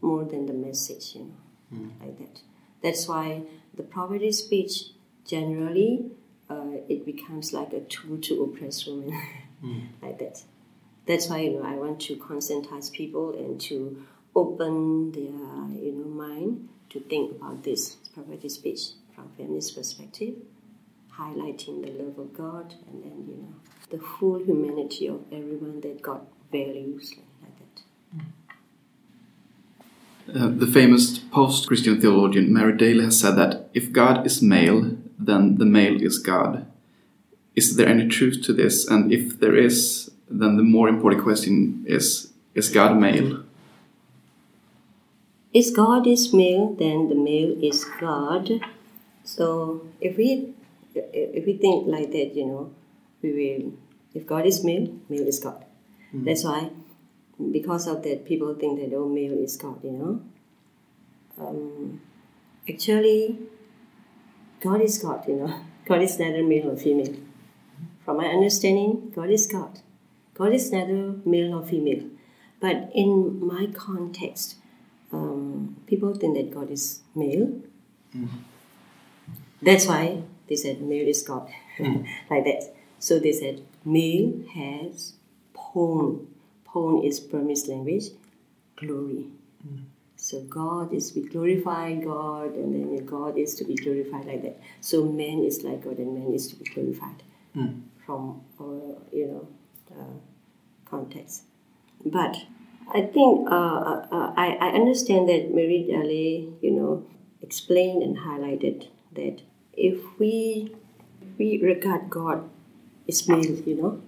more 0.00 0.24
than 0.24 0.46
the 0.46 0.52
message, 0.68 1.14
you 1.14 1.24
know, 1.24 1.90
like 2.00 2.18
that. 2.18 2.42
That's 2.82 3.06
why 3.08 3.42
the 3.76 3.82
prophetic 3.84 4.34
speech 4.34 4.74
generally 5.24 6.10
uh, 6.52 6.76
it 6.88 7.04
becomes 7.06 7.52
like 7.52 7.72
a 7.72 7.80
tool 7.80 8.18
to 8.18 8.42
oppress 8.44 8.86
women, 8.86 9.18
like 10.02 10.18
that. 10.18 10.42
That's 11.06 11.28
why 11.28 11.40
you 11.40 11.54
know 11.54 11.64
I 11.64 11.74
want 11.74 12.00
to 12.02 12.16
conscientize 12.16 12.92
people 12.92 13.36
and 13.36 13.60
to 13.62 14.04
open 14.34 15.12
their 15.12 15.22
you 15.84 15.92
know 15.92 16.08
mind 16.08 16.68
to 16.90 17.00
think 17.00 17.32
about 17.32 17.64
this 17.64 17.96
prophetic 18.14 18.50
speech 18.50 18.80
from 19.14 19.30
feminist 19.36 19.76
perspective, 19.76 20.34
highlighting 21.18 21.84
the 21.84 21.90
love 22.02 22.18
of 22.18 22.34
God 22.34 22.74
and 22.86 23.02
then 23.02 23.24
you 23.28 23.36
know 23.42 23.54
the 23.90 23.98
full 23.98 24.38
humanity 24.38 25.06
of 25.06 25.20
everyone 25.30 25.80
that 25.80 26.00
God 26.02 26.26
values 26.50 27.14
like 27.42 27.56
that. 27.60 27.82
Uh, 30.34 30.48
the 30.48 30.66
famous 30.66 31.18
post 31.18 31.66
Christian 31.66 32.00
theologian 32.00 32.52
Mary 32.52 32.76
Daly 32.76 33.04
has 33.04 33.20
said 33.20 33.32
that 33.32 33.68
if 33.74 33.92
God 33.92 34.24
is 34.26 34.40
male, 34.40 34.96
then 35.26 35.58
the 35.58 35.64
male 35.64 36.00
is 36.00 36.18
God. 36.18 36.66
Is 37.54 37.76
there 37.76 37.88
any 37.88 38.08
truth 38.08 38.42
to 38.44 38.52
this? 38.52 38.86
And 38.86 39.12
if 39.12 39.38
there 39.40 39.56
is, 39.56 40.10
then 40.30 40.56
the 40.56 40.62
more 40.62 40.88
important 40.88 41.22
question 41.22 41.84
is 41.86 42.32
Is 42.54 42.68
God 42.68 42.98
male? 42.98 43.44
If 45.52 45.74
God 45.74 46.06
is 46.06 46.32
male, 46.32 46.74
then 46.74 47.08
the 47.08 47.14
male 47.14 47.56
is 47.62 47.84
God. 48.00 48.50
So 49.24 49.86
if 50.00 50.16
we 50.16 50.54
if 50.94 51.46
we 51.46 51.56
think 51.56 51.86
like 51.86 52.10
that, 52.12 52.34
you 52.34 52.46
know, 52.46 52.74
we 53.22 53.32
will. 53.32 53.72
If 54.14 54.26
God 54.26 54.46
is 54.46 54.62
male, 54.64 54.88
male 55.08 55.26
is 55.26 55.38
God. 55.38 55.64
That's 56.12 56.44
why, 56.44 56.68
because 57.50 57.86
of 57.86 58.02
that, 58.02 58.26
people 58.26 58.54
think 58.54 58.78
that 58.80 58.94
oh, 58.94 59.08
male 59.08 59.38
is 59.38 59.56
God. 59.56 59.82
You 59.82 59.92
know. 59.92 60.20
Um, 61.38 62.00
actually, 62.68 63.38
God 64.62 64.80
is 64.80 64.98
God. 64.98 65.26
You 65.28 65.36
know, 65.36 65.54
God 65.84 66.02
is 66.02 66.18
neither 66.18 66.42
male 66.42 66.66
nor 66.66 66.76
female. 66.76 67.14
From 68.04 68.16
my 68.18 68.26
understanding, 68.26 69.12
God 69.14 69.30
is 69.30 69.46
God. 69.46 69.80
God 70.34 70.52
is 70.52 70.70
neither 70.72 71.14
male 71.24 71.50
nor 71.50 71.66
female. 71.66 72.04
But 72.60 72.90
in 72.94 73.44
my 73.44 73.66
context, 73.74 74.56
um, 75.12 75.76
people 75.86 76.14
think 76.14 76.36
that 76.36 76.54
God 76.54 76.70
is 76.70 77.00
male. 77.14 77.60
Mm-hmm. 78.16 78.38
That's 79.62 79.86
why 79.86 80.22
they 80.48 80.56
said 80.56 80.80
male 80.80 81.08
is 81.08 81.22
God, 81.22 81.50
mm-hmm. 81.78 82.04
like 82.34 82.44
that. 82.44 82.74
So 82.98 83.18
they 83.18 83.32
said 83.32 83.62
male 83.84 84.44
has 84.54 85.14
pone. 85.54 86.28
Pone 86.64 87.04
is 87.04 87.20
Burmese 87.20 87.68
language, 87.68 88.10
glory. 88.76 89.26
Mm-hmm. 89.66 89.91
So 90.32 90.40
God 90.48 90.94
is 90.94 91.10
to 91.10 91.20
be 91.20 91.28
glorified, 91.28 92.06
God, 92.06 92.54
and 92.54 92.74
then 92.74 93.04
God 93.04 93.36
is 93.36 93.54
to 93.56 93.64
be 93.64 93.74
glorified 93.74 94.24
like 94.24 94.40
that. 94.40 94.58
So 94.80 95.04
man 95.04 95.44
is 95.44 95.62
like 95.62 95.84
God, 95.84 95.98
and 95.98 96.14
man 96.14 96.32
is 96.32 96.48
to 96.48 96.56
be 96.56 96.64
glorified 96.64 97.22
from 98.06 98.40
our, 98.58 98.96
you 99.12 99.26
know, 99.26 99.48
uh, 99.94 100.16
context. 100.86 101.42
But 102.02 102.46
I 102.88 103.02
think 103.02 103.46
uh, 103.46 103.76
uh, 103.90 104.06
uh, 104.10 104.32
I, 104.34 104.56
I 104.58 104.68
understand 104.68 105.28
that 105.28 105.54
Mary 105.54 105.84
Daly, 105.86 106.48
you 106.62 106.70
know, 106.70 107.04
explained 107.42 108.02
and 108.02 108.16
highlighted 108.16 108.88
that 109.12 109.42
if 109.74 110.00
we 110.18 110.74
we 111.36 111.60
regard 111.62 112.08
God 112.08 112.48
as 113.06 113.28
male, 113.28 113.44
you 113.44 113.76
know, 113.76 114.00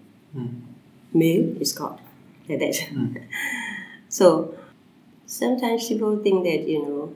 male 1.12 1.60
is 1.60 1.74
God, 1.74 2.00
like 2.48 2.60
that. 2.60 3.20
so 4.08 4.54
sometimes 5.26 5.88
people 5.88 6.18
think 6.22 6.44
that 6.44 6.68
you 6.68 6.82
know 6.82 7.14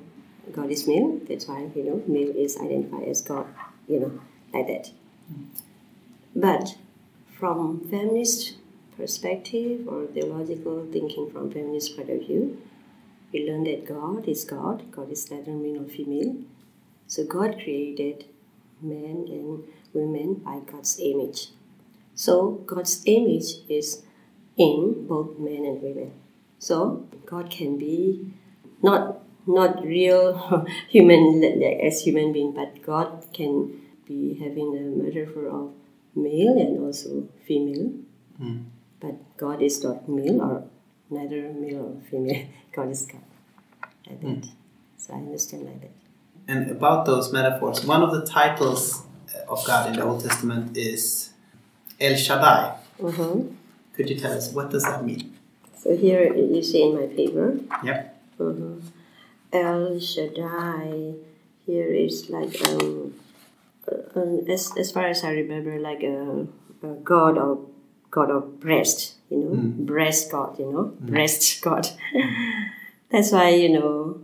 God 0.53 0.71
is 0.71 0.87
male. 0.87 1.21
That's 1.29 1.47
why 1.47 1.71
you 1.75 1.85
know 1.85 2.03
male 2.07 2.35
is 2.37 2.57
identified 2.57 3.09
as 3.09 3.23
God, 3.23 3.47
you 3.89 4.01
know, 4.01 4.21
like 4.53 4.67
that. 4.67 4.91
But 6.35 6.77
from 7.39 7.81
feminist 7.89 8.57
perspective 8.97 9.87
or 9.87 10.07
theological 10.07 10.87
thinking 10.91 11.31
from 11.31 11.51
feminist 11.51 11.97
point 11.97 12.11
of 12.11 12.21
view, 12.21 12.61
we 13.33 13.49
learn 13.49 13.65
that 13.65 13.87
God 13.87 14.27
is 14.29 14.45
God. 14.45 14.91
God 14.91 15.11
is 15.11 15.31
neither 15.31 15.53
male 15.53 15.81
nor 15.81 15.89
female. 15.89 16.37
So 17.07 17.25
God 17.25 17.55
created 17.63 18.25
men 18.81 19.27
and 19.29 19.65
women 19.93 20.35
by 20.35 20.61
God's 20.71 20.99
image. 21.01 21.49
So 22.15 22.63
God's 22.67 23.03
image 23.07 23.63
is 23.69 24.03
in 24.57 25.07
both 25.07 25.39
men 25.39 25.65
and 25.65 25.83
women. 25.83 26.13
So 26.59 27.07
God 27.27 27.51
can 27.51 27.79
be 27.79 28.33
not 28.83 29.21
not 29.47 29.83
real 29.85 30.67
human 30.89 31.41
like 31.41 31.81
as 31.81 32.03
human 32.03 32.33
being, 32.33 32.53
but 32.53 32.83
God 32.83 33.25
can 33.33 33.81
be 34.07 34.35
having 34.35 34.77
a 34.77 34.81
metaphor 35.03 35.49
of 35.49 35.73
male 36.15 36.59
and 36.59 36.79
also 36.85 37.29
female. 37.47 37.93
But 39.01 39.37
God 39.37 39.63
is 39.63 39.83
not 39.83 40.09
male 40.09 40.41
or 40.43 40.65
neither 41.11 41.53
male 41.53 41.97
or 41.97 42.01
female. 42.11 42.47
God 42.73 42.91
is 42.91 43.07
God. 43.07 43.23
Like 44.07 44.21
that. 44.21 44.49
So 44.97 45.15
I 45.15 45.17
understand 45.19 45.65
like 45.65 45.81
that. 45.81 45.91
And 46.49 46.71
about 46.71 47.05
those 47.07 47.33
metaphors, 47.33 47.85
one 47.85 48.03
of 48.03 48.11
the 48.13 48.25
titles 48.27 49.03
of 49.49 49.65
God 49.67 49.89
in 49.91 49.97
the 49.97 50.05
Old 50.05 50.23
Testament 50.25 50.77
is 50.77 51.31
El 52.01 52.17
Shaddai. 52.17 52.77
Mhm. 53.01 53.55
Could 53.95 54.11
you 54.11 54.19
tell 54.19 54.33
us 54.33 54.53
what 54.53 54.71
does 54.71 54.85
that 54.85 55.05
mean? 55.05 55.35
So 55.79 55.97
here 55.97 56.35
you 56.35 56.63
see 56.63 56.83
in 56.83 56.95
my 56.97 57.07
paper, 57.07 57.59
Yep. 57.85 58.01
Mhm. 58.39 58.81
El 59.53 59.99
Shaddai. 60.01 61.15
Here 61.67 61.93
is 61.93 62.31
like 62.31 62.55
um, 62.69 63.15
uh, 63.87 64.19
um, 64.21 64.41
as 64.49 64.73
as 64.77 64.91
far 64.93 65.07
as 65.07 65.23
I 65.25 65.31
remember, 65.33 65.79
like 65.79 66.03
a, 66.03 66.47
a 66.83 66.93
god 67.05 67.39
of 67.39 67.69
god 68.11 68.31
of 68.31 68.61
breast. 68.61 69.15
You 69.31 69.39
know, 69.39 69.55
breast 69.85 70.31
god. 70.33 70.59
You 70.59 70.73
know, 70.73 70.85
breast 71.01 71.61
god. 71.63 71.89
That's 73.11 73.33
why 73.33 73.51
you 73.51 73.69
know, 73.69 74.21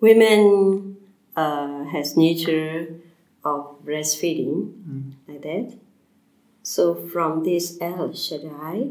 women 0.00 0.96
uh, 1.36 1.84
has 1.84 2.16
nature 2.16 2.88
of 3.44 3.78
breastfeeding 3.84 4.72
like 5.28 5.42
that. 5.42 5.72
So 6.62 6.94
from 6.94 7.44
this 7.44 7.78
El 7.80 8.12
Shaddai, 8.12 8.90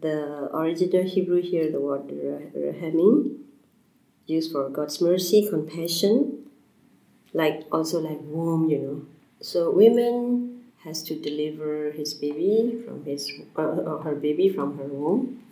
the 0.00 0.48
original 0.54 1.04
Hebrew 1.04 1.42
here, 1.42 1.70
the 1.70 1.80
word 1.80 2.10
ra- 2.10 2.50
rahamim, 2.56 3.38
used 4.26 4.52
for 4.52 4.68
God's 4.68 5.00
mercy, 5.00 5.46
compassion, 5.48 6.50
like 7.32 7.66
also 7.70 8.00
like 8.00 8.18
womb, 8.22 8.68
you 8.68 8.78
know. 8.78 9.02
So 9.40 9.70
women 9.70 10.64
has 10.84 11.02
to 11.04 11.14
deliver 11.14 11.90
his 11.90 12.14
baby 12.14 12.82
from 12.84 13.04
his 13.04 13.30
uh, 13.56 13.62
or 13.62 14.02
her 14.02 14.14
baby 14.14 14.48
from 14.48 14.78
her 14.78 14.84
womb, 14.84 15.42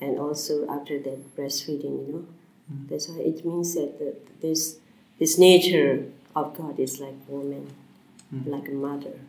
and 0.00 0.18
also 0.18 0.68
after 0.68 0.98
that 0.98 1.36
breastfeeding, 1.36 2.06
you 2.06 2.12
know. 2.12 2.26
Mm. 2.72 2.88
That's 2.88 3.08
why 3.08 3.20
it 3.20 3.44
means 3.44 3.74
that 3.74 3.98
the, 3.98 4.16
this 4.40 4.78
this 5.18 5.38
nature 5.38 6.06
of 6.34 6.56
God 6.56 6.78
is 6.78 7.00
like 7.00 7.16
woman, 7.28 7.70
mm. 8.34 8.46
like 8.46 8.68
a 8.68 8.72
mother. 8.72 9.20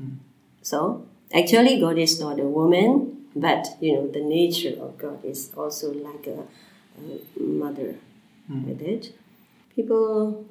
Mm. 0.00 0.16
So 0.62 1.06
actually, 1.32 1.80
God 1.80 1.98
is 1.98 2.20
not 2.20 2.38
a 2.40 2.44
woman, 2.44 3.15
but 3.36 3.68
you 3.80 3.92
know 3.94 4.08
the 4.08 4.24
nature 4.24 4.74
of 4.80 4.98
God 4.98 5.24
is 5.24 5.52
also 5.56 5.92
like 5.92 6.26
a, 6.26 6.40
a 6.98 7.42
mother. 7.42 7.96
Mm. 8.50 8.64
with 8.68 8.82
it. 8.82 9.12
people, 9.74 10.46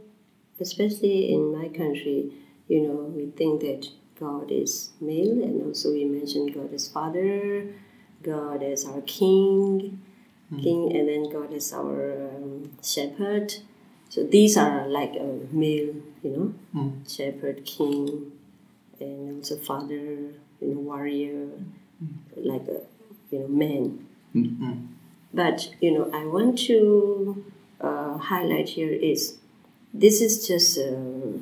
especially 0.60 1.32
in 1.34 1.58
my 1.58 1.70
country, 1.70 2.30
you 2.68 2.82
know, 2.82 2.96
we 3.16 3.28
think 3.28 3.62
that 3.62 3.88
God 4.20 4.52
is 4.52 4.92
male, 5.00 5.42
and 5.44 5.64
also 5.64 5.94
we 5.94 6.04
mention 6.04 6.48
God 6.48 6.74
as 6.74 6.90
Father, 6.90 7.68
God 8.22 8.64
as 8.64 8.84
our 8.86 9.02
King, 9.02 10.02
mm. 10.54 10.62
King, 10.62 10.92
and 10.96 11.08
then 11.08 11.30
God 11.32 11.54
as 11.54 11.72
our 11.72 12.28
um, 12.36 12.72
Shepherd. 12.84 13.56
So 14.10 14.24
these 14.26 14.58
are 14.58 14.88
like 14.88 15.16
a 15.16 15.40
male, 15.52 15.96
you 16.22 16.30
know, 16.30 16.54
mm. 16.76 17.16
Shepherd, 17.16 17.64
King, 17.66 18.32
and 19.00 19.38
also 19.38 19.56
Father, 19.56 20.34
you 20.60 20.68
know, 20.68 20.82
warrior, 20.82 21.48
like 22.46 22.68
a 22.68 22.82
you 23.32 23.39
know 23.39 23.48
man. 23.48 24.08
But 25.34 25.70
you 25.82 25.91
know, 25.91 26.10
I 26.14 26.26
want 26.26 26.60
to 26.68 27.43
uh, 27.82 28.18
highlight 28.18 28.70
here 28.70 28.91
is 28.91 29.38
this 29.93 30.22
is 30.22 30.48
just 30.48 30.78
uh, 30.78 31.39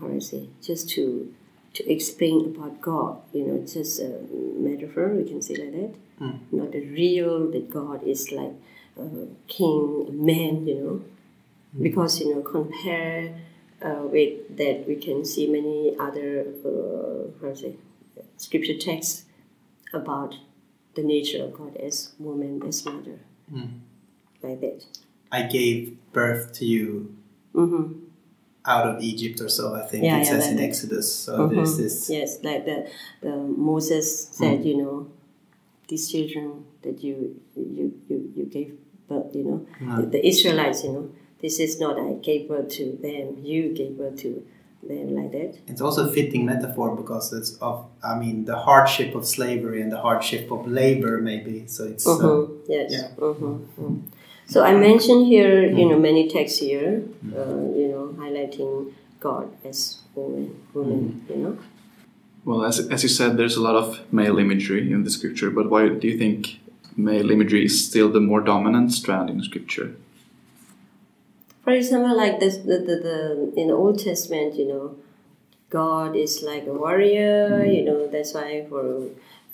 how 0.00 0.08
do 0.08 0.16
I 0.16 0.18
say 0.18 0.48
just 0.62 0.88
to 0.90 1.32
to 1.74 1.90
explain 1.90 2.54
about 2.54 2.80
God. 2.80 3.20
You 3.32 3.46
know, 3.46 3.58
just 3.66 4.00
a 4.00 4.20
metaphor. 4.30 5.08
We 5.14 5.24
can 5.24 5.40
say 5.40 5.54
like 5.56 5.72
that. 5.72 5.94
Not 6.52 6.72
the 6.72 6.80
real 6.80 7.50
that 7.50 7.70
God 7.70 8.02
is 8.04 8.30
like 8.30 8.52
a 8.98 9.26
king, 9.48 10.06
a 10.08 10.12
man. 10.12 10.66
You 10.66 10.74
know, 10.74 11.04
because 11.80 12.20
you 12.20 12.34
know 12.34 12.42
compare 12.42 13.34
uh, 13.82 14.02
with 14.04 14.56
that 14.56 14.84
we 14.86 14.96
can 14.96 15.24
see 15.24 15.46
many 15.48 15.96
other 15.98 16.46
uh, 16.64 17.30
how 17.40 17.52
to 17.52 17.56
say 17.56 17.74
scripture 18.36 18.78
texts 18.78 19.24
about 19.96 20.36
the 20.94 21.02
nature 21.02 21.42
of 21.44 21.54
God 21.54 21.76
as 21.76 22.12
woman, 22.18 22.62
as 22.66 22.84
mother, 22.84 23.20
mm. 23.52 23.80
like 24.42 24.60
that. 24.60 24.84
I 25.32 25.42
gave 25.42 25.96
birth 26.12 26.52
to 26.54 26.64
you 26.64 27.16
Mm-hmm. 27.54 28.00
out 28.66 28.86
of 28.88 29.00
Egypt 29.00 29.40
or 29.40 29.48
so. 29.48 29.76
I 29.76 29.82
think 29.86 30.02
Yeah, 30.02 30.16
it 30.16 30.24
yeah, 30.24 30.30
says 30.30 30.48
in 30.48 30.58
Exodus. 30.58 31.14
So 31.14 31.38
mm-hmm. 31.38 31.54
there's 31.54 31.76
this. 31.76 32.10
Yes, 32.10 32.42
like 32.42 32.64
the, 32.64 32.90
the 33.20 33.30
Moses 33.36 34.28
said, 34.28 34.58
mm. 34.60 34.66
you 34.66 34.76
know, 34.78 35.06
these 35.86 36.10
children 36.10 36.64
that 36.82 37.04
you 37.04 37.40
you, 37.54 37.94
you, 38.08 38.32
you 38.34 38.44
gave 38.46 38.76
birth, 39.08 39.36
you 39.36 39.44
know, 39.44 40.00
the, 40.00 40.06
the 40.06 40.26
Israelites, 40.26 40.82
you 40.82 40.92
know, 40.92 41.10
this 41.40 41.60
is 41.60 41.78
not 41.78 41.96
I 41.96 42.14
gave 42.14 42.48
birth 42.48 42.70
to 42.70 42.98
them, 43.00 43.38
you 43.44 43.72
gave 43.72 43.96
birth 43.98 44.16
to 44.22 44.44
them 44.88 45.14
like 45.14 45.32
that. 45.32 45.58
It's 45.66 45.80
also 45.80 46.08
a 46.08 46.12
fitting 46.12 46.44
metaphor 46.46 46.94
because 46.96 47.32
it's 47.32 47.56
of, 47.58 47.86
I 48.02 48.18
mean, 48.18 48.44
the 48.44 48.56
hardship 48.56 49.14
of 49.14 49.26
slavery 49.26 49.80
and 49.82 49.90
the 49.90 50.00
hardship 50.00 50.50
of 50.50 50.66
labor, 50.66 51.18
maybe. 51.18 51.64
So 51.66 51.84
it's. 51.84 52.06
Uh, 52.06 52.10
Mhm, 52.18 52.48
yes. 52.68 52.90
yeah. 52.92 53.08
mhm, 53.18 53.66
mm. 53.80 54.02
So 54.46 54.62
I 54.62 54.72
mentioned 54.76 55.26
here, 55.26 55.64
you 55.64 55.88
know, 55.88 55.98
many 55.98 56.28
texts 56.28 56.58
here, 56.58 57.02
uh, 57.34 57.64
you 57.80 57.88
know, 57.92 58.14
highlighting 58.18 58.92
God 59.20 59.48
as 59.64 60.02
woman, 60.14 60.54
woman, 60.74 61.24
you 61.30 61.36
know. 61.36 61.58
Well, 62.44 62.64
as, 62.66 62.78
as 62.90 63.02
you 63.02 63.08
said, 63.08 63.38
there's 63.38 63.56
a 63.56 63.62
lot 63.62 63.74
of 63.74 64.00
male 64.12 64.38
imagery 64.38 64.92
in 64.92 65.04
the 65.04 65.10
scripture, 65.10 65.50
but 65.50 65.70
why 65.70 65.88
do 65.88 66.06
you 66.06 66.18
think 66.18 66.58
male 66.94 67.30
imagery 67.30 67.64
is 67.64 67.86
still 67.88 68.12
the 68.12 68.20
more 68.20 68.42
dominant 68.42 68.92
strand 68.92 69.30
in 69.30 69.42
scripture? 69.42 69.96
For 71.64 71.70
example, 71.72 72.16
like 72.16 72.40
this, 72.40 72.58
the, 72.58 72.78
the, 72.78 72.96
the 72.96 73.52
in 73.56 73.68
the 73.68 73.74
Old 73.74 73.98
Testament, 73.98 74.54
you 74.56 74.68
know, 74.68 74.96
God 75.70 76.14
is 76.14 76.42
like 76.42 76.66
a 76.66 76.72
warrior. 76.72 77.64
You 77.64 77.84
know, 77.84 78.06
that's 78.06 78.34
why 78.34 78.66
for 78.68 79.06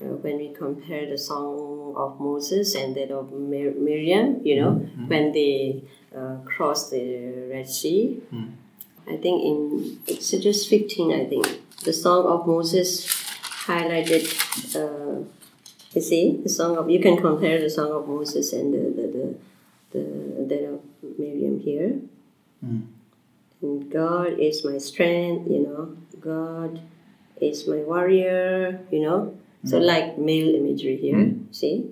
uh, 0.02 0.04
when 0.22 0.38
we 0.38 0.48
compare 0.52 1.08
the 1.08 1.16
song 1.18 1.94
of 1.96 2.18
Moses 2.20 2.74
and 2.74 2.94
that 2.96 3.10
of 3.10 3.32
Mir- 3.32 3.74
Miriam, 3.78 4.40
you 4.44 4.60
know, 4.60 4.72
when 5.06 5.32
they 5.32 5.82
uh, 6.16 6.36
crossed 6.44 6.90
the 6.90 7.48
Red 7.50 7.68
Sea, 7.68 8.20
I 9.06 9.16
think 9.16 9.44
in 9.44 9.98
Exodus 10.08 10.66
15, 10.66 11.12
I 11.12 11.24
think 11.26 11.46
the 11.84 11.92
song 11.92 12.26
of 12.26 12.46
Moses 12.46 13.06
highlighted. 13.66 14.24
Uh, 14.74 15.24
you 15.94 16.00
see, 16.00 16.40
the 16.42 16.48
song 16.48 16.76
of 16.76 16.88
you 16.90 17.00
can 17.00 17.16
compare 17.16 17.60
the 17.60 17.70
song 17.70 17.90
of 17.92 18.06
Moses 18.08 18.52
and 18.52 18.72
the 18.74 18.84
the 19.00 19.06
the, 19.12 19.36
the 19.92 20.44
that 20.48 20.64
of 20.74 20.80
Miriam 21.18 21.60
here. 21.60 22.00
Mm. 22.64 22.86
And 23.62 23.90
God 23.90 24.38
is 24.38 24.64
my 24.64 24.78
strength, 24.78 25.50
you 25.50 25.60
know. 25.60 25.96
God 26.20 26.80
is 27.40 27.66
my 27.66 27.78
warrior, 27.78 28.80
you 28.90 29.00
know. 29.00 29.36
So 29.64 29.78
mm. 29.78 29.84
like 29.84 30.18
male 30.18 30.54
imagery 30.54 30.96
here, 30.96 31.16
mm. 31.16 31.54
see, 31.54 31.84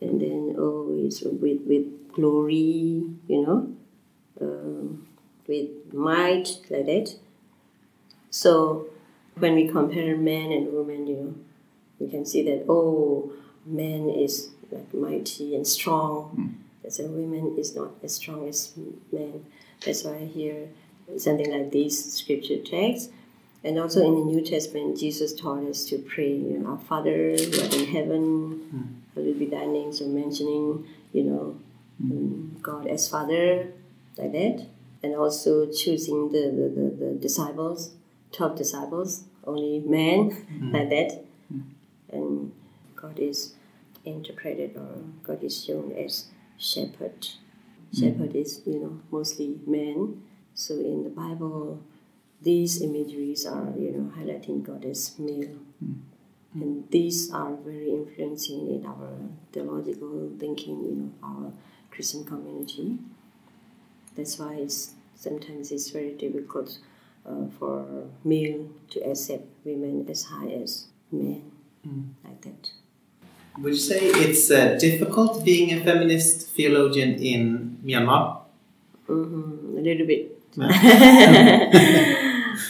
and 0.00 0.20
then 0.20 0.54
oh, 0.58 0.92
it's 1.02 1.22
with 1.22 1.62
with 1.66 2.12
glory, 2.12 3.04
you 3.26 3.40
know, 3.46 3.74
um, 4.40 5.06
with 5.48 5.70
might 5.94 6.60
like 6.68 6.86
that. 6.86 7.16
So 8.28 8.90
when 9.36 9.54
we 9.54 9.68
compare 9.68 10.16
men 10.16 10.52
and 10.52 10.72
women, 10.74 11.06
you 11.06 11.16
know, 11.16 11.34
we 11.98 12.10
can 12.10 12.26
see 12.26 12.42
that 12.44 12.66
oh, 12.68 13.32
man 13.64 14.10
is 14.10 14.50
like 14.70 14.92
mighty 14.92 15.54
and 15.56 15.66
strong. 15.66 16.64
As 16.84 16.98
a 16.98 17.06
woman 17.06 17.56
is 17.58 17.76
not 17.76 17.90
as 18.02 18.14
strong 18.14 18.48
as 18.48 18.72
men. 19.12 19.44
That's 19.84 20.04
why 20.04 20.18
here 20.18 20.68
something 21.18 21.50
like 21.50 21.70
these 21.70 22.12
scripture 22.12 22.58
texts. 22.58 23.10
And 23.62 23.78
also 23.78 24.06
in 24.06 24.14
the 24.14 24.24
New 24.24 24.42
Testament, 24.42 24.98
Jesus 24.98 25.34
taught 25.34 25.64
us 25.64 25.84
to 25.86 25.98
pray, 25.98 26.32
you 26.32 26.58
know, 26.58 26.70
Our 26.70 26.78
Father, 26.78 27.36
who 27.36 27.62
art 27.62 27.74
in 27.74 27.86
heaven, 27.86 28.58
hmm. 28.70 28.80
hallowed 29.14 29.38
be 29.38 29.46
thy 29.46 29.66
name. 29.66 29.92
So 29.92 30.06
mentioning, 30.06 30.86
you 31.12 31.24
know, 31.24 31.60
um, 32.00 32.56
God 32.62 32.86
as 32.86 33.08
Father, 33.08 33.70
like 34.16 34.32
that. 34.32 34.66
And 35.02 35.14
also 35.14 35.70
choosing 35.70 36.32
the, 36.32 36.40
the, 36.40 36.80
the, 36.80 37.04
the 37.04 37.18
disciples, 37.20 37.92
12 38.32 38.56
disciples, 38.56 39.24
only 39.44 39.80
men, 39.80 40.30
hmm. 40.30 40.72
like 40.72 40.88
that. 40.88 41.24
Hmm. 41.48 41.60
And 42.10 42.52
God 42.96 43.18
is 43.18 43.54
interpreted 44.06 44.74
or 44.76 45.02
God 45.22 45.44
is 45.44 45.62
shown 45.64 45.92
as 45.92 46.28
shepherd. 46.60 47.28
Shepherd 47.98 48.36
is, 48.36 48.62
you 48.66 48.78
know, 48.78 49.00
mostly 49.10 49.58
men. 49.66 50.22
So 50.54 50.74
in 50.74 51.02
the 51.02 51.10
Bible, 51.10 51.82
these 52.40 52.80
imageries 52.82 53.46
are, 53.46 53.72
you 53.76 53.90
know, 53.90 54.12
highlighting 54.16 54.62
God 54.62 54.84
as 54.84 55.18
male. 55.18 55.56
And 56.54 56.88
these 56.90 57.32
are 57.32 57.54
very 57.56 57.90
influencing 57.90 58.68
in 58.74 58.86
our 58.86 59.10
theological 59.52 60.30
thinking, 60.38 60.84
you 60.84 60.94
know, 60.96 61.12
our 61.22 61.52
Christian 61.90 62.24
community. 62.24 62.98
That's 64.14 64.38
why 64.38 64.54
it's, 64.54 64.94
sometimes 65.14 65.72
it's 65.72 65.90
very 65.90 66.12
difficult 66.12 66.78
uh, 67.26 67.46
for 67.58 68.08
male 68.24 68.68
to 68.90 69.00
accept 69.00 69.44
women 69.64 70.06
as 70.08 70.24
high 70.24 70.50
as 70.50 70.86
men, 71.12 71.50
like 72.24 72.40
that. 72.42 72.72
Would 73.58 73.74
you 73.74 73.78
say 73.78 73.98
it's 74.00 74.50
uh, 74.50 74.76
difficult 74.78 75.44
being 75.44 75.72
a 75.72 75.84
feminist 75.84 76.48
theologian 76.56 77.14
in 77.18 77.78
Myanmar? 77.84 78.38
hmm 79.06 79.76
a 79.76 79.82
little 79.82 80.06
bit. 80.06 80.36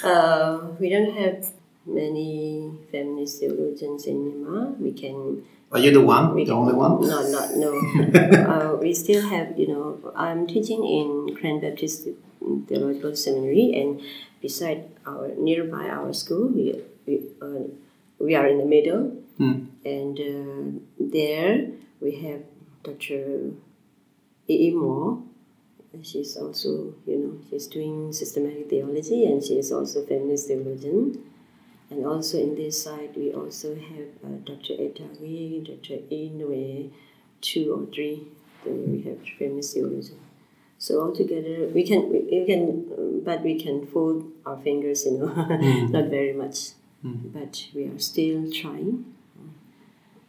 uh, 0.04 0.58
we 0.80 0.88
don't 0.88 1.12
have 1.16 1.46
many 1.86 2.70
feminist 2.90 3.40
theologians 3.40 4.06
in 4.06 4.16
Myanmar. 4.24 4.78
We 4.78 4.92
can. 4.92 5.44
Are 5.72 5.78
you 5.78 5.92
the 5.92 6.00
one? 6.00 6.34
The 6.34 6.50
only 6.50 6.74
one? 6.74 7.00
No, 7.02 7.22
not 7.30 7.54
no. 7.56 7.70
uh, 8.52 8.76
we 8.80 8.92
still 8.94 9.22
have, 9.28 9.58
you 9.58 9.68
know, 9.68 10.12
I'm 10.16 10.46
teaching 10.46 10.82
in 10.84 11.36
Karen 11.36 11.60
Baptist 11.60 12.08
Theological 12.66 13.14
Seminary, 13.14 13.74
and 13.80 14.00
beside 14.40 14.84
our 15.06 15.28
nearby 15.36 15.88
our 15.88 16.12
school, 16.12 16.48
we 16.48 16.74
we, 17.06 17.20
uh, 17.42 17.68
we 18.18 18.34
are 18.34 18.46
in 18.46 18.58
the 18.58 18.64
middle, 18.66 19.12
and 19.84 20.18
uh, 20.18 20.80
there 20.98 21.70
we 22.00 22.16
have 22.16 22.42
Dr. 22.82 23.52
E. 24.48 24.68
E. 24.68 24.70
Moore. 24.74 25.22
She's 26.02 26.36
also, 26.36 26.94
you 27.06 27.18
know, 27.18 27.40
she's 27.48 27.66
doing 27.66 28.12
systematic 28.12 28.70
theology, 28.70 29.24
and 29.26 29.42
she 29.42 29.58
is 29.58 29.72
also 29.72 30.04
feminist 30.06 30.46
theologian. 30.46 31.24
And 31.90 32.06
also 32.06 32.38
in 32.38 32.54
this 32.54 32.80
side, 32.84 33.10
we 33.16 33.32
also 33.32 33.74
have 33.74 34.08
uh, 34.24 34.36
Dr. 34.44 34.74
Etagi, 34.74 35.64
Dr. 35.66 35.96
Inoue, 36.14 36.90
two 37.40 37.74
or 37.74 37.92
three. 37.92 38.28
Then 38.64 38.92
we 38.92 39.02
have 39.02 39.18
feminist 39.36 39.74
theology. 39.74 40.14
So 40.78 41.00
altogether, 41.00 41.66
we 41.74 41.82
can, 41.86 42.08
we, 42.08 42.20
we 42.30 42.46
can, 42.46 43.22
but 43.24 43.42
we 43.42 43.60
can 43.60 43.86
fold 43.88 44.30
our 44.46 44.56
fingers, 44.58 45.04
you 45.04 45.18
know, 45.18 45.26
not 45.90 46.06
very 46.08 46.32
much. 46.32 46.70
but 47.02 47.66
we 47.74 47.84
are 47.86 47.98
still 47.98 48.50
trying. 48.52 49.04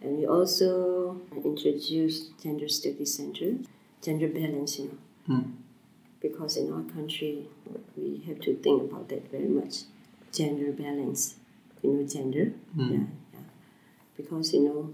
And 0.01 0.17
we 0.17 0.25
also 0.25 1.21
introduced 1.45 2.41
gender 2.41 2.67
study 2.67 3.05
center, 3.05 3.57
gender 4.01 4.27
balance, 4.27 4.79
you 4.79 4.85
know, 4.87 4.97
because 6.21 6.57
in 6.57 6.71
our 6.73 6.83
country 6.93 7.47
we 7.95 8.23
have 8.27 8.39
to 8.41 8.55
think 8.57 8.83
about 8.91 9.09
that 9.09 9.29
very 9.31 9.47
much, 9.47 9.83
gender 10.31 10.71
balance, 10.71 11.35
you 11.83 11.93
know, 11.93 12.07
gender, 12.07 12.53
yeah, 12.89 13.05
yeah, 13.33 13.39
because 14.17 14.53
you 14.53 14.61
know. 14.63 14.93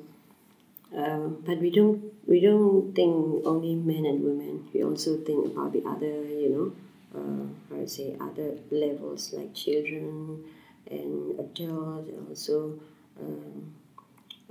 Uh, 0.97 1.27
but 1.45 1.59
we 1.59 1.69
don't 1.69 2.01
we 2.27 2.39
don't 2.39 2.93
think 2.95 3.45
only 3.45 3.75
men 3.75 4.05
and 4.05 4.23
women. 4.23 4.67
We 4.73 4.83
also 4.83 5.17
think 5.17 5.45
about 5.47 5.73
the 5.73 5.83
other, 5.85 6.23
you 6.23 6.49
know, 6.49 7.19
uh, 7.19 7.45
how 7.69 7.81
to 7.81 7.87
say 7.87 8.15
other 8.19 8.57
levels 8.71 9.33
like 9.33 9.53
children 9.53 10.43
and 10.89 11.39
adults, 11.39 12.09
and 12.09 12.27
also 12.29 12.79
um, 13.19 13.73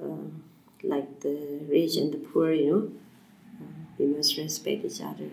um, 0.03 0.42
like 0.82 1.20
the 1.20 1.61
rich 1.68 1.97
and 1.97 2.12
the 2.12 2.18
poor. 2.18 2.53
You 2.53 2.70
know, 2.70 2.90
uh, 3.61 3.84
we 3.99 4.07
must 4.07 4.36
respect 4.36 4.84
each 4.84 5.01
other. 5.01 5.30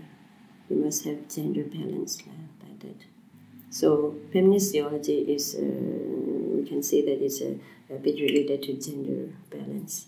We 0.70 0.78
must 0.78 1.04
have 1.06 1.28
gender 1.28 1.64
balance 1.64 2.22
like, 2.26 2.38
like 2.64 2.80
that. 2.80 3.06
So 3.70 4.16
feminist 4.32 4.72
theology 4.72 5.20
is, 5.34 5.56
uh, 5.56 5.62
we 5.62 6.64
can 6.68 6.82
say 6.84 7.02
that 7.02 7.24
it's 7.24 7.42
a, 7.42 7.60
a 7.90 7.98
bit 7.98 8.22
related 8.22 8.64
to 8.64 8.74
gender 8.74 9.34
balance. 9.50 10.08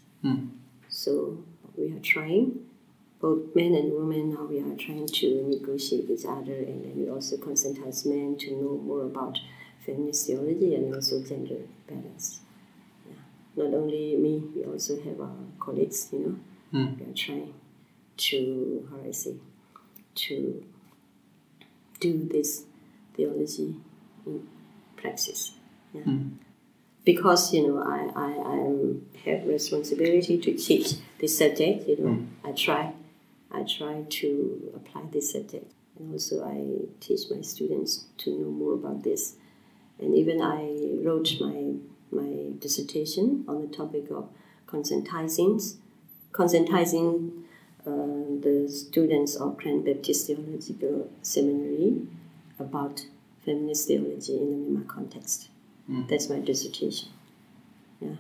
So 0.88 1.44
we 1.76 1.92
are 1.92 2.00
trying, 2.00 2.60
both 3.20 3.56
men 3.56 3.76
and 3.76 3.92
women 3.94 4.34
now 4.34 4.46
we 4.46 4.60
are 4.60 4.76
trying 4.76 5.08
to 5.08 5.44
negotiate 5.50 6.10
each 6.10 6.26
other 6.26 6.54
and 6.54 6.86
then 6.86 6.94
we 6.96 7.10
also 7.10 7.38
conscientize 7.38 8.06
men 8.06 8.38
to 8.40 8.52
know 8.52 8.78
more 8.84 9.04
about 9.04 9.40
feminist 9.86 10.28
theology 10.28 10.74
and 10.76 10.94
also 10.94 11.22
gender 11.22 11.60
balance. 11.88 12.40
Not 13.56 13.74
only 13.74 14.16
me, 14.18 14.44
we 14.56 14.64
also 14.64 15.02
have 15.02 15.20
our 15.22 15.36
colleagues, 15.60 16.10
you 16.12 16.20
know, 16.20 16.36
hmm. 16.72 17.00
we 17.00 17.12
are 17.12 17.16
trying 17.16 17.54
to, 18.18 18.88
how 18.90 18.98
do 18.98 19.08
I 19.08 19.12
say, 19.12 19.36
to 20.16 20.64
do 22.00 22.28
this 22.32 22.64
theology 23.16 23.76
in 24.26 24.48
practice. 24.96 25.54
Yeah. 25.94 26.02
Hmm. 26.02 26.28
Because 27.04 27.54
you 27.54 27.68
know 27.68 27.84
I, 27.84 28.10
I, 28.16 28.32
I 28.56 29.30
have 29.30 29.48
responsibility 29.48 30.40
to 30.40 30.54
teach 30.56 30.94
this 31.20 31.38
subject 31.38 31.88
you 31.88 31.98
know. 31.98 32.14
Hmm. 32.14 32.48
I 32.48 32.52
try 32.52 32.94
I 33.52 33.64
try 33.64 34.04
to 34.10 34.72
apply 34.76 35.04
this 35.12 35.32
subject. 35.32 35.72
And 35.98 36.12
also 36.12 36.44
I 36.44 36.88
teach 37.00 37.22
my 37.32 37.42
students 37.42 38.06
to 38.18 38.32
know 38.32 38.50
more 38.50 38.74
about 38.74 39.04
this. 39.04 39.36
And 40.00 40.16
even 40.16 40.42
I 40.42 40.90
wrote 41.06 41.40
my 41.40 41.76
my 42.12 42.52
dissertation 42.60 43.46
on 43.48 43.62
the 43.62 43.68
topic 43.68 44.10
of 44.12 44.30
conscientizing 44.68 45.78
conscientizing 46.32 47.32
uh, 47.86 48.42
the 48.42 48.68
students 48.70 49.36
of 49.36 49.58
Karen 49.58 49.84
Baptist 49.84 50.28
Theological 50.28 51.10
Seminary 51.22 52.08
about 52.60 53.06
feminist 53.46 53.88
theology 53.88 54.38
in 54.38 54.74
the 54.74 54.80
Myanmar 54.80 54.88
context. 54.88 55.50
That's 56.10 56.30
my 56.30 56.40
dissertation. 56.40 57.10
Yeah, 58.02 58.16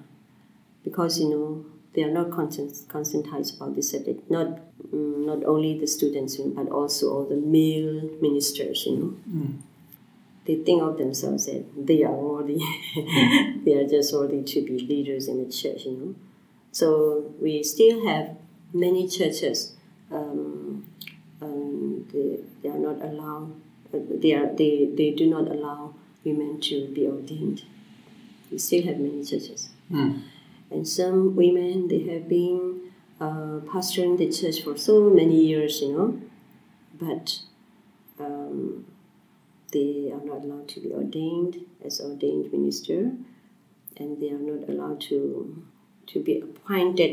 because 0.83 1.19
you 1.19 1.29
know 1.29 1.65
they 1.93 2.03
are 2.03 2.11
not 2.11 2.31
conscient, 2.31 2.71
conscientized 2.88 3.57
about 3.57 3.75
this 3.75 3.91
subject. 3.91 4.29
Not 4.29 4.47
mm, 4.93 5.25
not 5.25 5.43
only 5.45 5.77
the 5.79 5.88
students, 5.88 6.38
but 6.38 6.69
also 6.69 7.11
all 7.11 7.25
the 7.25 7.38
male 7.38 8.09
ministers. 8.21 8.86
You 8.86 8.97
know, 8.97 9.13
they 10.46 10.56
think 10.56 10.82
of 10.84 10.98
themselves 10.98 11.46
that 11.48 11.66
they 11.88 12.04
are 12.04 12.12
worthy. 12.12 12.58
they 13.66 13.74
are 13.74 13.88
just 13.88 14.14
worthy 14.14 14.43
to 14.43 14.62
be 14.62 14.80
leaders 14.80 15.28
in 15.28 15.43
the 15.43 15.52
church. 15.52 15.86
You 15.86 15.91
know, 15.98 16.16
so 16.72 17.34
we 17.41 17.64
still 17.64 18.06
have 18.08 18.38
many 18.74 19.08
churches. 19.08 19.76
Um, 20.12 20.86
um, 21.41 22.08
they, 22.14 22.39
they 22.62 22.70
are 22.70 22.80
not 22.80 23.02
allowed. 23.02 23.54
uh, 23.93 24.00
They 24.22 24.34
are 24.34 24.48
they, 24.54 24.89
they 24.93 25.12
do 25.12 25.28
not 25.28 25.48
allow 25.48 25.96
women 26.24 26.60
to 26.62 26.88
be 26.93 27.08
ordained. 27.08 27.64
We 28.52 28.58
still 28.60 28.84
have 28.84 29.00
many 29.00 29.24
churches. 29.24 29.70
And 30.72 30.88
some 30.88 31.36
women, 31.36 31.88
they 31.88 32.02
have 32.14 32.28
been 32.28 32.91
uh, 33.20 33.60
pastoring 33.72 34.18
the 34.18 34.32
church 34.32 34.62
for 34.64 34.78
so 34.78 35.10
many 35.10 35.46
years, 35.46 35.82
you 35.82 35.93
know, 35.93 36.22
but 37.00 37.39
um, 38.20 38.86
they 39.76 40.11
are 40.15 40.23
not 40.32 40.39
allowed 40.45 40.67
to 40.73 40.80
be 40.86 40.89
ordained 40.99 41.55
as 41.86 41.99
ordained 42.09 42.51
minister, 42.57 42.99
and 43.99 44.09
they 44.21 44.30
are 44.36 44.43
not 44.51 44.61
allowed 44.69 44.99
to 45.09 45.19
to 46.11 46.17
be 46.28 46.34
appointed 46.47 47.11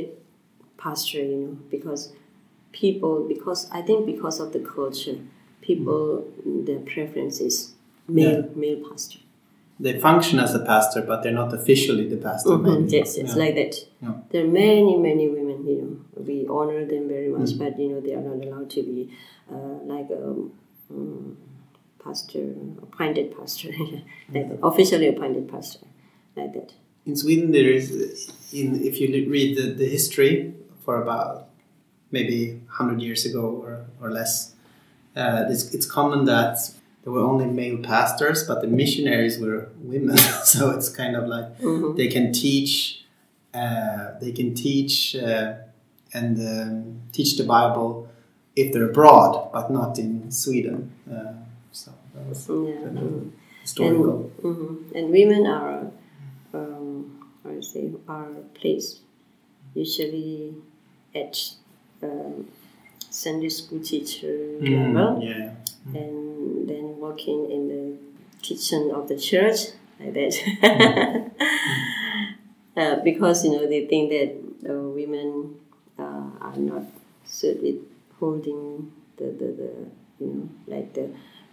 pastor, 0.84 1.22
you 1.32 1.36
know, 1.42 1.54
because 1.74 2.02
people, 2.72 3.14
because 3.34 3.60
I 3.78 3.80
think 3.88 4.06
because 4.14 4.38
of 4.44 4.52
the 4.52 4.60
culture, 4.76 5.18
people, 5.68 6.24
their 6.68 6.80
preference 6.80 7.40
is 7.48 7.56
male, 8.06 8.42
male 8.54 8.80
pastor. 8.88 9.20
They 9.80 9.98
function 9.98 10.38
as 10.38 10.54
a 10.54 10.60
pastor, 10.72 11.00
but 11.02 11.22
they're 11.22 11.38
not 11.42 11.52
officially 11.60 12.06
the 12.14 12.20
pastor. 12.28 12.50
Mhm, 12.50 12.62
maybe. 12.62 12.96
Yes, 12.98 13.16
it's 13.22 13.34
Yeah. 13.36 13.44
like 13.44 13.54
that. 13.60 13.74
Yeah. 14.02 14.14
There 14.30 14.44
are 14.46 14.52
many, 14.64 14.94
many 15.08 15.24
women, 15.36 15.58
you 15.70 15.76
know, 15.80 15.92
we 16.28 16.36
honor 16.58 16.82
them 16.92 17.04
very 17.14 17.30
much, 17.36 17.50
Mm. 17.52 17.58
but, 17.62 17.72
you 17.82 17.88
know, 17.92 18.00
they 18.06 18.14
are 18.18 18.26
not 18.30 18.38
allowed 18.46 18.68
to 18.76 18.82
be 18.90 18.98
uh, 19.54 19.76
like 19.94 20.08
a 20.10 20.22
um, 20.90 21.36
pastor, 22.04 22.54
appointed 22.82 23.36
pastor, 23.36 23.68
like 24.32 24.48
that, 24.48 24.58
officially 24.62 25.08
appointed 25.08 25.48
pastor, 25.50 25.86
like 26.36 26.52
that. 26.54 26.72
In 27.06 27.16
Sweden, 27.16 27.50
there 27.52 27.70
is, 27.70 27.90
in 28.52 28.80
if 28.82 29.00
you 29.00 29.08
read 29.28 29.56
the, 29.56 29.72
the 29.72 29.88
history 29.88 30.54
for 30.84 31.02
about 31.02 31.48
maybe 32.10 32.52
100 32.66 33.00
years 33.00 33.24
ago 33.24 33.40
or, 33.64 33.86
or 34.00 34.10
less, 34.10 34.52
uh, 35.16 35.44
it's, 35.48 35.74
it's 35.74 35.86
common 35.86 36.24
that 36.26 36.58
there 37.02 37.12
were 37.12 37.20
only 37.20 37.46
male 37.46 37.78
pastors, 37.78 38.44
but 38.44 38.60
the 38.60 38.68
missionaries 38.68 39.38
were 39.40 39.68
women. 39.82 40.16
so 40.44 40.70
it's 40.70 40.88
kind 40.88 41.16
of 41.16 41.26
like 41.26 41.58
Mhm. 41.60 41.96
they 41.96 42.06
can 42.08 42.32
teach, 42.32 43.04
uh, 43.54 44.12
they 44.20 44.30
can 44.32 44.54
teach 44.54 45.16
uh, 45.16 45.54
and 46.14 46.38
um, 46.38 47.00
teach 47.12 47.36
the 47.36 47.44
Bible 47.44 48.08
if 48.54 48.72
they're 48.72 48.88
abroad, 48.90 49.50
but 49.52 49.70
not 49.70 49.98
in 49.98 50.30
Sweden. 50.30 50.92
Uh, 51.10 51.32
so 51.72 51.90
that 52.14 52.28
was 52.28 52.48
Yeah. 52.48 52.82
kind 52.84 52.98
of 52.98 53.32
historical. 53.62 54.30
And, 54.44 54.56
mhm. 54.56 54.94
and 54.96 55.10
women 55.10 55.46
are, 55.46 55.90
um, 56.54 57.28
how 57.42 57.50
do 57.50 57.56
you 57.56 57.62
say, 57.62 57.90
are 58.08 58.30
placed 58.54 59.00
usually 59.74 60.54
at 61.14 61.54
um, 62.02 62.46
Sunday 63.10 63.48
school 63.48 63.80
teacher 63.80 64.36
Mm, 64.60 64.94
level. 64.94 65.22
yeah. 65.22 65.50
and 65.94 66.68
then 66.68 66.98
working 66.98 67.50
in 67.50 67.68
the 67.68 67.96
kitchen 68.42 68.90
of 68.90 69.08
the 69.08 69.16
church 69.18 69.58
like 70.00 70.14
that 70.14 70.34
uh, 72.76 72.96
because 73.04 73.44
you 73.44 73.52
know 73.52 73.66
they 73.68 73.86
think 73.86 74.10
that 74.10 74.30
uh, 74.70 74.78
women 75.00 75.54
uh, 75.98 76.28
are 76.40 76.56
not 76.56 76.82
suited 77.24 77.80
holding 78.18 78.90
the, 79.16 79.24
the, 79.24 79.46
the 79.60 79.70
you 80.20 80.26
know 80.26 80.48
like 80.66 80.92
the 80.94 81.10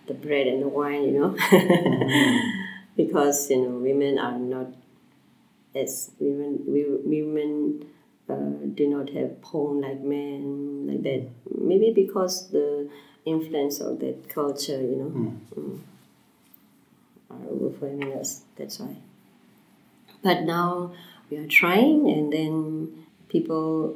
the 0.10 0.16
bread 0.16 0.48
and 0.48 0.62
the 0.62 0.68
wine 0.68 1.04
you 1.04 1.14
know? 1.20 1.32
Because 2.98 3.50
you 3.50 3.62
know 3.64 3.78
women 3.78 4.20
are 4.20 4.38
not 4.38 4.68
as 5.74 6.12
women 6.20 6.64
we, 6.68 6.84
women 7.24 7.86
uh, 8.28 8.68
do 8.76 8.88
not 8.90 9.10
have 9.12 9.42
pone 9.42 9.82
like 9.82 10.02
men 10.02 10.88
like 10.88 11.04
that. 11.04 11.30
Maybe 11.58 11.94
because 11.94 12.50
the 12.50 12.90
influence 13.26 13.80
of 13.80 14.00
that 14.00 14.28
culture 14.28 14.82
you 14.82 14.96
know? 15.00 15.12
Mm, 15.56 15.80
are 17.30 17.48
overwhelming 17.48 18.14
us 18.14 18.42
that's 18.58 18.80
why. 18.80 18.96
But 20.22 20.44
now 20.44 20.92
we 21.30 21.38
are 21.38 21.48
trying 21.48 22.10
and 22.10 22.34
then 22.34 23.06
people 23.30 23.96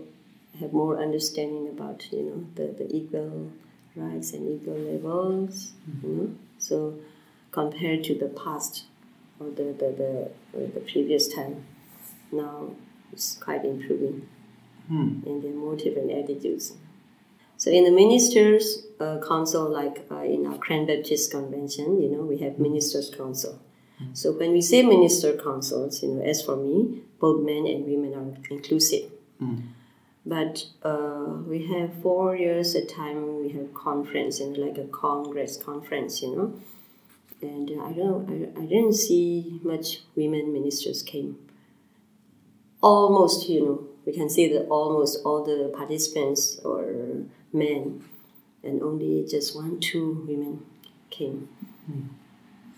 have 0.59 0.71
more 0.71 1.01
understanding 1.01 1.67
about 1.67 2.07
you 2.11 2.23
know 2.23 2.47
the, 2.55 2.71
the 2.77 2.95
equal 2.95 3.51
rights 3.95 4.33
and 4.33 4.61
equal 4.61 4.77
levels 4.77 5.73
you 6.03 6.09
know 6.09 6.35
so 6.57 6.99
compared 7.51 8.03
to 8.03 8.15
the 8.15 8.27
past 8.27 8.85
or 9.39 9.47
the 9.49 9.63
the, 9.63 9.89
the, 10.01 10.31
uh, 10.57 10.67
the 10.73 10.79
previous 10.91 11.27
time 11.33 11.65
now 12.31 12.69
it's 13.13 13.37
quite 13.37 13.63
improving. 13.63 14.27
In 15.25 15.41
their 15.41 15.53
motive 15.53 15.95
and 15.97 16.11
attitudes. 16.11 16.73
So 17.57 17.71
in 17.71 17.85
the 17.85 17.91
ministers 17.91 18.85
uh, 18.99 19.19
council 19.25 19.69
like 19.69 20.05
uh, 20.11 20.23
in 20.23 20.45
our 20.47 20.57
Karen 20.57 20.85
Baptist 20.85 21.31
convention 21.31 22.01
you 22.01 22.09
know 22.09 22.23
we 22.23 22.37
have 22.39 22.59
ministers 22.59 23.09
council. 23.09 23.59
So 24.13 24.33
when 24.33 24.51
we 24.51 24.61
say 24.61 24.81
minister 24.83 25.37
councils 25.37 26.03
you 26.03 26.09
know 26.09 26.21
as 26.23 26.41
for 26.41 26.57
me 26.57 27.01
both 27.19 27.45
men 27.45 27.65
and 27.67 27.85
women 27.85 28.13
are 28.15 28.53
inclusive 28.53 29.09
but 30.25 30.65
uh, 30.83 31.37
we 31.47 31.67
have 31.67 32.01
four 32.01 32.35
years 32.35 32.75
at 32.75 32.87
time 32.89 33.41
we 33.41 33.49
have 33.49 33.73
conference 33.73 34.39
and 34.39 34.57
like 34.57 34.77
a 34.77 34.85
congress 34.85 35.57
conference 35.57 36.21
you 36.21 36.35
know 36.35 36.59
and 37.43 37.69
I 37.81 37.91
don't, 37.91 38.29
I, 38.29 38.61
I 38.61 38.65
didn't 38.65 38.93
see 38.93 39.59
much 39.63 40.01
women 40.15 40.53
ministers 40.53 41.03
came. 41.03 41.37
Almost, 42.81 43.49
you 43.49 43.65
know, 43.65 43.87
we 44.05 44.13
can 44.13 44.29
say 44.29 44.51
that 44.53 44.67
almost 44.67 45.19
all 45.25 45.43
the 45.43 45.71
participants 45.75 46.59
are 46.65 47.23
men, 47.51 48.03
and 48.63 48.81
only 48.81 49.25
just 49.29 49.55
one, 49.55 49.79
two 49.79 50.25
women 50.27 50.65
came. 51.09 51.49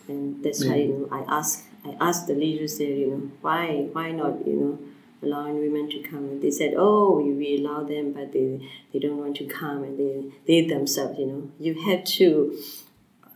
And 0.08 0.44
that's 0.44 0.64
why 0.66 0.76
you 0.76 0.88
know, 0.88 1.08
I 1.12 1.38
asked, 1.38 1.64
I 1.84 1.96
asked 2.00 2.28
the 2.28 2.36
leaders 2.36 2.78
there, 2.78 2.90
you 2.90 3.08
know, 3.08 3.32
why, 3.42 3.88
why 3.92 4.12
not, 4.12 4.46
you 4.46 4.54
know, 4.54 4.80
allowing 5.26 5.60
women 5.60 5.90
to 5.90 6.00
come? 6.10 6.26
And 6.26 6.42
they 6.42 6.52
said, 6.52 6.74
oh, 6.78 7.18
we, 7.18 7.32
we 7.34 7.58
allow 7.58 7.84
them, 7.84 8.14
but 8.14 8.32
they, 8.32 8.68
they 8.94 9.00
don't 9.00 9.18
want 9.18 9.36
to 9.38 9.46
come, 9.46 9.84
and 9.84 9.98
they, 10.00 10.32
they 10.48 10.68
themselves, 10.68 11.20
you 11.20 11.26
know, 11.26 11.52
you 11.60 11.74
have 11.90 12.04
to 12.04 12.58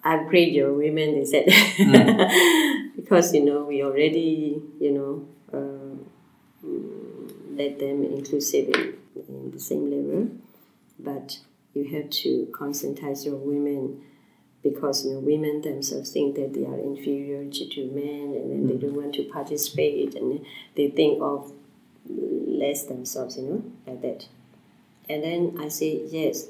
upgrade 0.03 0.53
your 0.53 0.73
women, 0.73 1.15
they 1.15 1.25
said. 1.25 1.45
because, 2.95 3.33
you 3.33 3.43
know, 3.43 3.63
we 3.65 3.83
already, 3.83 4.61
you 4.79 4.91
know, 4.91 5.27
uh, 5.51 6.65
mm, 6.65 7.57
let 7.57 7.79
them 7.79 8.03
inclusive 8.03 8.69
in, 8.69 8.97
in 9.27 9.51
the 9.51 9.59
same 9.59 9.89
level. 9.89 10.29
But 10.99 11.39
you 11.73 11.83
have 11.95 12.09
to 12.09 12.47
conscientize 12.51 13.25
your 13.25 13.35
women 13.35 14.01
because 14.61 15.05
you 15.05 15.13
know 15.13 15.19
women 15.19 15.61
themselves 15.61 16.11
think 16.11 16.35
that 16.35 16.53
they 16.53 16.65
are 16.65 16.79
inferior 16.79 17.49
to, 17.49 17.69
to 17.69 17.85
men 17.91 18.35
and 18.35 18.51
then 18.51 18.67
they 18.67 18.75
don't 18.75 18.95
want 18.95 19.13
to 19.15 19.23
participate 19.23 20.15
and 20.15 20.45
they 20.75 20.89
think 20.89 21.21
of 21.21 21.51
less 22.07 22.83
themselves, 22.83 23.37
you 23.37 23.43
know, 23.43 23.63
like 23.87 24.01
that. 24.01 24.27
And 25.07 25.23
then 25.23 25.57
I 25.59 25.69
say 25.69 26.01
yes, 26.07 26.47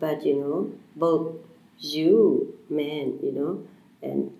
but 0.00 0.24
you 0.24 0.36
know, 0.36 0.72
both 0.96 1.36
you 1.78 2.56
men, 2.70 3.18
you 3.22 3.32
know, 3.32 3.66
and 4.02 4.32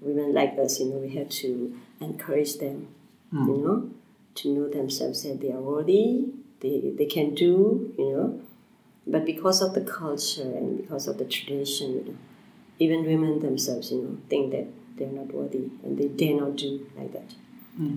women 0.00 0.32
like 0.32 0.58
us, 0.58 0.80
you 0.80 0.86
know, 0.86 0.96
we 0.96 1.14
have 1.14 1.28
to 1.28 1.74
encourage 2.00 2.58
them, 2.58 2.88
hmm. 3.30 3.48
you 3.48 3.56
know, 3.58 3.90
to 4.36 4.48
know 4.48 4.68
themselves 4.68 5.22
that 5.24 5.40
they 5.40 5.52
are 5.52 5.60
worthy, 5.60 6.26
they, 6.60 6.92
they 6.96 7.06
can 7.06 7.34
do, 7.34 7.94
you 7.98 8.12
know. 8.12 8.40
But 9.06 9.24
because 9.24 9.62
of 9.62 9.74
the 9.74 9.80
culture 9.80 10.42
and 10.42 10.76
because 10.76 11.08
of 11.08 11.18
the 11.18 11.24
tradition, 11.24 11.92
you 11.92 12.04
know, 12.04 12.16
even 12.78 13.04
women 13.04 13.40
themselves, 13.40 13.90
you 13.90 14.02
know, 14.02 14.18
think 14.28 14.52
that 14.52 14.66
they're 14.96 15.08
not 15.08 15.32
worthy 15.32 15.70
and 15.82 15.98
they 15.98 16.08
dare 16.08 16.40
not 16.40 16.56
do 16.56 16.86
like 16.96 17.12
that. 17.12 17.34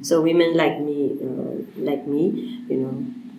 So 0.02 0.22
women 0.22 0.56
like 0.56 0.80
me, 0.80 1.18
uh, 1.22 1.82
like 1.82 2.08
me, 2.08 2.64
you 2.70 2.78
know, 2.78 2.90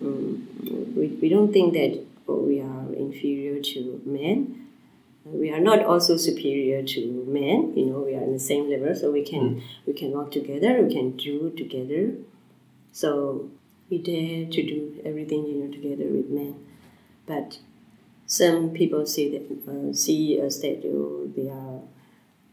um, 0.07 0.93
we, 0.95 1.07
we 1.07 1.29
don't 1.29 1.51
think 1.51 1.73
that 1.73 2.03
oh, 2.27 2.39
we 2.39 2.61
are 2.61 2.93
inferior 2.93 3.61
to 3.61 4.01
men. 4.05 4.67
We 5.23 5.49
are 5.51 5.59
not 5.59 5.83
also 5.83 6.17
superior 6.17 6.83
to 6.83 7.25
men. 7.27 7.73
You 7.75 7.87
know, 7.87 7.99
we 7.99 8.15
are 8.15 8.21
in 8.21 8.33
the 8.33 8.39
same 8.39 8.69
level, 8.69 8.93
so 8.93 9.11
we 9.11 9.23
can 9.23 9.63
we 9.87 9.93
can 9.93 10.11
work 10.11 10.31
together. 10.31 10.81
We 10.83 10.93
can 10.93 11.17
do 11.17 11.49
together. 11.57 12.13
So 12.91 13.49
we 13.89 13.97
dare 13.97 14.45
to 14.45 14.63
do 14.63 15.01
everything 15.03 15.47
you 15.47 15.63
know 15.63 15.71
together 15.71 16.05
with 16.05 16.29
men. 16.29 16.55
But 17.25 17.57
some 18.27 18.69
people 18.69 19.05
say 19.07 19.29
that 19.31 19.45
uh, 19.67 19.93
see 19.93 20.39
us 20.39 20.59
that 20.59 20.83
oh, 20.85 21.31
they 21.35 21.49
are 21.49 21.79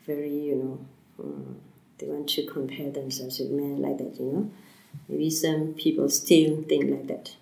very 0.07 0.35
you 0.35 0.57
know. 0.57 0.79
Uh, 1.23 1.72
they 2.03 2.09
want 2.09 2.29
to 2.31 2.47
compare 2.47 2.91
themselves 2.91 3.39
with 3.39 3.51
men 3.51 3.81
like 3.81 3.99
that, 3.99 4.19
you 4.19 4.27
know. 4.27 4.51
Maybe 5.09 5.31
some 5.31 5.75
people 5.75 6.09
still 6.09 6.63
think 6.65 6.91
like 6.91 7.07
that, 7.07 7.35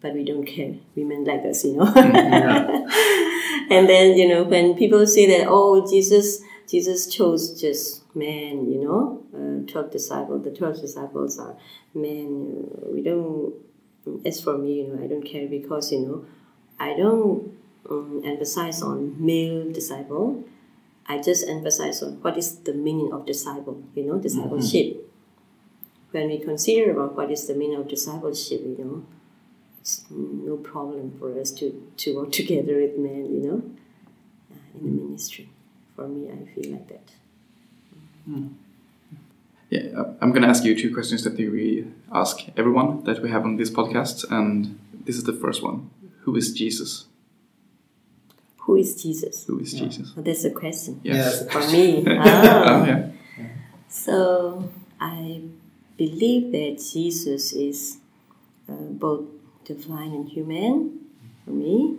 but 0.00 0.12
we 0.12 0.24
don't 0.24 0.44
care. 0.44 0.74
Women 0.94 1.24
like 1.24 1.44
us, 1.44 1.64
you 1.64 1.76
know. 1.76 1.86
and 3.70 3.88
then 3.88 4.16
you 4.16 4.28
know 4.28 4.42
when 4.42 4.74
people 4.74 5.06
say 5.06 5.26
that, 5.26 5.46
oh, 5.48 5.88
Jesus, 5.88 6.42
Jesus 6.68 7.06
chose 7.06 7.58
just 7.60 8.14
men, 8.14 8.70
you 8.70 8.84
know, 8.84 9.22
uh, 9.34 9.70
twelve 9.70 9.90
disciples. 9.90 10.44
The 10.44 10.50
twelve 10.50 10.80
disciples 10.80 11.38
are 11.38 11.56
men. 11.94 12.68
We 12.92 13.02
don't. 13.02 13.54
As 14.26 14.40
for 14.40 14.58
me, 14.58 14.80
you 14.82 14.88
know, 14.88 15.02
I 15.02 15.06
don't 15.06 15.22
care 15.22 15.46
because 15.46 15.92
you 15.92 16.00
know, 16.00 16.26
I 16.78 16.94
don't 16.94 17.56
um, 17.88 18.20
emphasize 18.24 18.82
on 18.82 19.24
male 19.24 19.70
disciple. 19.72 20.44
I 21.06 21.20
just 21.20 21.48
emphasize 21.48 22.02
on 22.02 22.22
what 22.22 22.36
is 22.36 22.58
the 22.60 22.72
meaning 22.72 23.12
of 23.12 23.26
disciple, 23.26 23.82
you 23.94 24.04
know, 24.04 24.18
discipleship. 24.18 25.08
When 26.10 26.28
we 26.28 26.38
consider 26.38 26.92
about 26.92 27.16
what 27.16 27.30
is 27.30 27.46
the 27.46 27.54
meaning 27.54 27.78
of 27.78 27.88
discipleship, 27.88 28.60
you 28.62 28.76
know, 28.78 29.06
it's 29.80 30.04
no 30.10 30.56
problem 30.56 31.16
for 31.18 31.38
us 31.40 31.50
to, 31.52 31.90
to 31.96 32.16
work 32.16 32.32
together 32.40 32.76
with 32.76 32.96
men, 32.98 33.26
you 33.32 33.40
know, 33.40 33.62
uh, 34.52 34.78
in 34.78 34.96
the 34.96 35.02
ministry. 35.02 35.48
For 35.96 36.06
me, 36.06 36.30
I 36.30 36.54
feel 36.54 36.72
like 36.72 36.88
that. 36.88 37.10
Yeah, 39.70 39.98
uh, 39.98 40.12
I'm 40.20 40.30
going 40.32 40.42
to 40.42 40.48
ask 40.48 40.64
you 40.64 40.78
two 40.78 40.92
questions 40.92 41.24
that 41.24 41.36
we 41.36 41.86
ask 42.12 42.40
everyone 42.56 43.04
that 43.04 43.22
we 43.22 43.30
have 43.30 43.44
on 43.44 43.56
this 43.56 43.70
podcast, 43.70 44.30
and 44.30 44.78
this 45.06 45.16
is 45.16 45.24
the 45.24 45.32
first 45.32 45.62
one: 45.62 45.90
Who 46.20 46.36
is 46.36 46.52
Jesus? 46.52 47.06
Who 48.62 48.76
is 48.76 49.02
Jesus? 49.02 49.44
Who 49.44 49.58
is 49.58 49.72
Jesus? 49.72 50.12
Oh, 50.16 50.22
that's 50.22 50.44
a 50.44 50.50
question. 50.50 51.00
Yes. 51.02 51.50
For 51.50 51.60
me. 51.70 52.04
Oh, 52.08 52.18
ah. 52.20 52.86
yeah. 52.86 53.10
So 53.88 54.70
I 55.00 55.42
believe 55.96 56.52
that 56.52 56.82
Jesus 56.92 57.52
is 57.52 57.98
uh, 58.68 58.74
both 58.74 59.24
divine 59.64 60.12
and 60.12 60.28
human 60.28 61.00
for 61.44 61.50
me. 61.50 61.98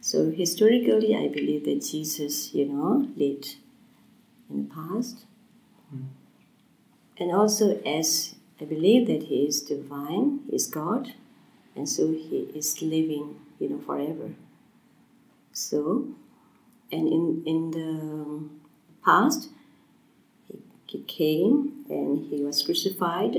So 0.00 0.30
historically, 0.30 1.14
I 1.14 1.28
believe 1.28 1.64
that 1.64 1.82
Jesus, 1.82 2.54
you 2.54 2.66
know, 2.66 3.08
lived 3.16 3.56
in 4.50 4.68
the 4.68 4.74
past. 4.74 5.24
And 7.18 7.30
also, 7.30 7.80
as 7.82 8.34
I 8.60 8.64
believe 8.64 9.06
that 9.06 9.24
He 9.24 9.44
is 9.44 9.62
divine, 9.62 10.40
He 10.48 10.56
is 10.56 10.66
God, 10.66 11.14
and 11.76 11.88
so 11.88 12.08
He 12.08 12.50
is 12.54 12.82
living, 12.82 13.40
you 13.60 13.68
know, 13.68 13.78
forever. 13.78 14.30
So, 15.54 16.08
and 16.90 17.08
in, 17.08 17.42
in 17.46 17.70
the 17.70 18.48
past, 19.04 19.48
he, 20.48 20.58
he 20.86 21.02
came 21.04 21.86
and 21.88 22.26
he 22.26 22.42
was 22.42 22.60
crucified, 22.60 23.36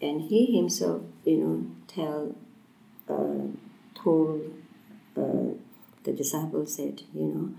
and 0.00 0.20
he 0.22 0.54
himself, 0.54 1.02
you 1.24 1.38
know, 1.38 1.66
tell, 1.88 2.36
uh, 3.08 3.48
told 3.94 4.52
uh, 5.16 5.54
the 6.04 6.12
disciples 6.12 6.76
that, 6.76 7.02
you 7.14 7.24
know, 7.24 7.50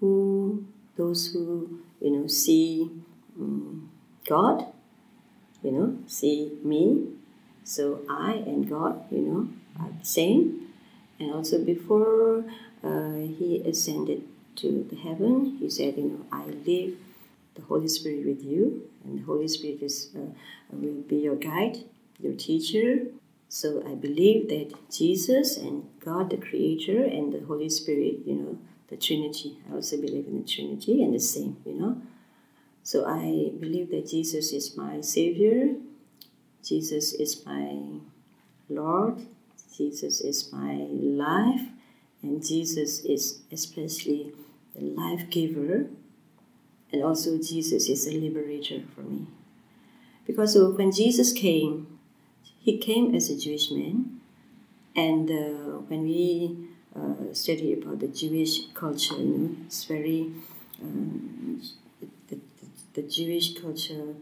who 0.00 0.64
those 0.96 1.32
who, 1.32 1.80
you 2.00 2.10
know, 2.10 2.26
see 2.26 2.90
um, 3.38 3.90
God, 4.26 4.66
you 5.62 5.70
know, 5.70 5.98
see 6.06 6.52
me, 6.62 7.08
so 7.62 8.00
I 8.08 8.32
and 8.34 8.68
God, 8.68 9.04
you 9.10 9.18
know, 9.18 9.48
are 9.78 9.90
the 9.98 10.04
same. 10.04 10.63
And 11.18 11.32
also 11.32 11.62
before 11.64 12.44
uh, 12.82 13.14
he 13.38 13.62
ascended 13.66 14.24
to 14.56 14.86
the 14.90 14.96
heaven, 14.96 15.56
he 15.60 15.70
said, 15.70 15.96
you 15.96 16.04
know, 16.04 16.26
I 16.32 16.44
leave 16.46 16.98
the 17.54 17.62
Holy 17.62 17.88
Spirit 17.88 18.26
with 18.26 18.42
you, 18.42 18.88
and 19.04 19.20
the 19.20 19.22
Holy 19.24 19.48
Spirit 19.48 19.82
is, 19.82 20.10
uh, 20.16 20.32
will 20.70 21.02
be 21.02 21.16
your 21.16 21.36
guide, 21.36 21.78
your 22.20 22.34
teacher. 22.34 23.06
So 23.48 23.84
I 23.86 23.94
believe 23.94 24.48
that 24.48 24.74
Jesus 24.90 25.56
and 25.56 25.88
God, 26.00 26.30
the 26.30 26.36
Creator, 26.36 27.04
and 27.04 27.32
the 27.32 27.40
Holy 27.46 27.68
Spirit, 27.68 28.20
you 28.26 28.34
know, 28.34 28.58
the 28.88 28.96
Trinity. 28.96 29.58
I 29.70 29.74
also 29.74 29.96
believe 29.96 30.26
in 30.26 30.42
the 30.42 30.48
Trinity 30.48 31.02
and 31.02 31.14
the 31.14 31.20
same, 31.20 31.56
you 31.64 31.74
know. 31.74 32.02
So 32.82 33.06
I 33.06 33.52
believe 33.58 33.90
that 33.90 34.08
Jesus 34.10 34.52
is 34.52 34.76
my 34.76 35.00
Savior, 35.00 35.74
Jesus 36.62 37.12
is 37.12 37.44
my 37.46 38.00
Lord, 38.68 39.26
Jesus 39.76 40.20
is 40.20 40.52
my 40.52 40.74
life, 40.90 41.66
and 42.22 42.46
Jesus 42.46 43.00
is 43.04 43.40
especially 43.50 44.32
the 44.74 44.82
life 44.82 45.28
giver, 45.30 45.86
and 46.92 47.02
also 47.02 47.38
Jesus 47.38 47.88
is 47.88 48.06
a 48.06 48.12
liberator 48.12 48.82
for 48.94 49.00
me. 49.00 49.26
Because 50.26 50.56
when 50.56 50.92
Jesus 50.92 51.32
came, 51.32 51.98
he 52.60 52.78
came 52.78 53.14
as 53.16 53.30
a 53.30 53.36
Jewish 53.36 53.72
man, 53.72 54.20
and 54.94 55.28
uh, 55.28 55.80
when 55.88 56.04
we 56.04 56.56
uh, 56.94 57.32
study 57.32 57.72
about 57.72 57.98
the 57.98 58.08
Jewish 58.08 58.68
culture, 58.74 59.16
you 59.16 59.24
know, 59.24 59.56
it's 59.66 59.84
very 59.84 60.30
um, 60.80 61.60
the, 62.00 62.06
the, 62.28 62.38
the 62.94 63.02
Jewish 63.02 63.60
culture. 63.60 64.14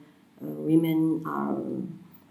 Uh, 0.42 0.46
women 0.46 1.22
are 1.26 1.58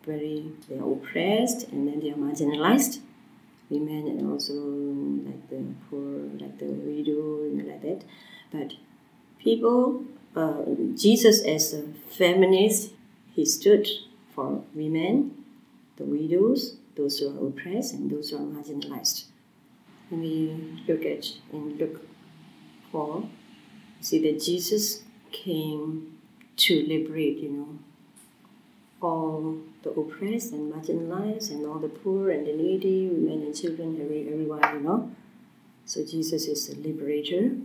very 0.04 0.52
they 0.68 0.78
are 0.78 0.92
oppressed 0.92 1.68
and 1.70 1.88
then 1.88 2.00
they 2.00 2.10
are 2.10 2.16
marginalized 2.16 3.00
women 3.72 4.08
and 4.08 4.32
also 4.32 4.54
like 4.54 5.50
the 5.50 5.64
poor 5.90 6.20
like 6.40 6.60
the 6.60 6.66
widow 6.66 7.44
and 7.46 7.68
like 7.68 7.82
that. 7.82 8.04
But 8.52 8.74
people 9.40 10.06
uh, 10.36 10.64
jesus 10.96 11.44
as 11.44 11.74
a 11.74 11.84
feminist 12.10 12.92
he 13.34 13.44
stood 13.44 13.88
for 14.34 14.64
women 14.74 15.44
the 15.98 16.04
widows 16.04 16.78
those 16.96 17.20
who 17.20 17.28
are 17.30 17.48
oppressed 17.48 17.94
and 17.94 18.12
those 18.12 18.30
who 18.30 18.38
are 18.38 18.40
marginalized. 18.40 19.26
When 20.10 20.22
we 20.22 20.84
look 20.88 21.06
at 21.06 21.26
in 21.52 21.78
luke 21.78 22.06
4 22.92 23.24
See 24.02 24.20
that 24.24 24.42
Jesus 24.42 25.04
came 25.32 26.18
to 26.58 26.86
liberate, 26.88 27.38
you 27.38 27.50
know, 27.50 27.80
all 29.02 29.58
the 29.84 29.89
oppressed 29.89 30.54
and 30.54 30.72
marginalized 30.72 31.49
and 31.49 31.66
all 31.66 31.80
the 31.80 31.89
poor 31.89 32.30
and 32.30 32.45
the 32.45 32.54
needy, 32.54 33.10
women 33.10 33.41
and 33.43 33.56
children, 33.60 33.99
every, 34.02 34.28
everyone, 34.32 34.62
you 34.74 34.82
know. 34.82 35.12
So 35.86 36.06
Jesus 36.06 36.47
is 36.47 36.70
a 36.70 36.76
liberator. 36.76 37.56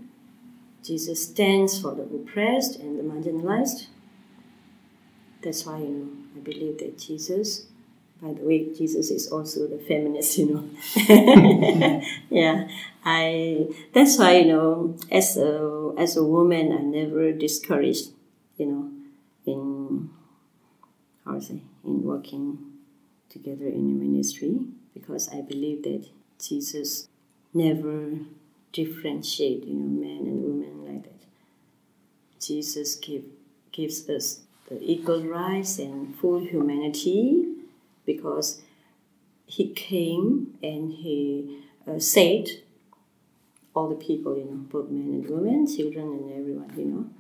Jesus 0.82 1.26
stands 1.26 1.80
for 1.80 1.94
the 1.94 2.02
oppressed 2.02 2.78
and 2.80 2.98
the 2.98 3.02
marginalized. 3.02 3.86
That's 5.42 5.66
why, 5.66 5.78
you 5.78 5.88
know, 5.88 6.08
I 6.36 6.40
believe 6.40 6.78
that 6.78 6.98
Jesus, 6.98 7.66
by 8.20 8.32
the 8.32 8.42
way, 8.42 8.72
Jesus 8.72 9.10
is 9.10 9.28
also 9.28 9.66
the 9.66 9.78
feminist, 9.78 10.38
you 10.38 10.46
know. 10.46 10.70
yeah, 12.30 12.68
I. 13.04 13.68
That's 13.92 14.18
why, 14.18 14.38
you 14.38 14.46
know, 14.46 14.96
as 15.10 15.36
a 15.36 15.92
as 15.98 16.16
a 16.16 16.24
woman, 16.24 16.72
I 16.72 16.80
never 16.80 17.32
discouraged, 17.32 18.08
you 18.56 18.66
know, 18.66 18.90
in 19.44 19.75
say, 21.40 21.60
in 21.84 22.02
working 22.02 22.58
together 23.28 23.66
in 23.66 23.90
a 23.90 23.94
ministry 24.04 24.58
because 24.94 25.28
I 25.28 25.40
believe 25.42 25.82
that 25.82 26.06
Jesus 26.38 27.08
never 27.52 28.18
differentiate, 28.72 29.64
you 29.64 29.74
know, 29.74 30.00
men 30.00 30.26
and 30.26 30.42
women 30.42 30.84
like 30.84 31.02
that. 31.04 31.26
Jesus 32.40 32.96
give, 32.96 33.24
gives 33.72 34.08
us 34.08 34.40
the 34.68 34.78
equal 34.80 35.22
rights 35.24 35.78
and 35.78 36.14
full 36.16 36.40
humanity 36.40 37.44
because 38.04 38.62
he 39.46 39.70
came 39.70 40.56
and 40.62 40.92
he 40.92 41.62
uh, 41.86 41.98
saved 41.98 42.50
all 43.74 43.88
the 43.88 43.94
people, 43.96 44.36
you 44.36 44.44
know, 44.44 44.56
both 44.70 44.90
men 44.90 45.24
and 45.24 45.28
women, 45.28 45.66
children 45.66 46.08
and 46.08 46.32
everyone, 46.32 46.72
you 46.76 46.84
know 46.84 47.10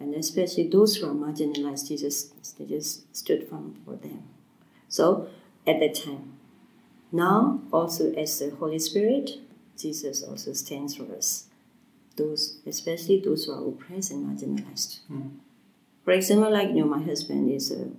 and 0.00 0.14
especially 0.14 0.66
those 0.66 0.96
who 0.96 1.06
are 1.06 1.14
marginalized, 1.14 1.88
Jesus, 1.88 2.32
Jesus 2.56 3.02
stood 3.12 3.46
firm 3.48 3.78
for 3.84 3.96
them. 3.96 4.22
So 4.88 5.28
at 5.66 5.78
that 5.80 5.94
time, 5.94 6.38
now 7.12 7.60
also 7.70 8.12
as 8.14 8.38
the 8.38 8.50
Holy 8.50 8.78
Spirit, 8.78 9.30
Jesus 9.78 10.22
also 10.22 10.54
stands 10.54 10.96
for 10.96 11.14
us. 11.14 11.46
Those, 12.16 12.58
especially 12.66 13.20
those 13.20 13.44
who 13.44 13.52
are 13.52 13.68
oppressed 13.68 14.10
and 14.10 14.26
marginalized. 14.26 15.00
Mm. 15.10 15.32
For 16.04 16.12
example, 16.12 16.50
like 16.50 16.68
you 16.68 16.80
know, 16.80 16.86
my 16.86 17.02
husband 17.02 17.52
is 17.52 17.70
a, 17.70 17.90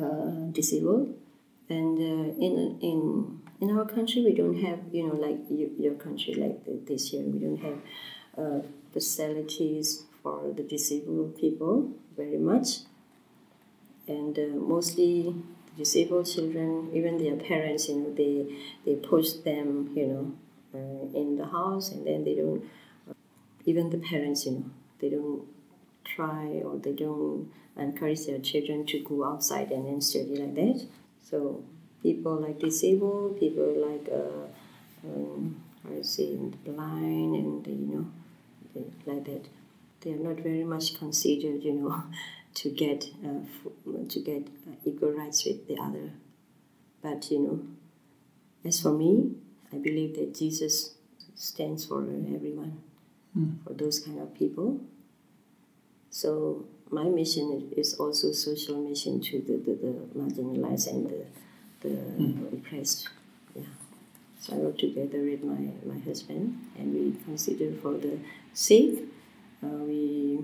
uh, 0.00 0.50
disabled, 0.52 1.14
and 1.68 1.98
uh, 1.98 2.44
in 2.44 2.78
in 2.80 3.40
in 3.60 3.76
our 3.76 3.84
country 3.84 4.24
we 4.24 4.32
don't 4.32 4.60
have 4.62 4.78
you 4.92 5.06
know 5.06 5.14
like 5.14 5.38
you, 5.50 5.70
your 5.78 5.94
country 5.94 6.34
like 6.34 6.86
this 6.86 7.12
year 7.12 7.24
we 7.24 7.38
don't 7.38 7.58
have 7.58 7.78
uh, 8.38 8.60
facilities 8.92 10.04
for 10.22 10.52
the 10.54 10.62
disabled 10.62 11.38
people 11.38 11.90
very 12.16 12.38
much. 12.38 12.80
And 14.06 14.38
uh, 14.38 14.56
mostly 14.56 15.34
disabled 15.76 16.26
children, 16.26 16.90
even 16.92 17.18
their 17.18 17.36
parents, 17.36 17.88
you 17.88 17.96
know, 17.96 18.14
they, 18.14 18.56
they 18.84 18.96
push 18.96 19.32
them, 19.32 19.90
you 19.94 20.06
know, 20.06 20.32
uh, 20.74 21.18
in 21.18 21.36
the 21.36 21.46
house 21.46 21.90
and 21.92 22.06
then 22.06 22.24
they 22.24 22.34
don't, 22.34 22.62
uh, 23.08 23.14
even 23.64 23.90
the 23.90 23.98
parents, 23.98 24.46
you 24.46 24.52
know, 24.52 24.64
they 25.00 25.10
don't 25.10 25.42
try 26.04 26.60
or 26.64 26.76
they 26.78 26.92
don't 26.92 27.50
encourage 27.76 28.26
their 28.26 28.40
children 28.40 28.84
to 28.86 28.98
go 29.00 29.24
outside 29.24 29.70
and 29.70 29.86
then 29.86 30.00
study 30.00 30.36
like 30.36 30.54
that. 30.54 30.86
So 31.22 31.62
people 32.02 32.36
like 32.36 32.58
disabled, 32.58 33.38
people 33.38 33.72
like, 33.88 34.08
uh, 34.12 35.08
um, 35.08 35.62
I 35.88 36.02
say, 36.02 36.36
blind 36.64 37.34
and, 37.36 37.66
you 37.66 38.10
know, 38.74 38.84
like 39.06 39.24
that 39.24 39.46
they 40.00 40.12
are 40.12 40.18
not 40.18 40.36
very 40.36 40.64
much 40.64 40.98
considered, 40.98 41.62
you 41.62 41.72
know, 41.72 42.02
to 42.54 42.70
get 42.70 43.10
uh, 43.24 43.44
to 44.08 44.20
get 44.20 44.48
uh, 44.68 44.74
equal 44.84 45.12
rights 45.12 45.44
with 45.44 45.66
the 45.68 45.76
other. 45.78 46.10
But 47.02 47.30
you 47.30 47.38
know, 47.40 47.60
as 48.64 48.80
for 48.80 48.92
me, 48.92 49.32
I 49.72 49.76
believe 49.76 50.16
that 50.16 50.34
Jesus 50.34 50.94
stands 51.34 51.86
for 51.86 52.02
everyone, 52.02 52.82
mm. 53.36 53.62
for 53.64 53.72
those 53.72 54.00
kind 54.00 54.20
of 54.20 54.34
people. 54.34 54.80
So 56.10 56.66
my 56.90 57.04
mission 57.04 57.72
is 57.76 57.94
also 57.94 58.32
social 58.32 58.76
mission 58.76 59.20
to 59.20 59.40
the, 59.40 59.56
the, 59.56 59.78
the 59.78 60.18
marginalized 60.18 60.88
and 60.88 61.06
the, 61.08 61.24
the 61.80 61.94
mm. 61.94 62.52
oppressed. 62.52 63.08
Yeah. 63.54 63.62
So 64.40 64.54
I 64.54 64.56
work 64.56 64.78
together 64.78 65.20
with 65.20 65.44
my, 65.44 65.72
my 65.86 66.00
husband 66.00 66.58
and 66.76 66.92
we 66.92 67.16
consider 67.24 67.72
for 67.80 67.92
the 67.92 68.18
sick 68.52 68.98
uh, 68.98 69.02
we 69.68 70.38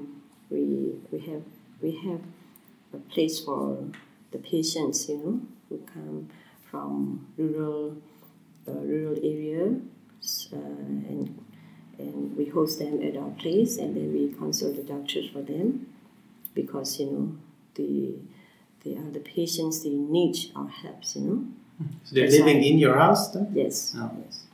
we 0.51 0.95
we 1.11 1.19
have 1.21 1.43
we 1.81 1.97
have 1.97 2.21
a 2.93 2.99
place 3.13 3.41
for 3.41 3.85
the 4.31 4.39
patients, 4.39 5.09
you 5.09 5.19
know, 5.19 5.41
who 5.69 5.79
come 5.93 6.29
from 6.71 7.27
rural 7.37 7.97
uh, 8.69 8.73
rural 8.73 9.17
areas, 9.17 10.49
uh, 10.53 10.57
and 10.57 11.43
and 11.99 12.37
we 12.37 12.47
host 12.47 12.79
them 12.79 13.03
at 13.03 13.17
our 13.17 13.31
place, 13.31 13.79
and 13.79 13.97
then 13.97 14.13
we 14.13 14.33
consult 14.33 14.77
the 14.77 14.83
doctors 14.83 15.31
for 15.31 15.43
them, 15.43 15.87
because 16.55 17.01
you 17.01 17.07
know 17.07 17.37
the 17.75 18.15
they 18.85 18.97
are 18.97 19.11
the 19.11 19.21
patients 19.21 19.83
they 19.83 19.91
need 19.91 20.37
our 20.55 20.69
help 20.69 21.03
you 21.15 21.23
know. 21.23 21.45
So 22.05 22.15
they're 22.15 22.25
That's 22.25 22.39
living 22.39 22.65
in 22.65 22.79
your 22.79 22.97
house, 22.97 23.29
then? 23.33 23.51
Yes. 23.53 23.95
Oh. 23.97 24.11
Yes. 24.25 24.45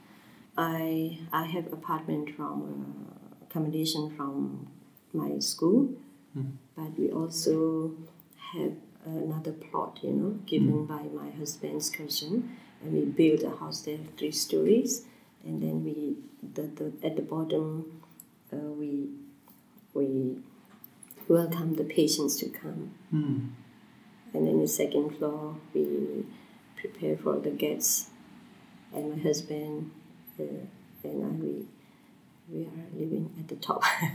I 0.56 1.18
I 1.32 1.44
have 1.44 1.72
apartment 1.72 2.34
from 2.36 3.08
uh, 3.10 3.21
accommodation 3.52 4.10
from 4.16 4.66
my 5.12 5.38
school, 5.38 5.90
mm. 6.36 6.52
but 6.74 6.98
we 6.98 7.10
also 7.10 7.92
have 8.54 8.72
another 9.04 9.52
plot, 9.52 9.98
you 10.02 10.10
know, 10.10 10.30
given 10.46 10.72
mm. 10.72 10.88
by 10.88 11.02
my 11.22 11.30
husband's 11.38 11.90
cousin, 11.90 12.56
and 12.82 12.92
we 12.92 13.04
built 13.04 13.42
a 13.42 13.56
house 13.56 13.82
there, 13.82 13.98
three 14.16 14.30
stories, 14.30 15.04
and 15.44 15.62
then 15.62 15.84
we 15.84 16.16
the, 16.54 16.62
the 16.62 17.06
at 17.06 17.16
the 17.16 17.22
bottom 17.22 18.00
uh, 18.52 18.56
we 18.56 19.08
we 19.92 20.36
welcome 21.28 21.74
the 21.74 21.84
patients 21.84 22.36
to 22.36 22.48
come, 22.48 22.94
mm. 23.12 23.50
and 24.32 24.46
then 24.46 24.60
the 24.60 24.68
second 24.68 25.16
floor 25.18 25.56
we 25.74 26.24
prepare 26.76 27.16
for 27.18 27.38
the 27.38 27.50
guests, 27.50 28.08
and 28.94 29.14
my 29.14 29.22
husband 29.22 29.90
uh, 30.40 30.44
and 31.04 31.24
I 31.24 31.28
we 31.44 31.66
we 32.52 32.64
are 32.64 32.88
living 32.94 33.30
at 33.38 33.48
the 33.48 33.56
top. 33.56 33.82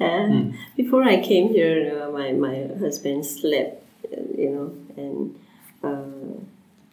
mm. 0.00 0.56
Before 0.76 1.04
I 1.04 1.20
came 1.20 1.48
here, 1.48 2.02
uh, 2.02 2.10
my, 2.10 2.32
my 2.32 2.68
husband 2.78 3.24
slept, 3.24 3.82
uh, 4.04 4.20
you 4.36 4.50
know, 4.50 4.74
and 4.96 5.38
uh, 5.82 6.40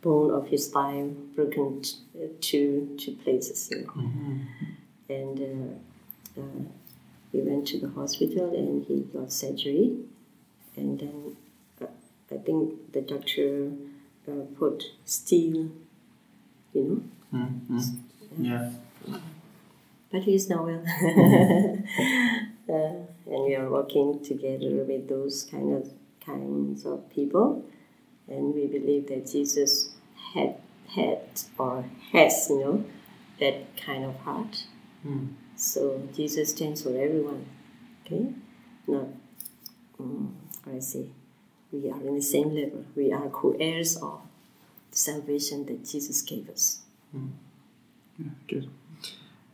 bone 0.02 0.32
of 0.32 0.48
his 0.48 0.70
thigh 0.70 1.10
broken 1.36 1.82
t- 1.82 1.98
two 2.40 2.96
two 2.98 3.14
places, 3.24 3.70
you 3.72 3.82
know. 3.82 3.92
Mm-hmm. 3.92 4.38
and 5.10 5.40
uh, 5.42 6.42
uh, 6.42 6.64
we 7.34 7.42
went 7.42 7.68
to 7.68 7.80
the 7.80 7.90
hospital 7.90 8.56
and 8.56 8.86
he 8.86 9.02
got 9.14 9.32
surgery, 9.32 9.98
and 10.78 11.00
then 11.00 11.36
I 12.32 12.38
think 12.38 12.94
the 12.94 13.02
doctor 13.02 13.72
put 14.58 14.84
steel, 15.06 15.72
you 16.74 16.84
know. 16.84 17.02
Mm-hmm. 17.34 18.44
yeah 18.44 18.70
but 20.12 20.24
he's 20.24 20.50
now 20.50 20.64
well. 20.64 20.84
uh, 22.70 23.34
and 23.34 23.44
we 23.46 23.56
are 23.56 23.70
working 23.70 24.24
together 24.24 24.84
with 24.84 25.08
those 25.10 25.48
kind 25.50 25.74
of 25.74 25.92
kinds 26.26 26.86
of 26.86 27.10
people, 27.10 27.66
and 28.28 28.54
we 28.54 28.68
believe 28.68 29.08
that 29.08 29.32
Jesus 29.32 29.96
had 30.34 30.56
had 30.96 31.20
or 31.58 31.86
has, 32.12 32.48
you 32.50 32.60
know, 32.60 32.86
that 33.40 33.78
kind 33.78 34.06
of 34.06 34.16
heart. 34.18 34.64
Mm. 35.06 35.34
So 35.56 36.08
Jesus 36.16 36.52
stands 36.52 36.82
for 36.82 36.90
everyone. 36.90 37.46
Okay, 38.06 38.34
not 38.88 39.08
um, 40.00 40.36
I 40.66 40.80
say 40.80 41.06
we 41.72 41.90
are 41.90 42.00
in 42.02 42.16
the 42.16 42.22
same 42.22 42.54
level. 42.54 42.86
We 42.96 43.12
are 43.12 43.28
co-heirs 43.30 43.98
of 43.98 44.22
the 44.92 44.98
salvation 44.98 45.66
that 45.66 45.86
Jesus 45.86 46.22
gave 46.22 46.50
us. 46.50 46.80
Mm. 47.16 47.30
Yeah, 48.18 48.32
good. 48.48 48.70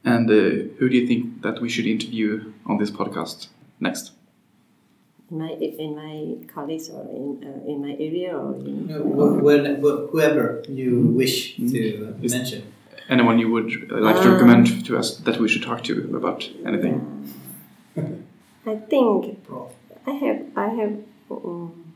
And 0.05 0.29
uh, 0.29 0.33
who 0.77 0.89
do 0.89 0.97
you 0.97 1.07
think 1.07 1.41
that 1.43 1.61
we 1.61 1.69
should 1.69 1.85
interview 1.85 2.51
on 2.65 2.77
this 2.77 2.91
podcast 2.91 3.47
next? 3.79 4.11
In 5.31 5.39
my 5.39 5.51
in 5.51 5.95
my 5.95 6.45
colleagues 6.53 6.89
or 6.89 7.03
in 7.05 7.43
uh, 7.43 7.71
in 7.71 7.81
my 7.81 7.93
area 7.93 8.37
or 8.37 8.55
in, 8.55 8.87
no, 8.87 9.01
when, 9.01 9.81
whoever 10.11 10.63
you 10.67 10.91
mm-hmm. 10.91 11.15
wish 11.15 11.55
to 11.55 11.61
mm-hmm. 11.61 12.27
mention. 12.27 12.73
Anyone 13.09 13.39
you 13.39 13.51
would 13.51 13.91
like 13.91 14.21
to 14.21 14.31
recommend 14.31 14.85
to 14.85 14.97
us 14.97 15.17
that 15.17 15.37
we 15.39 15.47
should 15.49 15.63
talk 15.63 15.83
to 15.83 16.15
about 16.15 16.49
anything? 16.65 16.95
I 18.65 18.75
think 18.75 19.45
I 20.07 20.11
have 20.11 20.41
I 20.55 20.67
have 20.67 20.97
um, 21.29 21.93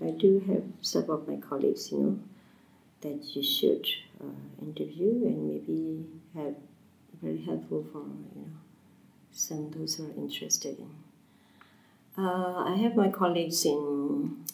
I 0.00 0.10
do 0.10 0.42
have 0.48 0.62
some 0.80 1.10
of 1.10 1.28
my 1.28 1.36
colleagues, 1.36 1.90
you 1.90 1.98
know, 1.98 2.18
that 3.00 3.36
you 3.36 3.42
should 3.42 3.86
uh, 4.20 4.64
interview 4.64 5.10
and 5.26 5.48
maybe 5.48 5.72
have 5.72 5.96
very 5.96 6.07
helpful 7.68 7.86
for 7.92 8.06
you 8.06 8.42
know 8.42 8.48
some 9.32 9.70
those 9.70 9.96
who 9.96 10.06
are 10.06 10.14
interested 10.16 10.78
in. 10.78 10.90
Uh, 12.16 12.64
I 12.66 12.76
have 12.76 12.96
my 12.96 13.08
colleagues 13.08 13.64
in 13.64 14.44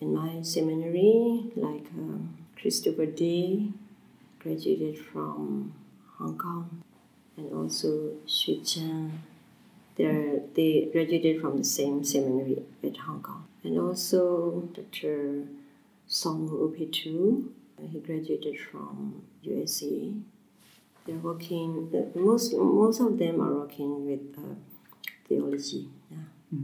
in 0.00 0.14
my 0.14 0.42
seminary, 0.42 1.50
like 1.56 1.86
uh, 1.98 2.18
Christopher 2.60 3.06
Day, 3.06 3.68
graduated 4.38 4.98
from 4.98 5.72
Hong 6.18 6.38
Kong, 6.38 6.82
and 7.36 7.52
also 7.52 8.12
Xu 8.26 8.60
Zhang. 8.60 9.10
They're, 9.96 10.40
they 10.54 10.88
graduated 10.92 11.40
from 11.40 11.58
the 11.58 11.64
same 11.64 12.02
seminary 12.02 12.64
at 12.82 12.96
Hong 12.96 13.22
Kong. 13.22 13.46
And 13.62 13.78
also 13.78 14.68
Dr. 14.74 15.44
Song 16.08 16.48
Upitu, 16.48 17.48
he 17.92 18.00
graduated 18.00 18.58
from 18.58 19.22
USA. 19.42 20.12
They're 21.06 21.16
working, 21.16 21.90
most, 22.14 22.54
most 22.54 23.00
of 23.00 23.18
them 23.18 23.40
are 23.40 23.52
working 23.54 24.06
with 24.06 24.38
uh, 24.38 24.54
theology. 25.28 25.88
Yeah. 26.10 26.58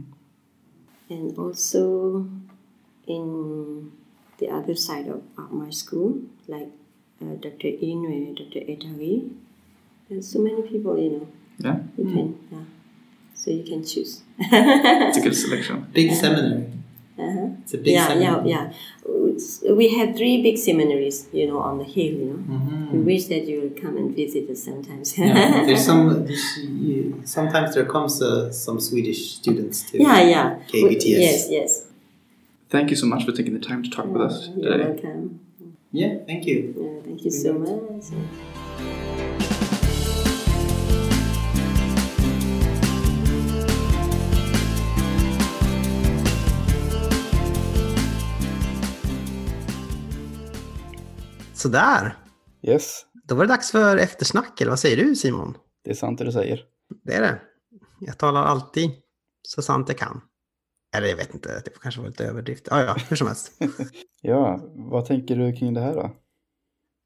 And 1.09 1.37
also 1.37 2.27
in 3.07 3.91
the 4.39 4.49
other 4.49 4.75
side 4.75 5.07
of, 5.07 5.21
of 5.37 5.51
my 5.51 5.69
school, 5.69 6.21
like 6.47 6.69
uh, 7.21 7.35
Dr. 7.35 7.67
Inwe, 7.67 8.35
Dr. 8.35 8.65
Etari. 8.65 9.29
There's 10.09 10.27
so 10.27 10.39
many 10.39 10.61
people, 10.63 10.97
you 10.97 11.09
know. 11.11 11.27
Yeah, 11.59 11.77
You 11.97 12.05
can, 12.05 12.39
yeah. 12.51 12.63
So 13.35 13.51
you 13.51 13.63
can 13.63 13.83
choose. 13.85 14.23
it's 14.39 15.17
a 15.17 15.21
good 15.21 15.35
selection. 15.35 15.87
Big 15.93 16.11
seminary. 16.13 16.67
Uh-huh. 17.17 17.49
It's 17.61 17.73
a 17.75 17.77
big 17.77 17.93
yeah, 17.93 18.07
seminary. 18.07 18.49
yeah, 18.49 18.71
yeah. 18.71 18.73
We 19.69 19.95
have 19.97 20.15
three 20.15 20.41
big 20.41 20.57
seminaries, 20.57 21.27
you 21.31 21.47
know, 21.47 21.59
on 21.59 21.77
the 21.77 21.83
hill. 21.83 22.13
You 22.21 22.43
know, 22.47 22.89
we 22.93 22.99
wish 22.99 23.25
that 23.25 23.45
you 23.47 23.61
would 23.61 23.81
come 23.81 23.97
and 23.97 24.15
visit 24.15 24.49
us 24.49 24.63
sometimes. 24.63 25.13
Mm-hmm. 25.13 25.37
Yeah, 25.37 25.65
there's 25.69 25.85
some. 25.85 26.27
you- 26.27 27.21
Sometimes 27.23 27.75
there 27.75 27.85
comes 27.85 28.19
uh, 28.21 28.51
some 28.51 28.79
Swedish 28.79 29.35
students 29.35 29.83
too. 29.89 29.99
yeah, 29.99 30.21
yeah. 30.21 30.59
KBTS. 30.67 31.03
Yes, 31.27 31.47
yes. 31.49 31.85
Thank 32.69 32.89
you 32.89 32.95
so 32.95 33.05
much 33.05 33.25
for 33.25 33.31
taking 33.31 33.53
the 33.53 33.59
time 33.59 33.83
to 33.83 33.89
talk 33.89 34.05
with 34.07 34.21
us 34.23 34.47
today. 34.47 34.61
You're 34.61 34.77
today. 34.77 34.89
welcome. 34.91 35.39
Yeah, 35.91 36.15
thank 36.25 36.45
you. 36.47 36.73
Yeah, 36.77 37.01
thank 37.05 37.23
you 37.25 37.31
so 37.31 37.53
much. 37.53 38.05
Sådär. 51.61 52.15
Yes, 52.63 53.05
Då 53.27 53.35
var 53.35 53.43
det 53.45 53.53
dags 53.53 53.71
för 53.71 53.97
eftersnack, 53.97 54.61
eller 54.61 54.71
vad 54.71 54.79
säger 54.79 54.97
du 54.97 55.15
Simon? 55.15 55.57
det 55.83 55.89
är 55.91 55.95
sant 55.95 56.17
det 56.19 56.25
du 56.25 56.31
säger. 56.31 56.63
Det 57.03 57.13
är 57.13 57.21
det. 57.21 57.41
Jag 57.99 58.17
talar 58.17 58.43
alltid 58.43 58.91
så 59.47 59.61
sant 59.61 59.89
jag 59.89 59.97
kan. 59.97 60.21
Eller 60.95 61.07
jag 61.07 61.15
vet 61.17 61.33
inte, 61.33 61.61
det 61.65 61.71
kanske 61.81 62.01
var 62.01 62.07
lite 62.07 62.25
överdrift. 62.25 62.67
Ja, 62.71 62.83
ja, 62.83 62.95
hur 63.09 63.15
som 63.15 63.27
helst. 63.27 63.51
Ja, 64.21 64.59
vad 64.91 65.05
tänker 65.05 65.35
du 65.35 65.53
kring 65.55 65.73
det 65.73 65.81
här 65.81 65.93
då? 65.95 66.15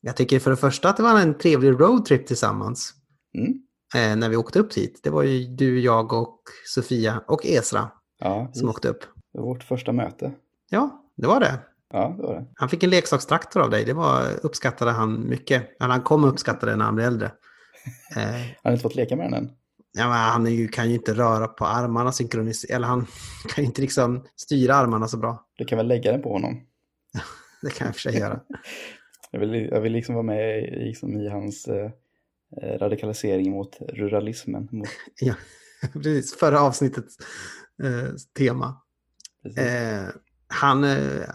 Jag 0.01 0.16
tycker 0.18 0.39
för 0.39 0.51
det 0.51 0.58
första 0.58 0.89
att 0.89 0.97
det 0.97 1.03
var 1.03 1.20
en 1.20 1.38
trevlig 1.38 1.72
roadtrip 1.72 2.28
tillsammans. 2.28 2.93
Mm? 3.38 3.53
Eh, 3.95 4.18
när 4.20 4.30
vi 4.30 4.36
åkte 4.36 4.60
upp 4.60 4.74
hit. 4.74 4.99
Det 5.03 5.10
var 5.10 5.24
ju 5.24 5.56
du, 5.56 5.80
jag 5.80 6.14
och 6.14 6.39
Sofia 6.66 7.22
och 7.28 7.45
Esra 7.45 7.91
Ja, 8.20 8.51
som 8.53 8.70
åkte 8.70 8.89
upp. 8.89 9.01
det 9.34 9.39
var 9.39 9.45
vårt 9.45 9.64
första 9.64 9.91
möte. 9.91 10.34
Ja, 10.70 11.03
det 11.18 11.28
var 11.28 11.39
det. 11.39 11.60
Ja, 11.96 12.16
det 12.18 12.24
var 12.24 12.34
det. 12.36 12.46
Han 12.56 12.70
fick 12.70 12.84
en 12.84 12.89
leksakstraktor 12.89 13.62
av 13.62 13.70
dig. 13.70 13.86
Det 13.86 13.93
var, 13.93 14.24
uppskattade 14.43 14.91
han 14.91 15.28
mycket. 15.30 15.82
Eller 15.82 15.91
han 15.91 16.02
kommer 16.02 16.28
uppskatta 16.28 16.66
det 16.66 16.76
när 16.76 16.86
han 16.86 16.96
blir 16.96 17.06
äldre. 17.06 17.32
Eh, 18.16 18.24
Han 18.24 18.43
har 18.64 18.72
inte 18.72 18.82
fått 18.84 18.96
leka 18.96 19.16
med 19.16 19.26
den 19.26 19.34
än. 19.34 19.52
ja, 19.98 20.04
men 20.10 20.18
han 20.18 20.46
ju, 20.46 20.68
kan 20.68 20.89
ju 20.89 20.96
inte 20.96 21.14
röra 21.14 21.48
på 21.48 21.66
armarna 21.66 22.12
synkronis 22.12 22.64
Eller 22.64 22.88
han 22.88 23.06
kan 23.56 23.64
ju 23.64 23.66
inte 23.68 23.82
liksom 23.82 24.24
styra 24.36 24.76
armarna 24.76 25.08
så 25.08 25.18
bra. 25.18 25.46
Du 25.58 25.66
kan 25.66 25.78
väl 25.78 25.88
lägga 25.88 26.12
den 26.12 26.22
på 26.22 26.34
honom. 26.34 26.62
Det 27.62 27.70
kan 27.70 27.88
jag 27.88 27.96
för 27.96 28.02
sig 28.02 28.18
göra. 28.20 28.39
Jag 29.32 29.39
vill, 29.39 29.54
jag 29.72 29.82
vill 29.82 29.91
liksom 29.93 30.16
vara 30.16 30.24
med 30.24 30.60
i, 30.64 30.86
liksom 30.86 31.18
i 31.22 31.30
hans 31.30 31.68
eh, 31.68 31.91
eh, 32.62 32.78
radikalisering 32.80 33.52
mot 33.52 33.78
ruralismen. 33.82 34.68
Mot, 34.72 34.88
Ja, 35.22 35.34
precis. 35.93 36.36
Förra 36.36 36.62
avsnittets 36.62 37.18
eh, 37.84 38.16
tema. 38.38 38.82
precis. 39.43 39.60
Eh, 39.60 40.08
han, 40.56 40.84
eh, 40.84 41.28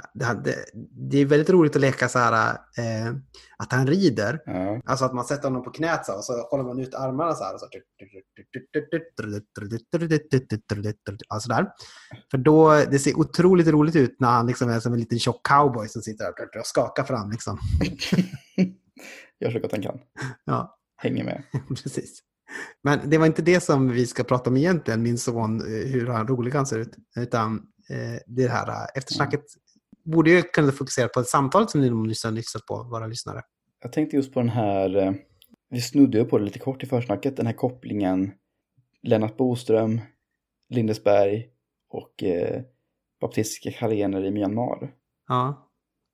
det, 1.11 1.21
är 1.21 1.25
väldigt 1.25 1.51
roligt 1.51 1.77
att 1.77 1.83
leka 1.83 2.09
så 2.09 2.19
här 2.19 2.51
eh, 2.53 3.15
att 3.59 3.73
han 3.73 3.87
rider. 3.87 4.43
ja, 4.47 4.81
Alltså 4.85 5.05
att 5.05 5.15
man 5.15 5.25
sätter 5.25 5.45
honom 5.45 5.65
på 5.65 5.71
knät 5.71 6.07
så, 6.07 6.13
här, 6.13 6.19
och 6.19 6.25
så 6.25 6.33
håller 6.33 6.65
man 6.65 6.79
ut 6.79 6.95
armarna 6.95 7.35
så 7.35 7.45
här. 7.45 7.55
Och 7.55 7.61
så, 7.61 7.67
alltså 11.29 11.49
där. 11.49 11.67
För 12.31 12.39
då, 12.39 12.85
det 12.91 12.99
ser 12.99 13.19
otroligt 13.19 13.69
roligt 13.69 13.97
ut 13.97 14.17
när 14.21 14.29
han 14.29 14.47
liksom 14.47 14.71
är 14.71 14.81
som 14.81 14.93
en 14.93 14.99
liten 14.99 15.19
tjock 15.19 15.47
cowboy 15.47 15.89
som 15.89 16.03
sitter 16.03 16.25
där 16.25 16.61
och 16.61 16.67
skakar 16.67 17.05
fram. 17.05 17.31
Liksom. 17.31 17.59
gör 19.41 19.51
så 19.51 19.59
gott 19.59 19.73
han 19.73 19.83
kan. 19.83 19.99
Ja, 20.45 20.77
Hänger 21.03 21.25
med. 21.25 21.43
precis. 21.69 22.23
Men 22.83 23.11
det 23.11 23.19
var 23.19 23.27
inte 23.27 23.43
det 23.43 23.61
som 23.61 23.89
vi 23.89 24.07
ska 24.07 24.25
prata 24.25 24.51
om 24.51 24.57
egentligen, 24.57 25.03
min 25.03 25.19
son, 25.19 25.61
eh, 25.61 25.91
hur 25.91 26.07
han 26.07 26.29
rolig 26.29 26.53
han 26.53 26.67
ser 26.67 26.79
ut. 26.79 26.97
Utan 27.17 27.63
det 28.27 28.49
här 28.49 28.69
eh, 28.69 28.87
eftersnacket 28.95 29.45
borde 30.05 30.31
ju 30.31 30.43
kunna 30.43 30.73
fokusera 30.73 31.09
på 31.09 31.23
samtalet 31.23 31.71
som 31.71 31.81
ni 31.81 31.91
nyss 31.91 32.25
har 32.25 32.31
lyssnat 32.31 32.67
på, 32.67 32.83
våra 32.83 33.07
lyssnare. 33.07 33.43
Jag 33.83 33.93
tänkte 33.93 34.17
just 34.17 34.33
på 34.33 34.41
den 34.41 34.49
här, 34.49 34.97
eh, 34.97 35.13
vi 35.71 35.81
snudde 35.81 36.19
ju 36.19 36.25
på 36.25 36.39
det 36.39 36.45
lite 36.45 36.59
kort 36.59 36.83
i 36.83 36.87
försnacket, 36.87 37.37
den 37.37 37.47
här 37.47 37.53
kopplingen 37.53 38.33
Lennart 39.03 39.37
Boström, 39.37 40.01
Lindesberg 40.69 41.49
och 41.89 42.23
eh, 42.23 42.63
baptistiska 43.21 43.71
karener 43.71 44.25
i 44.25 44.31
Myanmar. 44.31 44.93
Ja. 45.29 45.67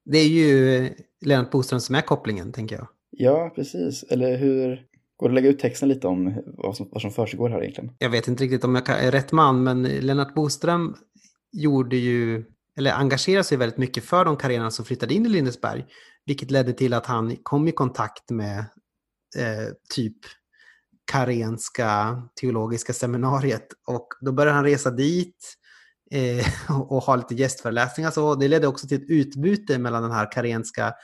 Det 0.04 0.18
är 0.18 0.28
ju 0.28 0.76
eh, 0.76 0.92
Lennart 1.20 1.50
Boström 1.50 1.80
som 1.80 1.94
är 1.94 2.00
kopplingen, 2.00 2.52
tänker 2.52 2.76
jag. 2.76 2.88
Ja, 3.10 3.52
precis. 3.54 4.02
Eller 4.02 4.36
hur? 4.36 4.86
Går 5.16 5.28
det 5.28 5.32
att 5.32 5.34
lägga 5.34 5.48
ut 5.48 5.58
texten 5.58 5.88
lite 5.88 6.06
om 6.06 6.42
vad 6.44 6.76
som, 6.76 6.88
vad 6.92 7.02
som 7.02 7.10
försiggår 7.10 7.48
här 7.48 7.60
egentligen? 7.60 7.92
Jag 7.98 8.10
vet 8.10 8.28
inte 8.28 8.44
riktigt 8.44 8.64
om 8.64 8.74
jag 8.74 8.88
är 8.88 9.10
rätt 9.10 9.32
man, 9.32 9.62
men 9.62 9.82
Lennart 9.82 10.34
Boström 10.34 10.96
gjorde 11.56 11.96
ju, 11.96 12.44
eller 12.76 12.92
engagerade 12.92 13.44
sig 13.44 13.58
väldigt 13.58 13.78
mycket 13.78 14.04
för 14.04 14.24
de 14.24 14.36
karenerna 14.36 14.70
som 14.70 14.84
flyttade 14.84 15.14
in 15.14 15.26
i 15.26 15.28
Lindesberg, 15.28 15.86
vilket 16.26 16.50
ledde 16.50 16.72
till 16.72 16.94
att 16.94 17.06
han 17.06 17.36
kom 17.42 17.68
i 17.68 17.72
kontakt 17.72 18.30
med 18.30 18.58
eh, 19.36 19.72
typ 19.94 20.16
karenska 21.12 22.22
teologiska 22.40 22.92
seminariet 22.92 23.66
och 23.86 24.08
då 24.20 24.32
började 24.32 24.56
han 24.56 24.64
resa 24.64 24.90
dit 24.90 25.56
eh, 26.10 26.46
och, 26.76 26.92
och 26.92 27.02
ha 27.02 27.16
lite 27.16 27.34
gästföreläsningar. 27.34 28.10
Så 28.10 28.34
det 28.34 28.48
ledde 28.48 28.66
också 28.66 28.88
till 28.88 29.02
ett 29.02 29.10
utbyte 29.10 29.78
mellan 29.78 30.02
den 30.02 30.12
här 30.12 30.32
karenska 30.32 30.94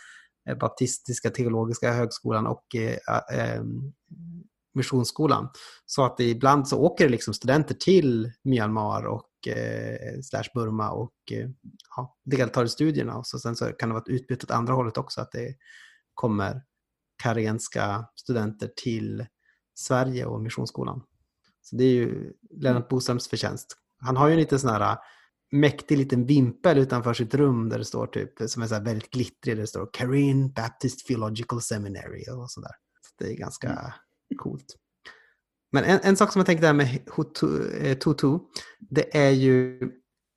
eh, 0.48 0.58
baptistiska 0.58 1.30
teologiska 1.30 1.92
högskolan 1.92 2.46
och 2.46 2.74
eh, 2.74 2.96
eh, 3.38 3.62
missionsskolan. 4.74 5.48
Så 5.86 6.04
att 6.04 6.20
ibland 6.20 6.68
så 6.68 6.78
åker 6.78 7.04
det 7.04 7.10
liksom 7.10 7.34
studenter 7.34 7.74
till 7.74 8.32
Myanmar 8.44 9.06
och 9.06 9.48
eh, 9.48 10.20
slash 10.22 10.44
Burma 10.54 10.90
och 10.90 11.14
eh, 11.32 11.48
ja, 11.96 12.16
deltar 12.24 12.64
i 12.64 12.68
studierna. 12.68 13.16
Och 13.16 13.26
så, 13.26 13.38
sen 13.38 13.56
så 13.56 13.64
kan 13.64 13.88
det 13.88 13.92
vara 13.92 14.02
ett 14.02 14.08
utbyte 14.08 14.46
åt 14.46 14.50
andra 14.50 14.74
hållet 14.74 14.98
också, 14.98 15.20
att 15.20 15.32
det 15.32 15.54
kommer 16.14 16.62
karenska 17.22 18.04
studenter 18.16 18.70
till 18.76 19.26
Sverige 19.74 20.26
och 20.26 20.40
missionsskolan. 20.40 21.02
Så 21.62 21.76
det 21.76 21.84
är 21.84 21.94
ju 21.94 22.32
Lennart 22.50 22.88
Boströms 22.88 23.28
förtjänst. 23.28 23.76
Han 23.98 24.16
har 24.16 24.28
ju 24.28 24.32
en 24.32 24.40
liten 24.40 24.58
sån 24.58 24.70
här 24.70 24.92
eh, 24.92 24.98
mäktig 25.52 25.98
liten 25.98 26.26
vimpel 26.26 26.78
utanför 26.78 27.14
sitt 27.14 27.34
rum 27.34 27.68
där 27.68 27.78
det 27.78 27.84
står 27.84 28.06
typ, 28.06 28.32
som 28.46 28.62
är 28.62 28.66
så 28.66 28.74
här 28.74 28.82
väldigt 28.82 29.10
glittrig, 29.10 29.56
där 29.56 29.60
det 29.60 29.66
står 29.66 29.90
Karin 29.92 30.52
Baptist 30.52 31.06
Theological 31.06 31.62
Seminary 31.62 32.24
och 32.30 32.50
sådär. 32.50 32.72
Så 33.02 33.24
det 33.24 33.32
är 33.32 33.36
ganska 33.36 33.68
mm 33.68 33.92
coolt. 34.34 34.76
Men 35.72 35.84
en, 35.84 36.00
en 36.02 36.16
sak 36.16 36.32
som 36.32 36.40
jag 36.40 36.46
tänkte 36.46 36.66
där 36.66 36.72
med 36.72 36.98
Hutu, 37.16 37.70
eh, 37.78 37.98
Tutu, 37.98 38.38
det 38.80 39.16
är 39.16 39.30
ju, 39.30 39.80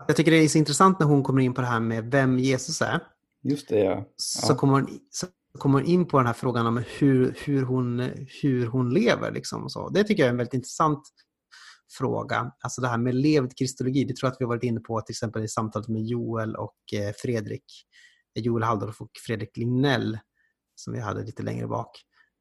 jag 0.07 0.15
tycker 0.15 0.31
det 0.31 0.37
är 0.37 0.47
så 0.47 0.57
intressant 0.57 0.99
när 0.99 1.07
hon 1.07 1.23
kommer 1.23 1.41
in 1.41 1.53
på 1.53 1.61
det 1.61 1.67
här 1.67 1.79
med 1.79 2.11
vem 2.11 2.39
Jesus 2.39 2.81
är. 2.81 3.03
Just 3.43 3.69
det, 3.69 3.79
ja. 3.79 4.05
Så, 4.15 4.51
Ja. 4.53 4.57
kommer, 4.57 4.73
hon, 4.73 4.99
så 5.11 5.27
kommer 5.57 5.79
hon 5.79 5.87
in 5.87 6.05
på 6.05 6.17
den 6.17 6.27
här 6.27 6.33
frågan 6.33 6.67
om 6.67 6.83
hur, 6.99 7.35
hur, 7.45 7.63
hon, 7.63 7.99
hur 8.41 8.67
hon 8.67 8.93
lever. 8.93 9.31
Liksom 9.31 9.63
och 9.63 9.71
så. 9.71 9.89
Det 9.89 10.03
tycker 10.03 10.23
jag 10.23 10.27
är 10.27 10.31
en 10.31 10.37
väldigt 10.37 10.53
intressant 10.53 11.03
fråga. 11.97 12.51
Alltså 12.59 12.81
det 12.81 12.87
här 12.87 12.97
med 12.97 13.15
levd 13.15 13.57
kristologi, 13.57 14.03
det 14.03 14.15
tror 14.15 14.27
jag 14.27 14.31
att 14.33 14.41
vi 14.41 14.45
har 14.45 14.49
varit 14.49 14.63
inne 14.63 14.79
på 14.79 15.01
till 15.01 15.13
exempel 15.13 15.43
i 15.43 15.47
samtalet 15.47 15.87
med 15.87 16.05
Joel 16.05 16.55
och 16.55 16.77
eh, 16.93 17.13
Fredrik. 17.17 17.65
Joel 18.39 18.63
Halldorf 18.63 19.01
och 19.01 19.11
Fredrik 19.25 19.57
Lignell 19.57 20.19
som 20.75 20.93
vi 20.93 20.99
hade 20.99 21.23
lite 21.23 21.43
längre 21.43 21.67
bak. 21.67 21.89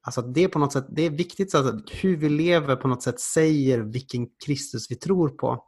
Alltså 0.04 0.20
att 0.20 0.34
det 0.34 0.48
på 0.48 0.58
något 0.58 0.72
sätt, 0.72 0.86
det 0.88 1.02
är 1.02 1.10
viktigt 1.10 1.50
så 1.50 1.58
att 1.58 1.90
hur 1.90 2.16
vi 2.16 2.28
lever 2.28 2.76
på 2.76 2.88
något 2.88 3.02
sätt 3.02 3.20
säger 3.20 3.78
vilken 3.78 4.26
Kristus 4.46 4.90
vi 4.90 4.96
tror 4.96 5.28
på. 5.28 5.64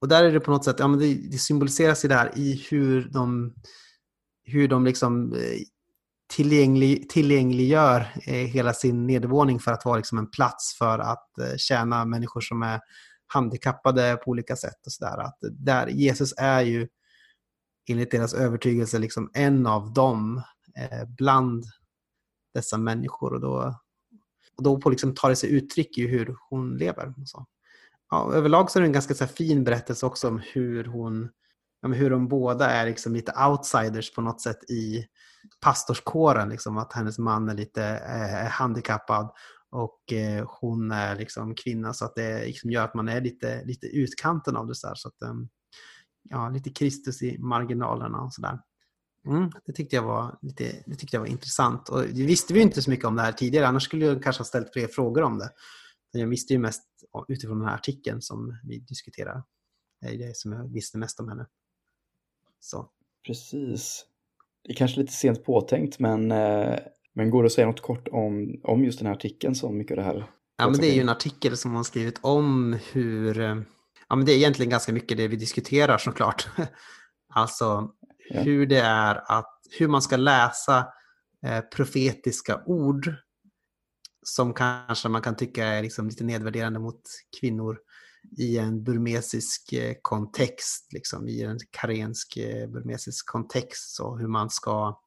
Och 0.00 0.08
där 0.08 0.24
är 0.24 0.32
det 0.32 0.40
på 0.40 0.50
något 0.50 0.64
sätt, 0.64 0.76
ja 0.78 0.88
men 0.88 0.98
det, 0.98 1.14
det 1.14 1.38
symboliseras 1.38 2.04
i 2.04 2.08
det 2.08 2.14
här 2.14 2.38
i 2.38 2.66
hur 2.70 3.10
de, 3.12 3.54
hur 4.44 4.68
de 4.68 4.84
liksom 4.84 5.32
eh, 5.32 5.60
tillgänglig, 6.30 7.08
tillgängliggör 7.08 8.00
eh, 8.26 8.34
hela 8.34 8.72
sin 8.72 9.06
nedervåning 9.06 9.60
för 9.60 9.72
att 9.72 9.84
vara 9.84 9.96
liksom 9.96 10.18
en 10.18 10.30
plats 10.30 10.78
för 10.78 10.98
att 10.98 11.38
eh, 11.38 11.56
tjäna 11.56 12.04
människor 12.04 12.40
som 12.40 12.62
är 12.62 12.80
handikappade 13.26 14.16
på 14.24 14.30
olika 14.30 14.56
sätt. 14.56 14.86
och 14.86 14.92
så 14.92 15.04
där. 15.04 15.18
Att 15.18 15.38
där 15.40 15.86
Jesus 15.86 16.34
är 16.36 16.60
ju 16.60 16.88
enligt 17.90 18.10
deras 18.10 18.34
övertygelse 18.34 18.98
liksom 18.98 19.30
en 19.34 19.66
av 19.66 19.92
dem 19.92 20.42
eh, 20.78 21.08
bland 21.08 21.64
dessa 22.54 22.78
människor. 22.78 23.34
Och 23.34 23.40
då, 23.40 23.74
och 24.56 24.64
då 24.64 24.80
på 24.80 24.90
liksom 24.90 25.14
tar 25.14 25.28
det 25.28 25.36
sig 25.36 25.50
uttryck 25.50 25.98
i 25.98 26.06
hur 26.06 26.36
hon 26.50 26.76
lever. 26.76 27.14
Och 27.22 27.28
så. 27.28 27.46
Ja, 28.10 28.32
överlag 28.34 28.70
så 28.70 28.78
är 28.78 28.80
det 28.80 28.86
en 28.88 28.92
ganska 28.92 29.14
så 29.14 29.26
fin 29.26 29.64
berättelse 29.64 30.06
också 30.06 30.28
om 30.28 30.42
hur 30.52 30.84
hon 30.84 31.30
ja, 31.82 31.88
hur 31.88 32.10
de 32.10 32.28
båda 32.28 32.70
är 32.70 32.86
liksom 32.86 33.14
lite 33.14 33.32
outsiders 33.48 34.14
på 34.14 34.20
något 34.20 34.40
sätt 34.40 34.70
i 34.70 35.06
pastorskåren. 35.60 36.48
Liksom, 36.48 36.78
att 36.78 36.92
hennes 36.92 37.18
man 37.18 37.48
är 37.48 37.54
lite 37.54 37.84
eh, 37.84 38.50
handikappad 38.50 39.30
och 39.70 40.12
eh, 40.12 40.48
hon 40.60 40.90
är 40.90 41.16
liksom 41.16 41.54
kvinna 41.54 41.92
så 41.92 42.04
att 42.04 42.14
det 42.14 42.46
liksom 42.46 42.70
gör 42.70 42.84
att 42.84 42.94
man 42.94 43.08
är 43.08 43.20
lite, 43.20 43.64
lite 43.64 43.86
utkanten 43.86 44.56
av 44.56 44.66
det. 44.66 44.74
Så, 44.74 44.92
så 44.94 45.08
att, 45.08 45.30
um, 45.30 45.48
ja, 46.22 46.48
lite 46.48 46.70
Kristus 46.70 47.22
i 47.22 47.38
marginalerna 47.38 48.20
och 48.20 48.34
sådär. 48.34 48.58
Mm, 49.26 49.50
det, 49.66 49.72
tyckte 49.72 49.96
jag 49.96 50.02
var 50.02 50.38
lite, 50.42 50.82
det 50.86 50.94
tyckte 50.94 51.16
jag 51.16 51.20
var 51.20 51.28
intressant. 51.28 51.88
Och 51.88 52.02
det 52.02 52.26
visste 52.26 52.54
vi 52.54 52.60
inte 52.60 52.82
så 52.82 52.90
mycket 52.90 53.04
om 53.06 53.16
det 53.16 53.22
här 53.22 53.32
tidigare, 53.32 53.66
annars 53.66 53.82
skulle 53.82 54.06
jag 54.06 54.22
kanske 54.22 54.40
ha 54.40 54.46
ställt 54.46 54.72
fler 54.72 54.86
frågor 54.86 55.22
om 55.22 55.38
det. 55.38 55.50
Jag 56.12 56.28
visste 56.28 56.52
ju 56.52 56.58
mest 56.58 56.82
utifrån 57.28 57.58
den 57.58 57.68
här 57.68 57.74
artikeln 57.74 58.22
som 58.22 58.58
vi 58.64 58.78
diskuterar. 58.78 59.42
Det 60.00 60.08
är 60.08 60.18
det 60.18 60.36
som 60.36 60.52
jag 60.52 60.72
visste 60.72 60.98
mest 60.98 61.20
om 61.20 61.28
henne. 61.28 61.46
Så. 62.60 62.90
Precis. 63.26 64.06
Det 64.64 64.72
är 64.72 64.76
kanske 64.76 65.00
lite 65.00 65.12
sent 65.12 65.44
påtänkt, 65.44 65.98
men, 65.98 66.30
eh, 66.32 66.78
men 67.14 67.30
går 67.30 67.42
det 67.42 67.46
att 67.46 67.52
säga 67.52 67.66
något 67.66 67.80
kort 67.80 68.08
om, 68.08 68.60
om 68.62 68.84
just 68.84 68.98
den 68.98 69.06
här 69.06 69.14
artikeln 69.14 69.54
som 69.54 69.78
mycket 69.78 69.90
av 69.90 69.96
det 69.96 70.02
här? 70.02 70.30
Ja, 70.56 70.70
men 70.70 70.80
det 70.80 70.86
är 70.86 70.94
ju 70.94 71.00
en 71.00 71.08
artikel 71.08 71.56
som 71.56 71.74
hon 71.74 71.84
skrivit 71.84 72.18
om 72.20 72.78
hur, 72.92 73.40
eh, 73.40 73.56
ja 74.08 74.16
men 74.16 74.24
det 74.24 74.32
är 74.32 74.36
egentligen 74.36 74.70
ganska 74.70 74.92
mycket 74.92 75.16
det 75.16 75.28
vi 75.28 75.36
diskuterar 75.36 75.98
såklart. 75.98 76.48
alltså 77.34 77.94
ja. 78.30 78.40
hur 78.40 78.66
det 78.66 78.80
är 78.80 79.32
att, 79.38 79.60
hur 79.78 79.88
man 79.88 80.02
ska 80.02 80.16
läsa 80.16 80.86
eh, 81.46 81.60
profetiska 81.60 82.62
ord 82.66 83.14
som 84.22 84.54
kanske 84.54 85.08
man 85.08 85.22
kan 85.22 85.36
tycka 85.36 85.64
är 85.64 85.82
liksom 85.82 86.08
lite 86.08 86.24
nedvärderande 86.24 86.78
mot 86.78 87.02
kvinnor 87.40 87.78
i 88.38 88.58
en 88.58 88.84
burmesisk 88.84 89.72
eh, 89.72 89.94
kontext, 90.02 90.92
liksom, 90.92 91.28
i 91.28 91.42
en 91.42 91.58
karensk 91.70 92.36
eh, 92.36 92.68
burmesisk 92.68 93.26
kontext, 93.26 93.96
så 93.96 94.16
hur 94.16 94.28
man 94.28 94.50
ska 94.50 95.00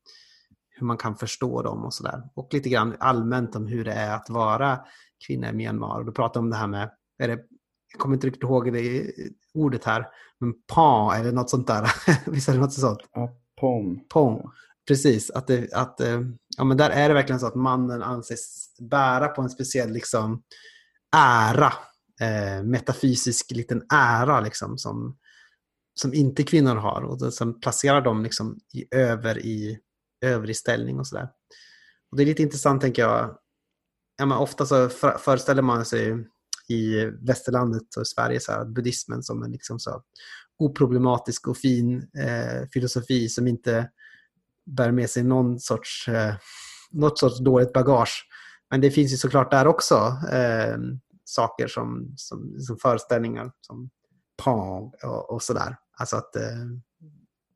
hur 0.76 0.88
man 0.88 0.98
kan 0.98 1.16
förstå 1.16 1.62
dem 1.62 1.86
och 1.86 1.94
sådär. 1.94 2.24
Och 2.34 2.54
lite 2.54 2.70
grann 2.70 2.96
allmänt 3.00 3.56
om 3.56 3.68
hur 3.68 3.86
det 3.86 3.92
är 3.92 4.16
att 4.16 4.30
vara 4.30 4.80
kvinna 5.28 5.50
i 5.50 5.54
Myanmar. 5.54 6.00
Och 6.00 6.06
du 6.06 6.12
pratar 6.12 6.40
om 6.40 6.50
det 6.50 6.56
här 6.56 6.68
med, 6.68 6.92
är 7.18 7.28
det, 7.28 7.40
jag 7.94 8.00
kommer 8.00 8.16
inte 8.16 8.28
riktigt 8.28 8.44
ihåg 8.44 8.74
det 8.74 9.12
ordet 9.54 9.84
här, 9.84 10.08
men 10.40 10.54
pa 10.68 11.16
eller 11.16 11.32
något 11.32 11.50
sånt 11.50 11.68
där. 11.68 11.92
Visst 12.32 12.50
är 12.50 12.54
det 12.54 12.60
något 12.60 12.74
sånt? 12.74 13.00
Ja, 13.14 13.38
pom. 13.62 14.06
Pom. 14.10 14.52
Precis, 14.88 15.32
att, 15.32 15.48
det, 15.48 15.74
att 15.74 16.02
eh, 16.02 16.22
ja, 16.58 16.64
men 16.64 16.78
där 16.78 16.90
är 16.90 17.08
det 17.08 17.14
verkligen 17.14 17.40
så 17.40 17.48
att 17.48 17.56
mannen 17.56 18.04
anses 18.04 18.76
bära 18.80 19.28
på 19.28 19.42
en 19.42 19.50
speciell 19.50 19.92
liksom, 19.92 20.44
ära 21.16 21.74
eh, 22.22 22.64
metafysisk 22.64 23.52
liten 23.52 23.84
ära 23.94 24.42
liksom, 24.42 24.78
som, 24.78 25.18
som 25.96 26.14
inte 26.14 26.44
kvinnor 26.44 26.76
har 26.76 27.02
och 27.02 27.34
som 27.34 27.60
placerar 27.60 28.02
dem 28.02 28.24
liksom 28.24 28.60
i, 28.74 28.96
över, 28.96 29.38
i, 29.46 29.80
över 30.26 30.50
i 30.50 30.54
ställning 30.54 31.00
och 31.00 31.08
sådär. 31.08 31.30
Det 32.16 32.24
är 32.24 32.26
lite 32.26 32.44
intressant 32.44 32.82
tänker 32.82 33.02
jag. 33.02 33.38
Ja, 34.18 34.26
men 34.26 34.38
ofta 34.38 34.66
så 34.66 34.90
föreställer 35.20 35.62
man 35.62 35.86
sig 35.86 36.26
i 36.70 37.06
västerlandet 37.22 37.96
och 37.98 38.02
i 38.02 38.06
Sverige 38.06 38.40
så 38.40 38.52
här, 38.52 38.66
buddhismen 38.66 39.24
som 39.24 39.44
en 39.44 39.52
liksom 39.52 39.80
så 39.80 40.02
oproblematisk 40.60 41.48
och 41.48 41.58
fin 41.58 42.08
eh, 42.18 42.68
filosofi 42.74 43.30
som 43.30 43.48
inte 43.48 43.90
bär 44.66 44.92
med 44.92 45.10
sig 45.10 45.24
någon 45.24 45.60
sorts, 45.60 46.08
eh, 46.08 46.36
något 46.92 47.20
sorts 47.20 47.40
dåligt 47.40 47.74
bagage. 47.74 48.28
Men 48.70 48.82
det 48.82 48.92
finns 48.92 49.14
ju 49.14 49.18
såklart 49.18 49.52
där 49.52 49.68
också. 49.68 49.96
Eh, 50.32 50.78
saker 51.26 51.68
som, 51.68 52.14
som, 52.18 52.56
som 52.60 52.78
föreställningar 52.78 53.52
som 53.62 53.90
PANG 54.44 54.92
och, 55.04 55.30
och 55.30 55.44
sådär. 55.44 55.78
Alltså 55.98 56.16
att 56.16 56.36
eh, 56.36 56.66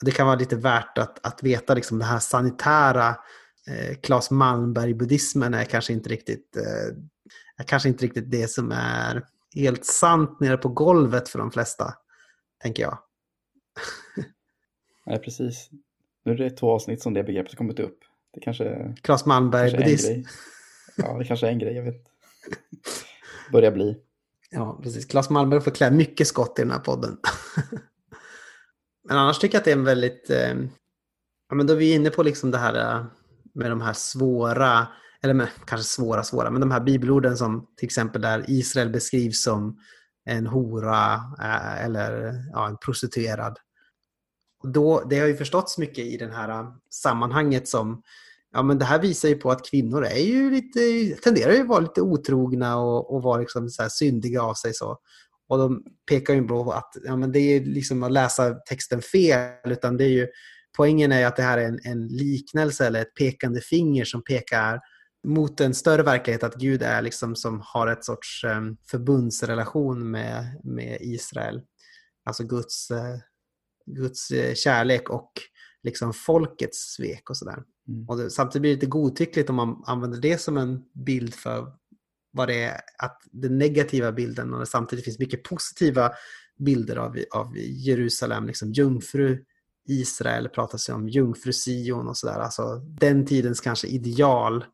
det 0.06 0.12
kan 0.12 0.28
vara 0.28 0.40
lite 0.40 0.56
värt 0.56 0.98
att, 0.98 1.28
att 1.28 1.44
veta 1.44 1.74
liksom 1.74 2.00
det 2.00 2.06
här 2.06 2.20
sanitära 2.20 3.10
eh, 3.68 3.96
Claes 4.04 4.32
Malmberg-buddhismen 4.32 5.54
är 5.54 5.64
kanske 5.64 5.94
inte 5.94 6.10
riktigt 6.10 6.58
eh, 6.58 6.96
kanske 7.64 7.90
inte 7.90 8.06
riktigt 8.06 8.32
det 8.32 8.48
som 8.48 8.72
är 8.72 9.26
helt 9.56 9.86
sant 9.86 10.40
nere 10.40 10.58
på 10.58 10.70
golvet 10.70 11.30
för 11.30 11.40
de 11.40 11.52
flesta, 11.52 11.94
tänker 12.62 12.84
jag. 12.84 13.00
Nej, 15.06 15.20
precis. 15.20 15.70
Nu 16.26 16.32
är 16.32 16.38
det 16.38 16.50
två 16.50 16.72
avsnitt 16.72 17.02
som 17.02 17.14
det 17.14 17.24
begreppet 17.24 17.56
kommit 17.56 17.80
upp. 17.80 18.00
Det 18.34 18.40
kanske... 18.40 18.96
Claes 19.02 19.26
Malmberg-buddhism. 19.26 20.24
Ja, 20.98 21.18
det 21.18 21.26
kanske 21.26 21.48
är 21.48 21.52
en 21.52 21.60
grej, 21.60 21.76
jag 21.76 21.84
vet 21.84 22.04
börjar 23.52 23.72
bli. 23.72 23.98
Ja, 24.50 24.80
precis. 24.84 25.06
Claes 25.06 25.30
Malmberg 25.30 25.62
får 25.62 25.72
klä 25.72 25.92
mycket 25.92 26.28
skott 26.28 26.60
i 26.60 26.62
den 26.62 26.72
här 26.72 26.80
podden. 26.80 27.18
men 29.08 29.18
annars 29.18 29.40
tycker 29.40 29.56
jag 29.56 29.60
att 29.60 29.66
det 29.66 29.72
är 29.72 29.76
en 29.76 29.84
väldigt... 29.84 30.30
Eh, 30.30 30.56
ja, 31.50 31.56
men 31.56 31.68
då 31.68 31.74
är 31.74 31.78
vi 31.78 31.94
inne 31.94 32.10
på 32.10 32.24
liksom 32.24 32.52
det 32.52 32.58
här 32.58 32.96
eh, 32.96 33.06
med 33.54 33.72
de 33.72 33.82
här 33.82 33.94
svåra, 33.94 34.88
eller 35.24 35.34
med, 35.34 35.48
kanske 35.66 35.88
svåra, 35.88 36.24
svåra, 36.24 36.50
men 36.50 36.62
de 36.62 36.72
här 36.72 36.80
bibelorden 36.80 37.38
som 37.38 37.68
till 37.78 37.86
exempel 37.86 38.22
där 38.22 38.46
Israel 38.48 38.90
beskrivs 38.90 39.44
som 39.44 39.80
en 40.26 40.48
hora 40.48 41.14
eh, 41.40 41.86
eller 41.86 42.34
ja, 42.54 42.68
en 42.68 42.78
prostituerad. 42.78 43.58
Då, 44.74 45.04
det 45.10 45.20
har 45.20 45.28
ju 45.28 45.36
förståtts 45.36 45.78
mycket 45.78 46.06
i 46.06 46.18
det 46.18 46.34
här 46.34 46.50
eh, 46.50 46.70
sammanhanget 46.90 47.68
som 47.68 48.04
ja, 48.54 48.64
men 48.64 48.80
det 48.80 48.86
här 48.86 49.00
visar 49.00 49.30
ju 49.30 49.36
på 49.36 49.52
att 49.52 49.70
kvinnor 49.70 50.06
är 50.06 50.24
ju 50.24 50.52
lite, 50.52 50.80
tenderar 51.24 51.54
ju 51.54 51.62
att 51.62 51.68
vara 51.68 51.80
lite 51.80 52.02
otrogna 52.02 52.78
och, 52.78 53.16
och 53.16 53.24
vara 53.24 53.40
liksom 53.40 53.70
så 53.70 53.82
här 53.82 53.90
syndiga 53.90 54.42
av 54.42 54.54
sig. 54.54 54.74
så. 54.74 54.98
Och 55.50 55.58
de 55.58 55.84
pekar 56.10 56.34
ju 56.34 56.48
på 56.48 56.72
att 56.72 56.98
ja, 57.04 57.16
men 57.16 57.32
det 57.32 57.40
är 57.40 57.62
liksom 57.62 58.04
att 58.04 58.12
läsa 58.12 58.54
texten 58.54 59.02
fel, 59.02 59.72
utan 59.72 59.98
det 59.98 60.04
är 60.04 60.10
ju, 60.10 60.28
poängen 60.78 61.12
är 61.12 61.26
att 61.26 61.36
det 61.36 61.44
här 61.44 61.58
är 61.58 61.66
en, 61.66 61.80
en 61.84 62.08
liknelse 62.08 62.88
eller 62.88 63.02
ett 63.02 63.16
pekande 63.16 63.62
finger 63.62 64.06
som 64.06 64.24
pekar 64.24 64.80
mot 65.28 65.62
en 65.62 65.74
större 65.74 66.04
verklighet, 66.04 66.44
att 66.44 66.56
Gud 66.56 66.82
är 66.82 67.02
liksom 67.02 67.36
som 67.36 67.62
har 67.64 67.88
ett 67.88 68.06
sorts 68.06 68.44
um, 68.44 68.78
förbundsrelation 68.92 70.12
med, 70.12 70.62
med 70.64 70.98
Israel. 71.02 71.62
Alltså 72.26 72.44
Guds, 72.44 72.92
uh, 72.92 72.98
Guds 73.86 74.32
uh, 74.32 74.54
kärlek 74.54 75.10
och 75.10 75.32
liksom 75.84 76.14
folkets 76.14 76.94
svek 76.94 77.30
och 77.30 77.38
sådär. 77.38 77.64
Mm. 77.88 78.10
Och 78.10 78.18
det, 78.18 78.30
samtidigt 78.30 78.62
blir 78.62 78.72
det 78.72 78.76
lite 78.76 78.86
godtyckligt 78.86 79.50
om 79.50 79.56
man 79.56 79.84
använder 79.86 80.22
det 80.22 80.38
som 80.38 80.58
en 80.58 80.84
bild 81.06 81.34
för 81.34 81.74
vad 82.32 82.48
det 82.48 82.64
är, 82.64 82.82
att 82.98 83.22
den 83.32 83.58
negativa 83.58 84.12
bilden 84.12 84.54
och 84.54 84.68
samtidigt 84.68 85.06
finns 85.06 85.20
mycket 85.20 85.44
positiva 85.44 86.12
bilder 86.58 86.96
av, 86.96 87.18
av 87.32 87.58
Jerusalem, 87.58 88.48
liksom 88.48 88.72
jungfru 88.72 89.46
Israel 89.88 90.50
pratas 90.50 90.90
ju 90.90 90.94
om 90.94 91.10
jungfru 91.10 91.54
Sion 91.54 92.08
och 92.08 92.18
sådär. 92.18 92.40
Alltså 92.40 92.76
den 93.00 93.26
tidens 93.26 93.62
kanske 93.62 93.88
ideal 93.88 94.66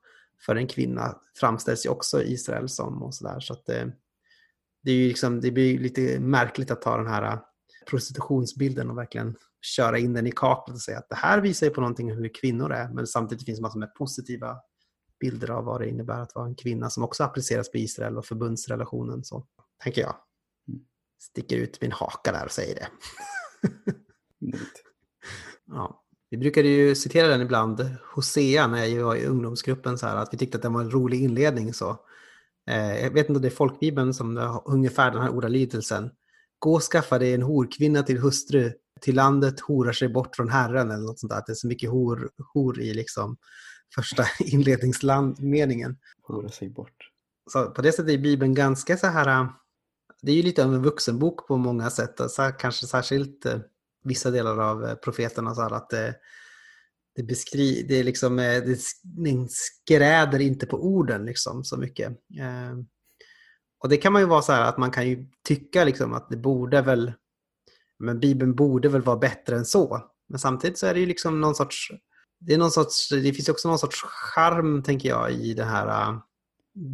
för 0.45 0.55
en 0.55 0.67
kvinna 0.67 1.17
framställs 1.39 1.85
ju 1.85 1.89
också 1.89 2.23
Israel 2.23 2.69
som 2.69 3.03
och 3.03 3.15
sådär. 3.15 3.39
Så 3.39 3.53
att 3.53 3.65
det, 3.65 3.93
det, 4.83 4.91
är 4.91 4.95
ju 4.95 5.07
liksom, 5.07 5.41
det 5.41 5.51
blir 5.51 5.79
lite 5.79 6.19
märkligt 6.19 6.71
att 6.71 6.81
ta 6.81 6.97
den 6.97 7.07
här 7.07 7.39
prostitutionsbilden 7.89 8.89
och 8.89 8.97
verkligen 8.97 9.35
köra 9.61 9.97
in 9.97 10.13
den 10.13 10.27
i 10.27 10.31
kaklet 10.31 10.75
och 10.75 10.81
säga 10.81 10.97
att 10.97 11.09
det 11.09 11.15
här 11.15 11.41
visar 11.41 11.67
ju 11.67 11.73
på 11.73 11.81
någonting 11.81 12.11
hur 12.11 12.33
kvinnor 12.33 12.71
är, 12.71 12.89
men 12.89 13.07
samtidigt 13.07 13.45
finns 13.45 13.59
det 13.59 13.61
massor 13.61 13.79
med 13.79 13.95
positiva 13.95 14.57
bilder 15.19 15.51
av 15.51 15.65
vad 15.65 15.81
det 15.81 15.89
innebär 15.89 16.19
att 16.19 16.35
vara 16.35 16.45
en 16.45 16.55
kvinna 16.55 16.89
som 16.89 17.03
också 17.03 17.23
appliceras 17.23 17.71
på 17.71 17.77
Israel 17.77 18.17
och 18.17 18.25
förbundsrelationen. 18.25 19.23
Så 19.23 19.47
tänker 19.83 20.01
jag. 20.01 20.15
Mm. 20.67 20.81
Sticker 21.21 21.57
ut 21.57 21.81
min 21.81 21.91
haka 21.91 22.31
där 22.31 22.45
och 22.45 22.51
säger 22.51 22.75
det. 22.75 22.87
ja. 25.65 26.02
Vi 26.33 26.37
brukade 26.37 26.67
ju 26.67 26.95
citera 26.95 27.27
den 27.27 27.41
ibland, 27.41 27.95
Hosea, 28.15 28.67
när 28.67 28.85
jag 28.85 29.05
var 29.05 29.15
i 29.15 29.25
ungdomsgruppen, 29.25 29.97
så 29.97 30.07
här, 30.07 30.15
att 30.15 30.33
vi 30.33 30.37
tyckte 30.37 30.57
att 30.57 30.61
den 30.61 30.73
var 30.73 30.81
en 30.81 30.91
rolig 30.91 31.23
inledning. 31.23 31.73
Så. 31.73 31.97
Eh, 32.69 33.03
jag 33.03 33.11
vet 33.11 33.29
inte 33.29 33.37
om 33.37 33.41
det 33.41 33.47
är 33.47 33.49
folkbibeln 33.49 34.13
som 34.13 34.37
har 34.37 34.63
ungefär 34.65 35.11
den 35.11 35.21
här 35.21 35.29
ordalydelsen. 35.29 36.09
Gå 36.59 36.73
och 36.75 36.81
skaffa 36.81 37.19
dig 37.19 37.33
en 37.33 37.41
horkvinna 37.41 38.03
till 38.03 38.19
hustru, 38.19 38.71
till 39.01 39.15
landet 39.15 39.59
horar 39.59 39.91
sig 39.91 40.09
bort 40.09 40.35
från 40.35 40.49
Herren 40.49 40.91
eller 40.91 41.03
något 41.03 41.19
sånt 41.19 41.29
där. 41.31 41.37
Att 41.37 41.45
det 41.45 41.53
är 41.53 41.55
så 41.55 41.67
mycket 41.67 41.89
hor, 41.89 42.29
hor 42.53 42.79
i 42.79 42.93
liksom 42.93 43.37
första 43.95 44.25
inledningsmeningen. 44.39 45.97
Hora 46.23 46.49
sig 46.49 46.69
bort. 46.69 47.09
Så 47.51 47.65
på 47.65 47.81
det 47.81 47.91
sättet 47.91 48.13
är 48.13 48.17
Bibeln 48.17 48.53
ganska 48.53 48.97
så 48.97 49.07
här, 49.07 49.47
det 50.21 50.31
är 50.31 50.35
ju 50.35 50.43
lite 50.43 50.65
av 50.65 50.73
en 50.73 50.83
vuxenbok 50.83 51.47
på 51.47 51.57
många 51.57 51.89
sätt. 51.89 52.31
Så 52.31 52.51
kanske 52.59 52.87
särskilt 52.87 53.45
eh, 53.45 53.59
vissa 54.03 54.31
delar 54.31 54.59
av 54.59 54.85
eh, 54.85 54.95
profeterna 54.95 55.55
så 55.55 55.61
här 55.61 55.71
att 55.71 55.89
det, 55.89 56.15
det, 57.15 57.23
beskri 57.23 57.85
det, 57.87 57.99
är 57.99 58.03
liksom, 58.03 58.39
eh, 58.39 58.63
det 58.63 58.79
skräder 59.49 60.39
inte 60.39 60.65
på 60.65 60.77
orden 60.77 61.25
liksom, 61.25 61.63
så 61.63 61.77
mycket. 61.77 62.17
Ehm, 62.39 62.85
och 63.79 63.89
det 63.89 63.97
kan 63.97 64.13
man 64.13 64.21
ju 64.21 64.27
vara 64.27 64.41
så 64.41 64.51
här 64.51 64.65
att 64.65 64.77
man 64.77 64.91
kan 64.91 65.09
ju 65.09 65.27
tycka 65.47 65.83
liksom 65.83 66.13
att 66.13 66.29
det 66.29 66.37
borde 66.37 66.81
väl, 66.81 67.13
men 67.99 68.19
Bibeln 68.19 68.55
borde 68.55 68.89
väl 68.89 69.01
vara 69.01 69.17
bättre 69.17 69.55
än 69.55 69.65
så. 69.65 70.09
Men 70.29 70.39
samtidigt 70.39 70.77
så 70.77 70.87
är 70.87 70.93
det 70.93 70.99
ju 70.99 71.05
liksom 71.05 71.41
någon 71.41 71.55
sorts, 71.55 71.91
det, 72.39 72.53
är 72.53 72.57
någon 72.57 72.71
sorts, 72.71 73.09
det 73.09 73.33
finns 73.33 73.49
också 73.49 73.67
någon 73.67 73.79
sorts 73.79 74.01
charm 74.01 74.83
tänker 74.83 75.09
jag 75.09 75.31
i 75.31 75.53
den 75.53 75.67
här 75.67 76.19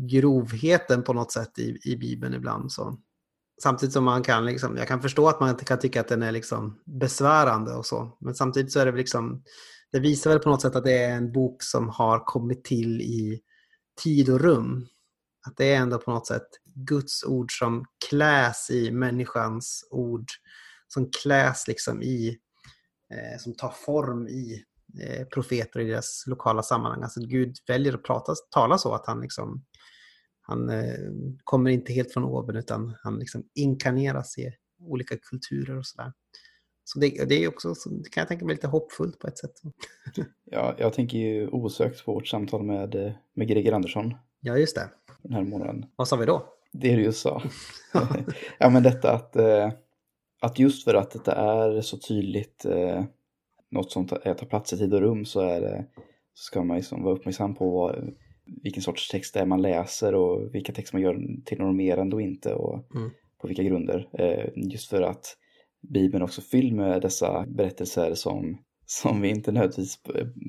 grovheten 0.09 1.03
på 1.03 1.13
något 1.13 1.31
sätt 1.31 1.59
i, 1.59 1.79
i 1.83 1.97
Bibeln 1.97 2.33
ibland. 2.33 2.71
Så. 2.71 2.97
Samtidigt 3.63 3.93
som 3.93 4.03
man 4.03 4.23
kan, 4.23 4.45
liksom, 4.45 4.77
jag 4.77 4.87
kan 4.87 5.01
förstå 5.01 5.27
att 5.27 5.39
man 5.39 5.55
kan 5.55 5.79
tycka 5.79 6.01
att 6.01 6.07
den 6.07 6.23
är 6.23 6.31
liksom 6.31 6.79
besvärande 6.85 7.73
och 7.73 7.85
så. 7.85 8.17
Men 8.19 8.35
samtidigt 8.35 8.71
så 8.71 8.79
är 8.79 8.85
det 8.85 8.91
liksom, 8.91 9.43
det 9.91 9.99
visar 9.99 10.29
väl 10.29 10.39
på 10.39 10.49
något 10.49 10.61
sätt 10.61 10.75
att 10.75 10.83
det 10.83 11.03
är 11.03 11.15
en 11.15 11.31
bok 11.31 11.63
som 11.63 11.89
har 11.89 12.19
kommit 12.19 12.63
till 12.63 13.01
i 13.01 13.41
tid 14.03 14.29
och 14.29 14.39
rum. 14.39 14.87
Att 15.47 15.57
det 15.57 15.73
är 15.73 15.77
ändå 15.77 15.97
på 15.97 16.11
något 16.11 16.27
sätt 16.27 16.47
Guds 16.75 17.23
ord 17.23 17.59
som 17.59 17.85
kläs 18.09 18.69
i 18.69 18.91
människans 18.91 19.87
ord. 19.91 20.25
Som 20.87 21.11
kläs 21.21 21.67
liksom 21.67 22.01
i, 22.01 22.37
eh, 23.13 23.39
som 23.39 23.55
tar 23.55 23.73
form 23.85 24.27
i 24.27 24.63
eh, 25.01 25.27
profeter 25.27 25.79
i 25.79 25.89
deras 25.89 26.23
lokala 26.27 26.63
sammanhang. 26.63 27.03
Alltså 27.03 27.19
Gud 27.19 27.55
väljer 27.67 27.93
att 27.93 28.03
prata, 28.03 28.33
tala 28.51 28.77
så 28.77 28.93
att 28.93 29.07
han 29.07 29.21
liksom 29.21 29.65
han 30.49 30.69
eh, 30.69 30.95
kommer 31.43 31.69
inte 31.69 31.93
helt 31.93 32.13
från 32.13 32.23
oven 32.23 32.55
utan 32.55 32.95
han 33.03 33.19
liksom 33.19 33.43
inkarneras 33.55 34.37
i 34.37 34.53
olika 34.81 35.17
kulturer 35.17 35.77
och 35.77 35.85
sådär. 35.85 36.13
Så 36.83 36.99
det, 36.99 37.25
det, 37.29 37.43
är 37.43 37.47
också, 37.47 37.73
det 38.03 38.09
kan 38.09 38.21
jag 38.21 38.27
tänka 38.27 38.45
mig 38.45 38.55
lite 38.55 38.67
hoppfullt 38.67 39.19
på 39.19 39.27
ett 39.27 39.37
sätt. 39.37 39.51
ja, 40.45 40.75
jag 40.77 40.93
tänker 40.93 41.17
ju 41.17 41.47
osökt 41.47 42.05
på 42.05 42.13
vårt 42.13 42.27
samtal 42.27 42.63
med, 42.63 42.95
eh, 42.95 43.11
med 43.33 43.47
Greger 43.47 43.73
Andersson. 43.73 44.13
Ja, 44.39 44.57
just 44.57 44.75
det. 44.75 44.89
Den 45.23 45.33
här 45.33 45.43
månaden. 45.43 45.85
Vad 45.95 46.07
sa 46.07 46.15
vi 46.15 46.25
då? 46.25 46.45
Det 46.71 46.95
du 46.95 47.03
just 47.03 47.21
sa. 47.21 47.41
ja, 48.57 48.69
men 48.69 48.83
detta 48.83 49.11
att, 49.11 49.35
eh, 49.35 49.71
att 50.41 50.59
just 50.59 50.83
för 50.83 50.93
att 50.93 51.25
det 51.25 51.31
är 51.31 51.81
så 51.81 51.97
tydligt 51.97 52.65
något 53.71 53.91
som 53.91 54.07
tar 54.07 54.45
plats 54.45 54.73
i 54.73 54.77
tid 54.77 54.93
och 54.93 55.01
rum 55.01 55.25
så 55.25 55.39
är 55.39 55.61
det, 55.61 55.85
så 56.33 56.43
ska 56.43 56.63
man 56.63 56.77
liksom 56.77 57.03
vara 57.03 57.15
uppmärksam 57.15 57.55
på 57.55 57.69
vad, 57.69 58.13
vilken 58.63 58.83
sorts 58.83 59.09
text 59.09 59.33
det 59.33 59.39
är 59.39 59.45
man 59.45 59.61
läser 59.61 60.15
och 60.15 60.55
vilka 60.55 60.73
texter 60.73 60.95
man 60.95 61.01
gör 61.01 61.43
till 61.45 61.57
normerande 61.57 62.15
och 62.15 62.21
inte 62.21 62.53
och 62.53 62.95
mm. 62.95 63.09
på 63.41 63.47
vilka 63.47 63.63
grunder. 63.63 64.09
Eh, 64.13 64.49
just 64.55 64.89
för 64.89 65.01
att 65.01 65.37
Bibeln 65.81 66.23
också 66.23 66.41
fylld 66.41 66.73
med 66.73 67.01
dessa 67.01 67.45
berättelser 67.47 68.13
som, 68.13 68.57
som 68.85 69.21
vi 69.21 69.29
inte 69.29 69.51
nödvändigtvis 69.51 69.99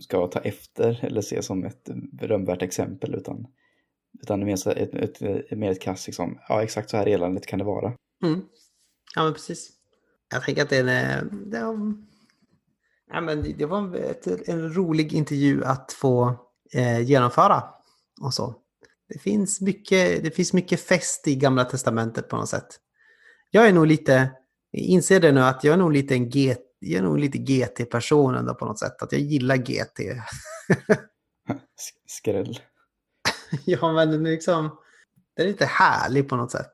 ska 0.00 0.26
ta 0.26 0.40
efter 0.40 1.04
eller 1.04 1.20
se 1.20 1.42
som 1.42 1.64
ett 1.64 1.88
berömvärt 2.12 2.62
exempel 2.62 3.14
utan, 3.14 3.46
utan 4.22 4.44
mer 4.44 4.68
ett, 4.68 4.94
ett, 4.94 5.22
ett, 5.22 5.58
mer 5.58 5.70
ett 5.70 5.80
kast 5.80 6.06
liksom, 6.06 6.38
ja 6.48 6.62
exakt 6.62 6.90
så 6.90 6.96
här 6.96 7.08
eländigt 7.08 7.46
kan 7.46 7.58
det 7.58 7.64
vara. 7.64 7.94
Mm. 8.24 8.40
Ja 9.14 9.24
men 9.24 9.32
precis. 9.32 9.70
Jag 10.32 10.44
tänker 10.44 10.62
att 10.62 10.70
det 10.70 10.76
är, 10.76 11.24
det, 11.46 11.58
ja, 13.10 13.20
men 13.20 13.54
det 13.58 13.66
var 13.66 13.96
ett, 13.96 14.48
en 14.48 14.74
rolig 14.74 15.12
intervju 15.12 15.64
att 15.64 15.92
få 15.92 16.34
eh, 16.74 17.00
genomföra 17.00 17.62
och 18.20 18.34
så. 18.34 18.54
Det 19.08 19.18
finns, 19.18 19.60
mycket, 19.60 20.24
det 20.24 20.30
finns 20.30 20.52
mycket 20.52 20.80
fest 20.80 21.28
i 21.28 21.36
Gamla 21.36 21.64
Testamentet 21.64 22.28
på 22.28 22.36
något 22.36 22.48
sätt. 22.48 22.66
Jag 23.50 23.68
är 23.68 23.72
nog 23.72 23.86
lite, 23.86 24.30
inser 24.72 25.20
det 25.20 25.32
nu 25.32 25.40
att 25.40 25.64
jag 25.64 25.72
är 25.72 25.78
nog 25.78 25.92
lite 25.92 26.14
en 26.14 26.30
G, 26.30 26.56
jag 26.78 26.98
är 26.98 27.02
nog 27.02 27.18
lite 27.18 27.38
GT-person 27.38 28.34
ändå 28.34 28.54
på 28.54 28.64
något 28.64 28.78
sätt. 28.78 29.02
Att 29.02 29.12
jag 29.12 29.20
gillar 29.20 29.56
GT. 29.56 30.00
Skräll. 32.06 32.58
ja, 33.64 33.92
men 33.92 34.24
liksom, 34.24 34.78
det 35.36 35.42
är 35.42 35.46
lite 35.46 35.66
härligt 35.66 36.28
på 36.28 36.36
något 36.36 36.50
sätt. 36.50 36.72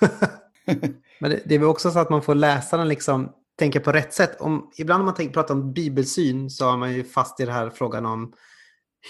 men 1.20 1.30
det, 1.30 1.42
det 1.44 1.54
är 1.54 1.58
väl 1.58 1.68
också 1.68 1.90
så 1.90 1.98
att 1.98 2.10
man 2.10 2.22
får 2.22 2.34
läsa 2.34 2.76
den 2.76 2.88
liksom, 2.88 3.32
tänka 3.58 3.80
på 3.80 3.92
rätt 3.92 4.12
sätt. 4.12 4.40
Om, 4.40 4.70
ibland 4.78 5.00
när 5.00 5.04
man 5.04 5.14
tänker, 5.14 5.34
pratar 5.34 5.54
om 5.54 5.72
bibelsyn 5.72 6.50
så 6.50 6.64
har 6.64 6.76
man 6.76 6.92
ju 6.92 7.04
fast 7.04 7.40
i 7.40 7.44
den 7.44 7.54
här 7.54 7.70
frågan 7.70 8.06
om 8.06 8.32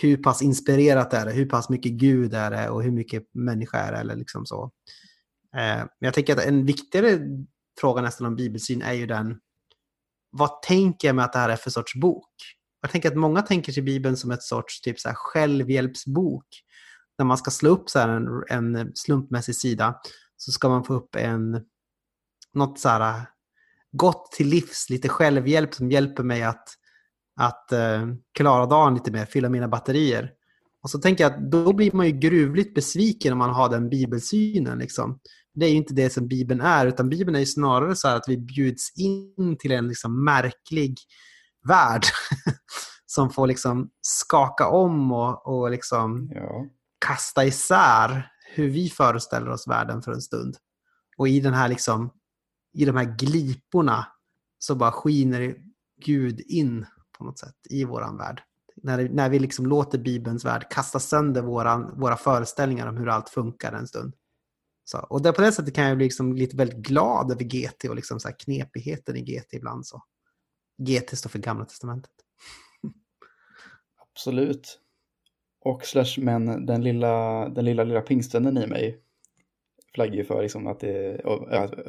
hur 0.01 0.17
pass 0.17 0.43
inspirerat 0.43 1.13
är 1.15 1.27
det, 1.27 1.33
hur 1.33 1.47
pass 1.47 1.69
mycket 1.69 1.93
Gud 1.93 2.35
är 2.35 2.51
det 2.51 2.71
och 2.71 2.83
hur 2.83 2.91
mycket 2.91 3.35
människa 3.35 3.79
är 3.79 3.93
det 3.93 3.99
eller 3.99 4.17
liksom 4.17 4.47
så. 4.47 4.73
Eh, 5.57 5.77
men 5.77 5.89
jag 5.99 6.15
tänker 6.15 6.37
att 6.37 6.45
en 6.45 6.67
viktigare 6.67 7.21
fråga 7.81 8.03
nästan 8.03 8.27
om 8.27 8.37
bibelsyn 8.37 8.83
är 8.83 8.93
ju 8.93 9.07
den, 9.07 9.41
vad 10.31 10.63
tänker 10.63 11.09
jag 11.09 11.15
med 11.15 11.25
att 11.25 11.33
det 11.33 11.39
här 11.39 11.49
är 11.49 11.57
för 11.57 11.71
sorts 11.71 11.95
bok? 11.95 12.31
Jag 12.81 12.91
tänker 12.91 13.09
att 13.09 13.17
många 13.17 13.43
tänker 13.43 13.73
sig 13.73 13.83
Bibeln 13.83 14.17
som 14.17 14.31
ett 14.31 14.43
sorts 14.43 14.81
typ 14.81 15.01
så 15.01 15.09
här 15.09 15.17
självhjälpsbok. 15.17 16.47
När 17.19 17.25
man 17.25 17.39
ska 17.39 17.51
slå 17.51 17.71
upp 17.71 17.91
så 17.91 17.99
en, 17.99 18.29
en 18.49 18.93
slumpmässig 18.95 19.57
sida 19.57 20.01
så 20.37 20.53
ska 20.53 20.69
man 20.69 20.85
få 20.85 20.95
upp 20.95 21.17
en, 21.17 21.65
något 22.55 22.79
så 22.79 22.89
här 22.89 23.27
gott 23.93 24.33
till 24.33 24.49
livs, 24.49 24.91
lite 24.91 25.09
självhjälp 25.09 25.75
som 25.75 25.91
hjälper 25.91 26.23
mig 26.23 26.43
att 26.43 26.69
att 27.37 27.73
eh, 27.73 28.07
klara 28.35 28.67
dagen 28.67 28.95
lite 28.95 29.11
mer, 29.11 29.25
fylla 29.25 29.49
mina 29.49 29.69
batterier. 29.69 30.31
Och 30.83 30.91
så 30.91 30.99
tänker 30.99 31.25
jag 31.25 31.33
att 31.33 31.51
då 31.51 31.73
blir 31.73 31.93
man 31.93 32.07
ju 32.07 32.13
gruvligt 32.13 32.75
besviken 32.75 33.33
om 33.33 33.39
man 33.39 33.51
har 33.51 33.69
den 33.69 33.89
bibelsynen. 33.89 34.79
Liksom. 34.79 35.19
Det 35.55 35.67
är 35.67 35.71
ju 35.71 35.77
inte 35.77 35.95
det 35.95 36.11
som 36.11 36.29
Bibeln 36.29 36.61
är, 36.61 36.87
utan 36.87 37.09
Bibeln 37.09 37.35
är 37.35 37.41
ju 37.41 37.47
snarare 37.47 37.97
så 37.97 38.09
att 38.09 38.29
vi 38.29 38.39
bjuds 38.39 38.99
in 38.99 39.57
till 39.59 39.73
en 39.73 39.89
liksom 39.89 40.25
märklig 40.25 40.99
värld 41.69 42.03
som 43.07 43.31
får 43.31 43.47
liksom 43.47 43.91
skaka 44.01 44.69
om 44.69 45.13
och, 45.13 45.47
och 45.47 45.71
liksom 45.71 46.31
ja. 46.35 46.67
kasta 47.07 47.45
isär 47.45 48.29
hur 48.55 48.69
vi 48.69 48.89
föreställer 48.89 49.51
oss 49.51 49.69
världen 49.69 50.03
för 50.03 50.13
en 50.13 50.23
stund. 50.23 50.57
Och 51.17 51.29
i 51.29 51.41
den 51.41 51.55
här 51.55 51.69
liksom, 51.69 52.11
i 52.75 52.85
de 52.85 52.97
här 52.97 53.17
gliporna 53.19 54.07
så 54.59 54.75
bara 54.75 54.93
skiner 54.93 55.57
Gud 56.05 56.41
in 56.41 56.87
på 57.23 57.27
något 57.29 57.39
sätt 57.39 57.57
i 57.71 57.85
våran 57.85 58.17
värld. 58.17 58.43
När, 58.77 59.09
när 59.09 59.31
vi 59.31 59.39
liksom 59.39 59.67
låter 59.67 59.99
Bibelns 59.99 60.45
värld 60.45 60.67
kasta 60.71 60.99
sönder 60.99 61.43
våran, 61.43 62.01
våra 62.01 62.17
föreställningar 62.17 62.87
om 62.87 62.97
hur 62.97 63.09
allt 63.09 63.29
funkar 63.29 63.73
en 63.73 63.87
stund. 63.87 64.15
Så, 64.85 64.99
och 64.99 65.23
där, 65.23 65.33
på 65.33 65.43
det 65.43 65.53
sättet 65.53 65.75
kan 65.75 65.89
jag 65.89 65.97
bli 65.97 66.07
liksom 66.07 66.33
lite 66.33 66.57
väldigt 66.57 66.79
glad 66.79 67.33
över 67.33 67.45
GT 67.45 67.85
och 67.89 67.97
liksom 67.97 68.21
så 68.21 68.29
här 68.29 68.37
knepigheten 68.39 69.17
i 69.17 69.21
GT 69.21 69.55
ibland. 69.55 69.87
Så. 69.87 70.03
GT 70.79 71.19
står 71.19 71.31
för 71.31 71.39
Gamla 71.39 71.65
Testamentet. 71.65 72.11
Absolut. 74.13 74.81
Och 75.61 75.85
slash, 75.85 76.19
men 76.19 76.67
den 76.67 76.83
lilla, 76.85 77.49
den 77.49 77.65
lilla, 77.65 77.85
lilla 77.85 78.01
pingstvännen 78.01 78.59
i 78.59 78.67
mig 78.67 79.01
flaggar 79.95 80.15
ju 80.15 80.25
för, 80.25 80.43
liksom 80.43 80.67
att 80.67 80.81
det, 80.81 81.21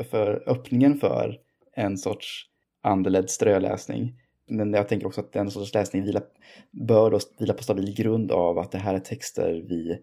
för 0.09 0.43
öppningen 0.49 0.97
för 0.97 1.39
en 1.73 1.97
sorts 1.97 2.49
andeledd 2.81 3.29
ströläsning. 3.29 4.19
Men 4.47 4.73
jag 4.73 4.89
tänker 4.89 5.07
också 5.07 5.21
att 5.21 5.33
den 5.33 5.51
sorts 5.51 5.73
läsning 5.73 6.03
vilar, 6.03 6.23
bör 6.71 7.11
då 7.11 7.19
vila 7.39 7.53
på 7.53 7.63
stabil 7.63 7.95
grund 7.95 8.31
av 8.31 8.59
att 8.59 8.71
det 8.71 8.77
här 8.77 8.93
är 8.93 8.99
texter 8.99 9.65
vi, 9.69 9.99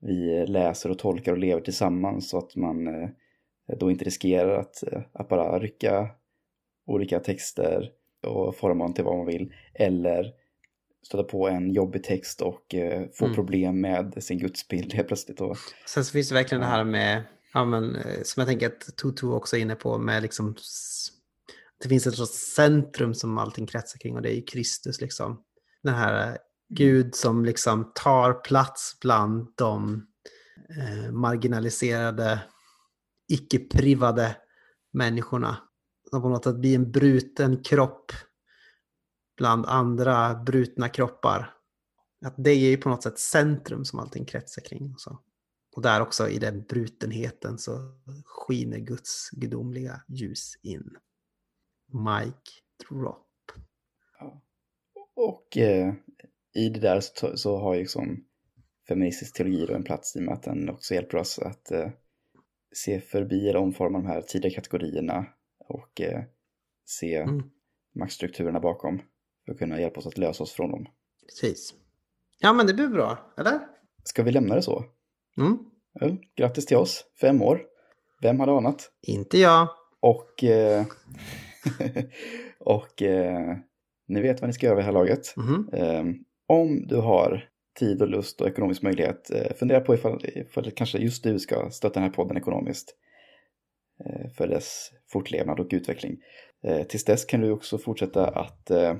vi 0.00 0.46
läser 0.46 0.90
och 0.90 0.98
tolkar 0.98 1.32
och 1.32 1.38
lever 1.38 1.60
tillsammans 1.60 2.30
så 2.30 2.38
att 2.38 2.56
man 2.56 2.86
eh, 2.86 3.08
då 3.78 3.90
inte 3.90 4.04
riskerar 4.04 4.58
att, 4.60 4.92
eh, 4.92 5.00
att 5.12 5.28
bara 5.28 5.58
rycka 5.58 6.08
olika 6.86 7.20
texter 7.20 7.90
och 8.26 8.56
forma 8.56 8.84
dem 8.84 8.94
till 8.94 9.04
vad 9.04 9.16
man 9.16 9.26
vill. 9.26 9.52
Eller 9.74 10.32
stöta 11.06 11.24
på 11.24 11.48
en 11.48 11.72
jobbig 11.72 12.04
text 12.04 12.40
och 12.40 12.74
eh, 12.74 13.06
få 13.12 13.24
mm. 13.24 13.34
problem 13.34 13.80
med 13.80 14.24
sin 14.24 14.38
gudsbild 14.38 14.94
helt 14.94 15.08
plötsligt. 15.08 15.40
Och, 15.40 15.56
Sen 15.86 16.04
så 16.04 16.12
finns 16.12 16.28
det 16.28 16.34
verkligen 16.34 16.60
det 16.60 16.66
här 16.66 16.84
med, 16.84 17.22
ja, 17.54 17.64
men, 17.64 17.96
som 18.22 18.40
jag 18.40 18.48
tänker 18.48 18.66
att 18.66 18.96
Tutu 18.96 19.26
också 19.26 19.56
är 19.56 19.60
inne 19.60 19.74
på, 19.74 19.98
med 19.98 20.22
liksom 20.22 20.54
det 21.82 21.88
finns 21.88 22.06
ett 22.06 22.14
sorts 22.14 22.54
centrum 22.54 23.14
som 23.14 23.38
allting 23.38 23.66
kretsar 23.66 23.98
kring 23.98 24.16
och 24.16 24.22
det 24.22 24.38
är 24.38 24.46
Kristus. 24.46 25.00
Liksom. 25.00 25.42
Den 25.82 25.94
här 25.94 26.26
mm. 26.26 26.38
Gud 26.68 27.14
som 27.14 27.44
liksom 27.44 27.92
tar 27.94 28.32
plats 28.32 28.96
bland 29.00 29.48
de 29.54 30.06
eh, 30.78 31.12
marginaliserade, 31.12 32.40
icke-privade 33.28 34.36
människorna. 34.92 35.56
Som 36.10 36.22
på 36.22 36.28
något 36.28 36.44
sätt 36.44 36.56
blir 36.56 36.74
en 36.74 36.92
bruten 36.92 37.62
kropp 37.62 38.12
bland 39.36 39.66
andra 39.66 40.34
brutna 40.34 40.88
kroppar. 40.88 41.54
Att 42.26 42.34
det 42.36 42.50
är 42.50 42.70
ju 42.70 42.76
på 42.76 42.88
något 42.88 43.02
sätt 43.02 43.18
centrum 43.18 43.84
som 43.84 43.98
allting 43.98 44.24
kretsar 44.24 44.62
kring. 44.62 44.92
Och, 44.92 45.00
så. 45.00 45.18
och 45.76 45.82
där 45.82 46.00
också 46.00 46.28
i 46.28 46.38
den 46.38 46.62
brutenheten 46.62 47.58
så 47.58 47.92
skiner 48.24 48.78
Guds 48.78 49.30
gudomliga 49.30 50.02
ljus 50.08 50.54
in. 50.62 50.96
Mike 51.94 52.50
Drop. 52.88 53.52
Ja. 54.18 54.42
Och 55.16 55.56
eh, 55.56 55.94
i 56.54 56.68
det 56.68 56.80
där 56.80 57.00
så, 57.00 57.36
så 57.36 57.58
har 57.58 57.74
ju 57.74 57.80
liksom 57.80 58.24
feministisk 58.88 59.36
teologi 59.36 59.66
då 59.66 59.74
en 59.74 59.84
plats 59.84 60.16
i 60.16 60.18
och 60.18 60.22
med 60.22 60.34
att 60.34 60.42
den 60.42 60.68
också 60.68 60.94
hjälper 60.94 61.18
oss 61.18 61.38
att 61.38 61.70
eh, 61.70 61.90
se 62.74 63.00
förbi 63.00 63.48
eller 63.48 63.58
omforma 63.58 63.98
de 63.98 64.06
här 64.06 64.22
tidiga 64.22 64.54
kategorierna 64.54 65.26
och 65.58 66.00
eh, 66.00 66.22
se 66.84 67.16
mm. 67.16 67.42
maktstrukturerna 67.94 68.60
bakom. 68.60 69.02
för 69.44 69.52
att 69.52 69.58
kunna 69.58 69.80
hjälpa 69.80 70.00
oss 70.00 70.06
att 70.06 70.18
lösa 70.18 70.42
oss 70.42 70.52
från 70.52 70.70
dem. 70.70 70.86
Precis. 71.26 71.74
Ja, 72.38 72.52
men 72.52 72.66
det 72.66 72.74
blir 72.74 72.88
bra, 72.88 73.34
eller? 73.36 73.60
Ska 74.04 74.22
vi 74.22 74.32
lämna 74.32 74.54
det 74.54 74.62
så? 74.62 74.84
Mm. 75.36 75.58
Ja, 75.92 76.16
grattis 76.36 76.66
till 76.66 76.76
oss, 76.76 77.04
fem 77.20 77.42
år. 77.42 77.62
Vem 78.22 78.40
hade 78.40 78.52
anat? 78.52 78.92
Inte 79.02 79.38
jag. 79.38 79.68
Och, 80.00 80.44
eh, 80.44 80.86
och 82.58 83.02
eh, 83.02 83.56
ni 84.08 84.20
vet 84.20 84.40
vad 84.40 84.48
ni 84.48 84.54
ska 84.54 84.66
göra 84.66 84.76
vid 84.76 84.82
det 84.82 84.86
här 84.86 84.92
laget. 84.92 85.34
Mhm. 85.36 85.68
Eh, 85.72 86.04
om 86.46 86.86
du 86.86 86.96
har 86.96 87.48
tid 87.78 88.02
och 88.02 88.08
lust 88.08 88.40
och 88.40 88.48
ekonomisk 88.48 88.82
möjlighet, 88.82 89.30
eh, 89.30 89.52
fundera 89.56 89.80
på 89.80 89.94
ifall, 89.94 90.20
ifall 90.24 90.70
kanske 90.70 90.98
just 90.98 91.24
du 91.24 91.38
ska 91.38 91.70
stötta 91.70 91.94
den 91.94 92.02
här 92.02 92.10
podden 92.16 92.36
ekonomiskt 92.36 92.96
eh, 94.04 94.30
för 94.30 94.48
dess 94.48 94.90
fortlevnad 95.12 95.60
och 95.60 95.66
utveckling. 95.70 96.16
Eh, 96.64 96.82
tills 96.82 97.04
dess 97.04 97.24
kan 97.24 97.40
du 97.40 97.50
också 97.50 97.78
fortsätta 97.78 98.26
att 98.28 98.70
eh, 98.70 98.94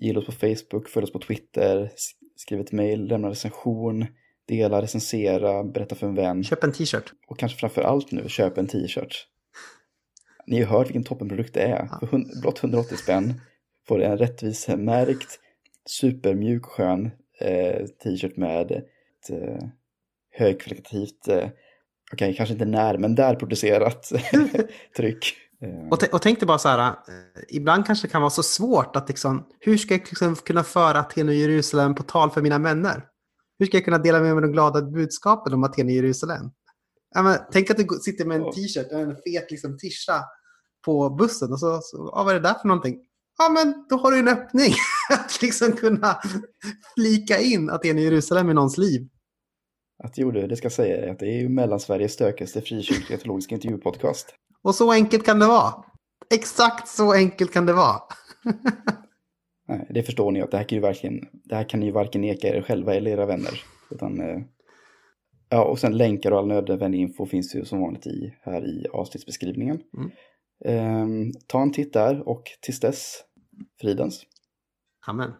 gilla 0.00 0.20
oss 0.20 0.26
på 0.26 0.32
Facebook, 0.32 0.88
följa 0.88 1.04
oss 1.04 1.12
på 1.12 1.18
Twitter, 1.18 1.84
s- 1.94 2.10
skriv 2.36 2.60
ett 2.60 2.72
mejl, 2.72 3.06
lämna 3.08 3.30
recension, 3.30 4.06
dela, 4.48 4.82
recensera, 4.82 5.64
berätta 5.64 5.94
för 5.94 6.06
en 6.06 6.14
vän 6.14 6.44
Köp 6.44 6.64
en 6.64 6.72
t-shirt. 6.72 7.12
och 7.28 7.38
kanske 7.38 7.58
framför 7.58 7.82
allt 7.82 8.12
nu, 8.12 8.28
köp 8.28 8.58
en 8.58 8.66
t-shirt. 8.66 9.26
Ni 10.46 10.62
har 10.62 10.78
hört 10.78 10.86
vilken 10.86 11.04
toppenprodukt 11.04 11.54
det 11.54 11.62
är. 11.62 11.86
För 12.00 12.06
hun- 12.06 12.40
blott 12.42 12.58
180 12.62 12.96
spänn 12.96 13.40
får 13.88 13.98
du 13.98 14.04
en 14.04 14.18
rättvisemärkt, 14.18 15.40
supermjuk, 16.00 16.64
skön 16.64 17.10
eh, 17.40 17.86
t-shirt 17.86 18.36
med 18.36 18.70
ett 18.70 19.30
eh, 19.30 19.68
högkvalitativt, 20.38 21.28
eh, 21.28 21.48
okej, 22.12 22.34
kanske 22.34 22.52
inte 22.52 22.64
när, 22.64 22.98
men 22.98 23.14
där 23.14 23.34
producerat 23.34 24.12
tryck. 24.96 25.34
Eh, 25.62 25.88
Och, 25.90 26.14
och 26.14 26.22
tänk 26.22 26.40
dig 26.40 26.46
bara 26.46 26.58
så 26.58 26.68
här, 26.68 26.88
eh, 26.88 26.94
ibland 27.48 27.86
kanske 27.86 28.06
det 28.06 28.12
kan 28.12 28.22
vara 28.22 28.30
så 28.30 28.42
svårt 28.42 28.96
att 28.96 29.08
liksom, 29.08 29.46
hur 29.60 29.76
ska 29.76 29.94
jag 29.94 30.00
liksom 30.00 30.34
kunna 30.34 30.62
föra 30.62 30.98
Aten 31.00 31.28
och 31.28 31.34
Jerusalem 31.34 31.94
på 31.94 32.02
tal 32.02 32.30
för 32.30 32.42
mina 32.42 32.58
vänner? 32.58 33.04
Hur 33.58 33.66
ska 33.66 33.76
jag 33.76 33.84
kunna 33.84 33.98
dela 33.98 34.20
med 34.20 34.34
mig 34.34 34.42
de 34.42 34.52
glada 34.52 34.82
budskapen 34.82 35.54
om 35.54 35.64
Aten 35.64 35.86
och 35.86 35.92
Jerusalem? 35.92 36.50
Men, 37.22 37.38
tänk 37.52 37.70
att 37.70 37.76
du 37.76 37.86
sitter 38.04 38.24
med 38.24 38.40
en 38.40 38.52
t-shirt, 38.52 38.92
en 38.92 39.16
fet 39.16 39.50
liksom, 39.50 39.78
tisha 39.78 40.24
på 40.84 41.10
bussen 41.10 41.52
och 41.52 41.60
så, 41.60 41.80
så 41.82 42.10
ja, 42.14 42.24
vad 42.24 42.34
är 42.34 42.40
det 42.40 42.48
där 42.48 42.54
för 42.54 42.68
någonting? 42.68 42.98
Ja, 43.38 43.48
men 43.48 43.86
då 43.88 43.96
har 43.96 44.10
du 44.10 44.18
en 44.18 44.28
öppning 44.28 44.74
att 45.10 45.42
liksom 45.42 45.72
kunna 45.72 46.18
flika 46.94 47.38
in 47.38 47.70
Aten 47.70 47.96
och 47.96 48.02
Jerusalem 48.02 48.50
i 48.50 48.54
någons 48.54 48.78
liv. 48.78 49.08
Att 50.04 50.18
jo, 50.18 50.30
det 50.30 50.56
ska 50.56 50.70
säga 50.70 51.12
att 51.12 51.18
det 51.18 51.26
är 51.26 51.40
ju 51.40 51.48
Mellansveriges 51.48 52.12
stökigaste 52.12 52.60
frikyrkliga 52.60 53.18
teologiska 53.18 53.54
intervjupodcast. 53.54 54.34
Och 54.62 54.74
så 54.74 54.92
enkelt 54.92 55.24
kan 55.24 55.38
det 55.38 55.46
vara. 55.46 55.74
Exakt 56.30 56.88
så 56.88 57.12
enkelt 57.12 57.52
kan 57.52 57.66
det 57.66 57.72
vara. 57.72 58.00
Nej, 59.68 59.86
det 59.90 60.02
förstår 60.02 60.30
ni 60.30 60.42
att 60.42 60.50
det 60.50 60.56
här 60.56 60.64
kan 60.64 60.76
ju 60.76 60.82
verkligen, 60.82 61.28
det 61.32 61.54
här 61.54 61.68
kan 61.68 61.80
ni 61.80 61.86
ju 61.86 61.92
varken 61.92 62.20
neka 62.20 62.48
er 62.48 62.62
själva 62.62 62.94
eller 62.94 63.10
era 63.10 63.26
vänner. 63.26 63.62
Utan, 63.90 64.20
eh, 64.20 64.40
ja, 65.48 65.64
och 65.64 65.78
sen 65.78 65.96
länkar 65.96 66.30
och 66.30 66.38
all 66.38 66.46
nödvändig 66.46 67.00
info 67.00 67.26
finns 67.26 67.54
ju 67.54 67.64
som 67.64 67.80
vanligt 67.80 68.06
i, 68.06 68.34
här 68.42 68.66
i 68.66 68.86
avsnittsbeskrivningen. 68.92 69.80
Mm. 69.96 70.10
Ehm, 70.64 71.32
ta 71.46 71.62
en 71.62 71.72
titt 71.72 71.92
där 71.92 72.28
och 72.28 72.42
tills 72.60 72.80
dess, 72.80 73.24
fridens. 73.80 74.22
Amen. 75.06 75.30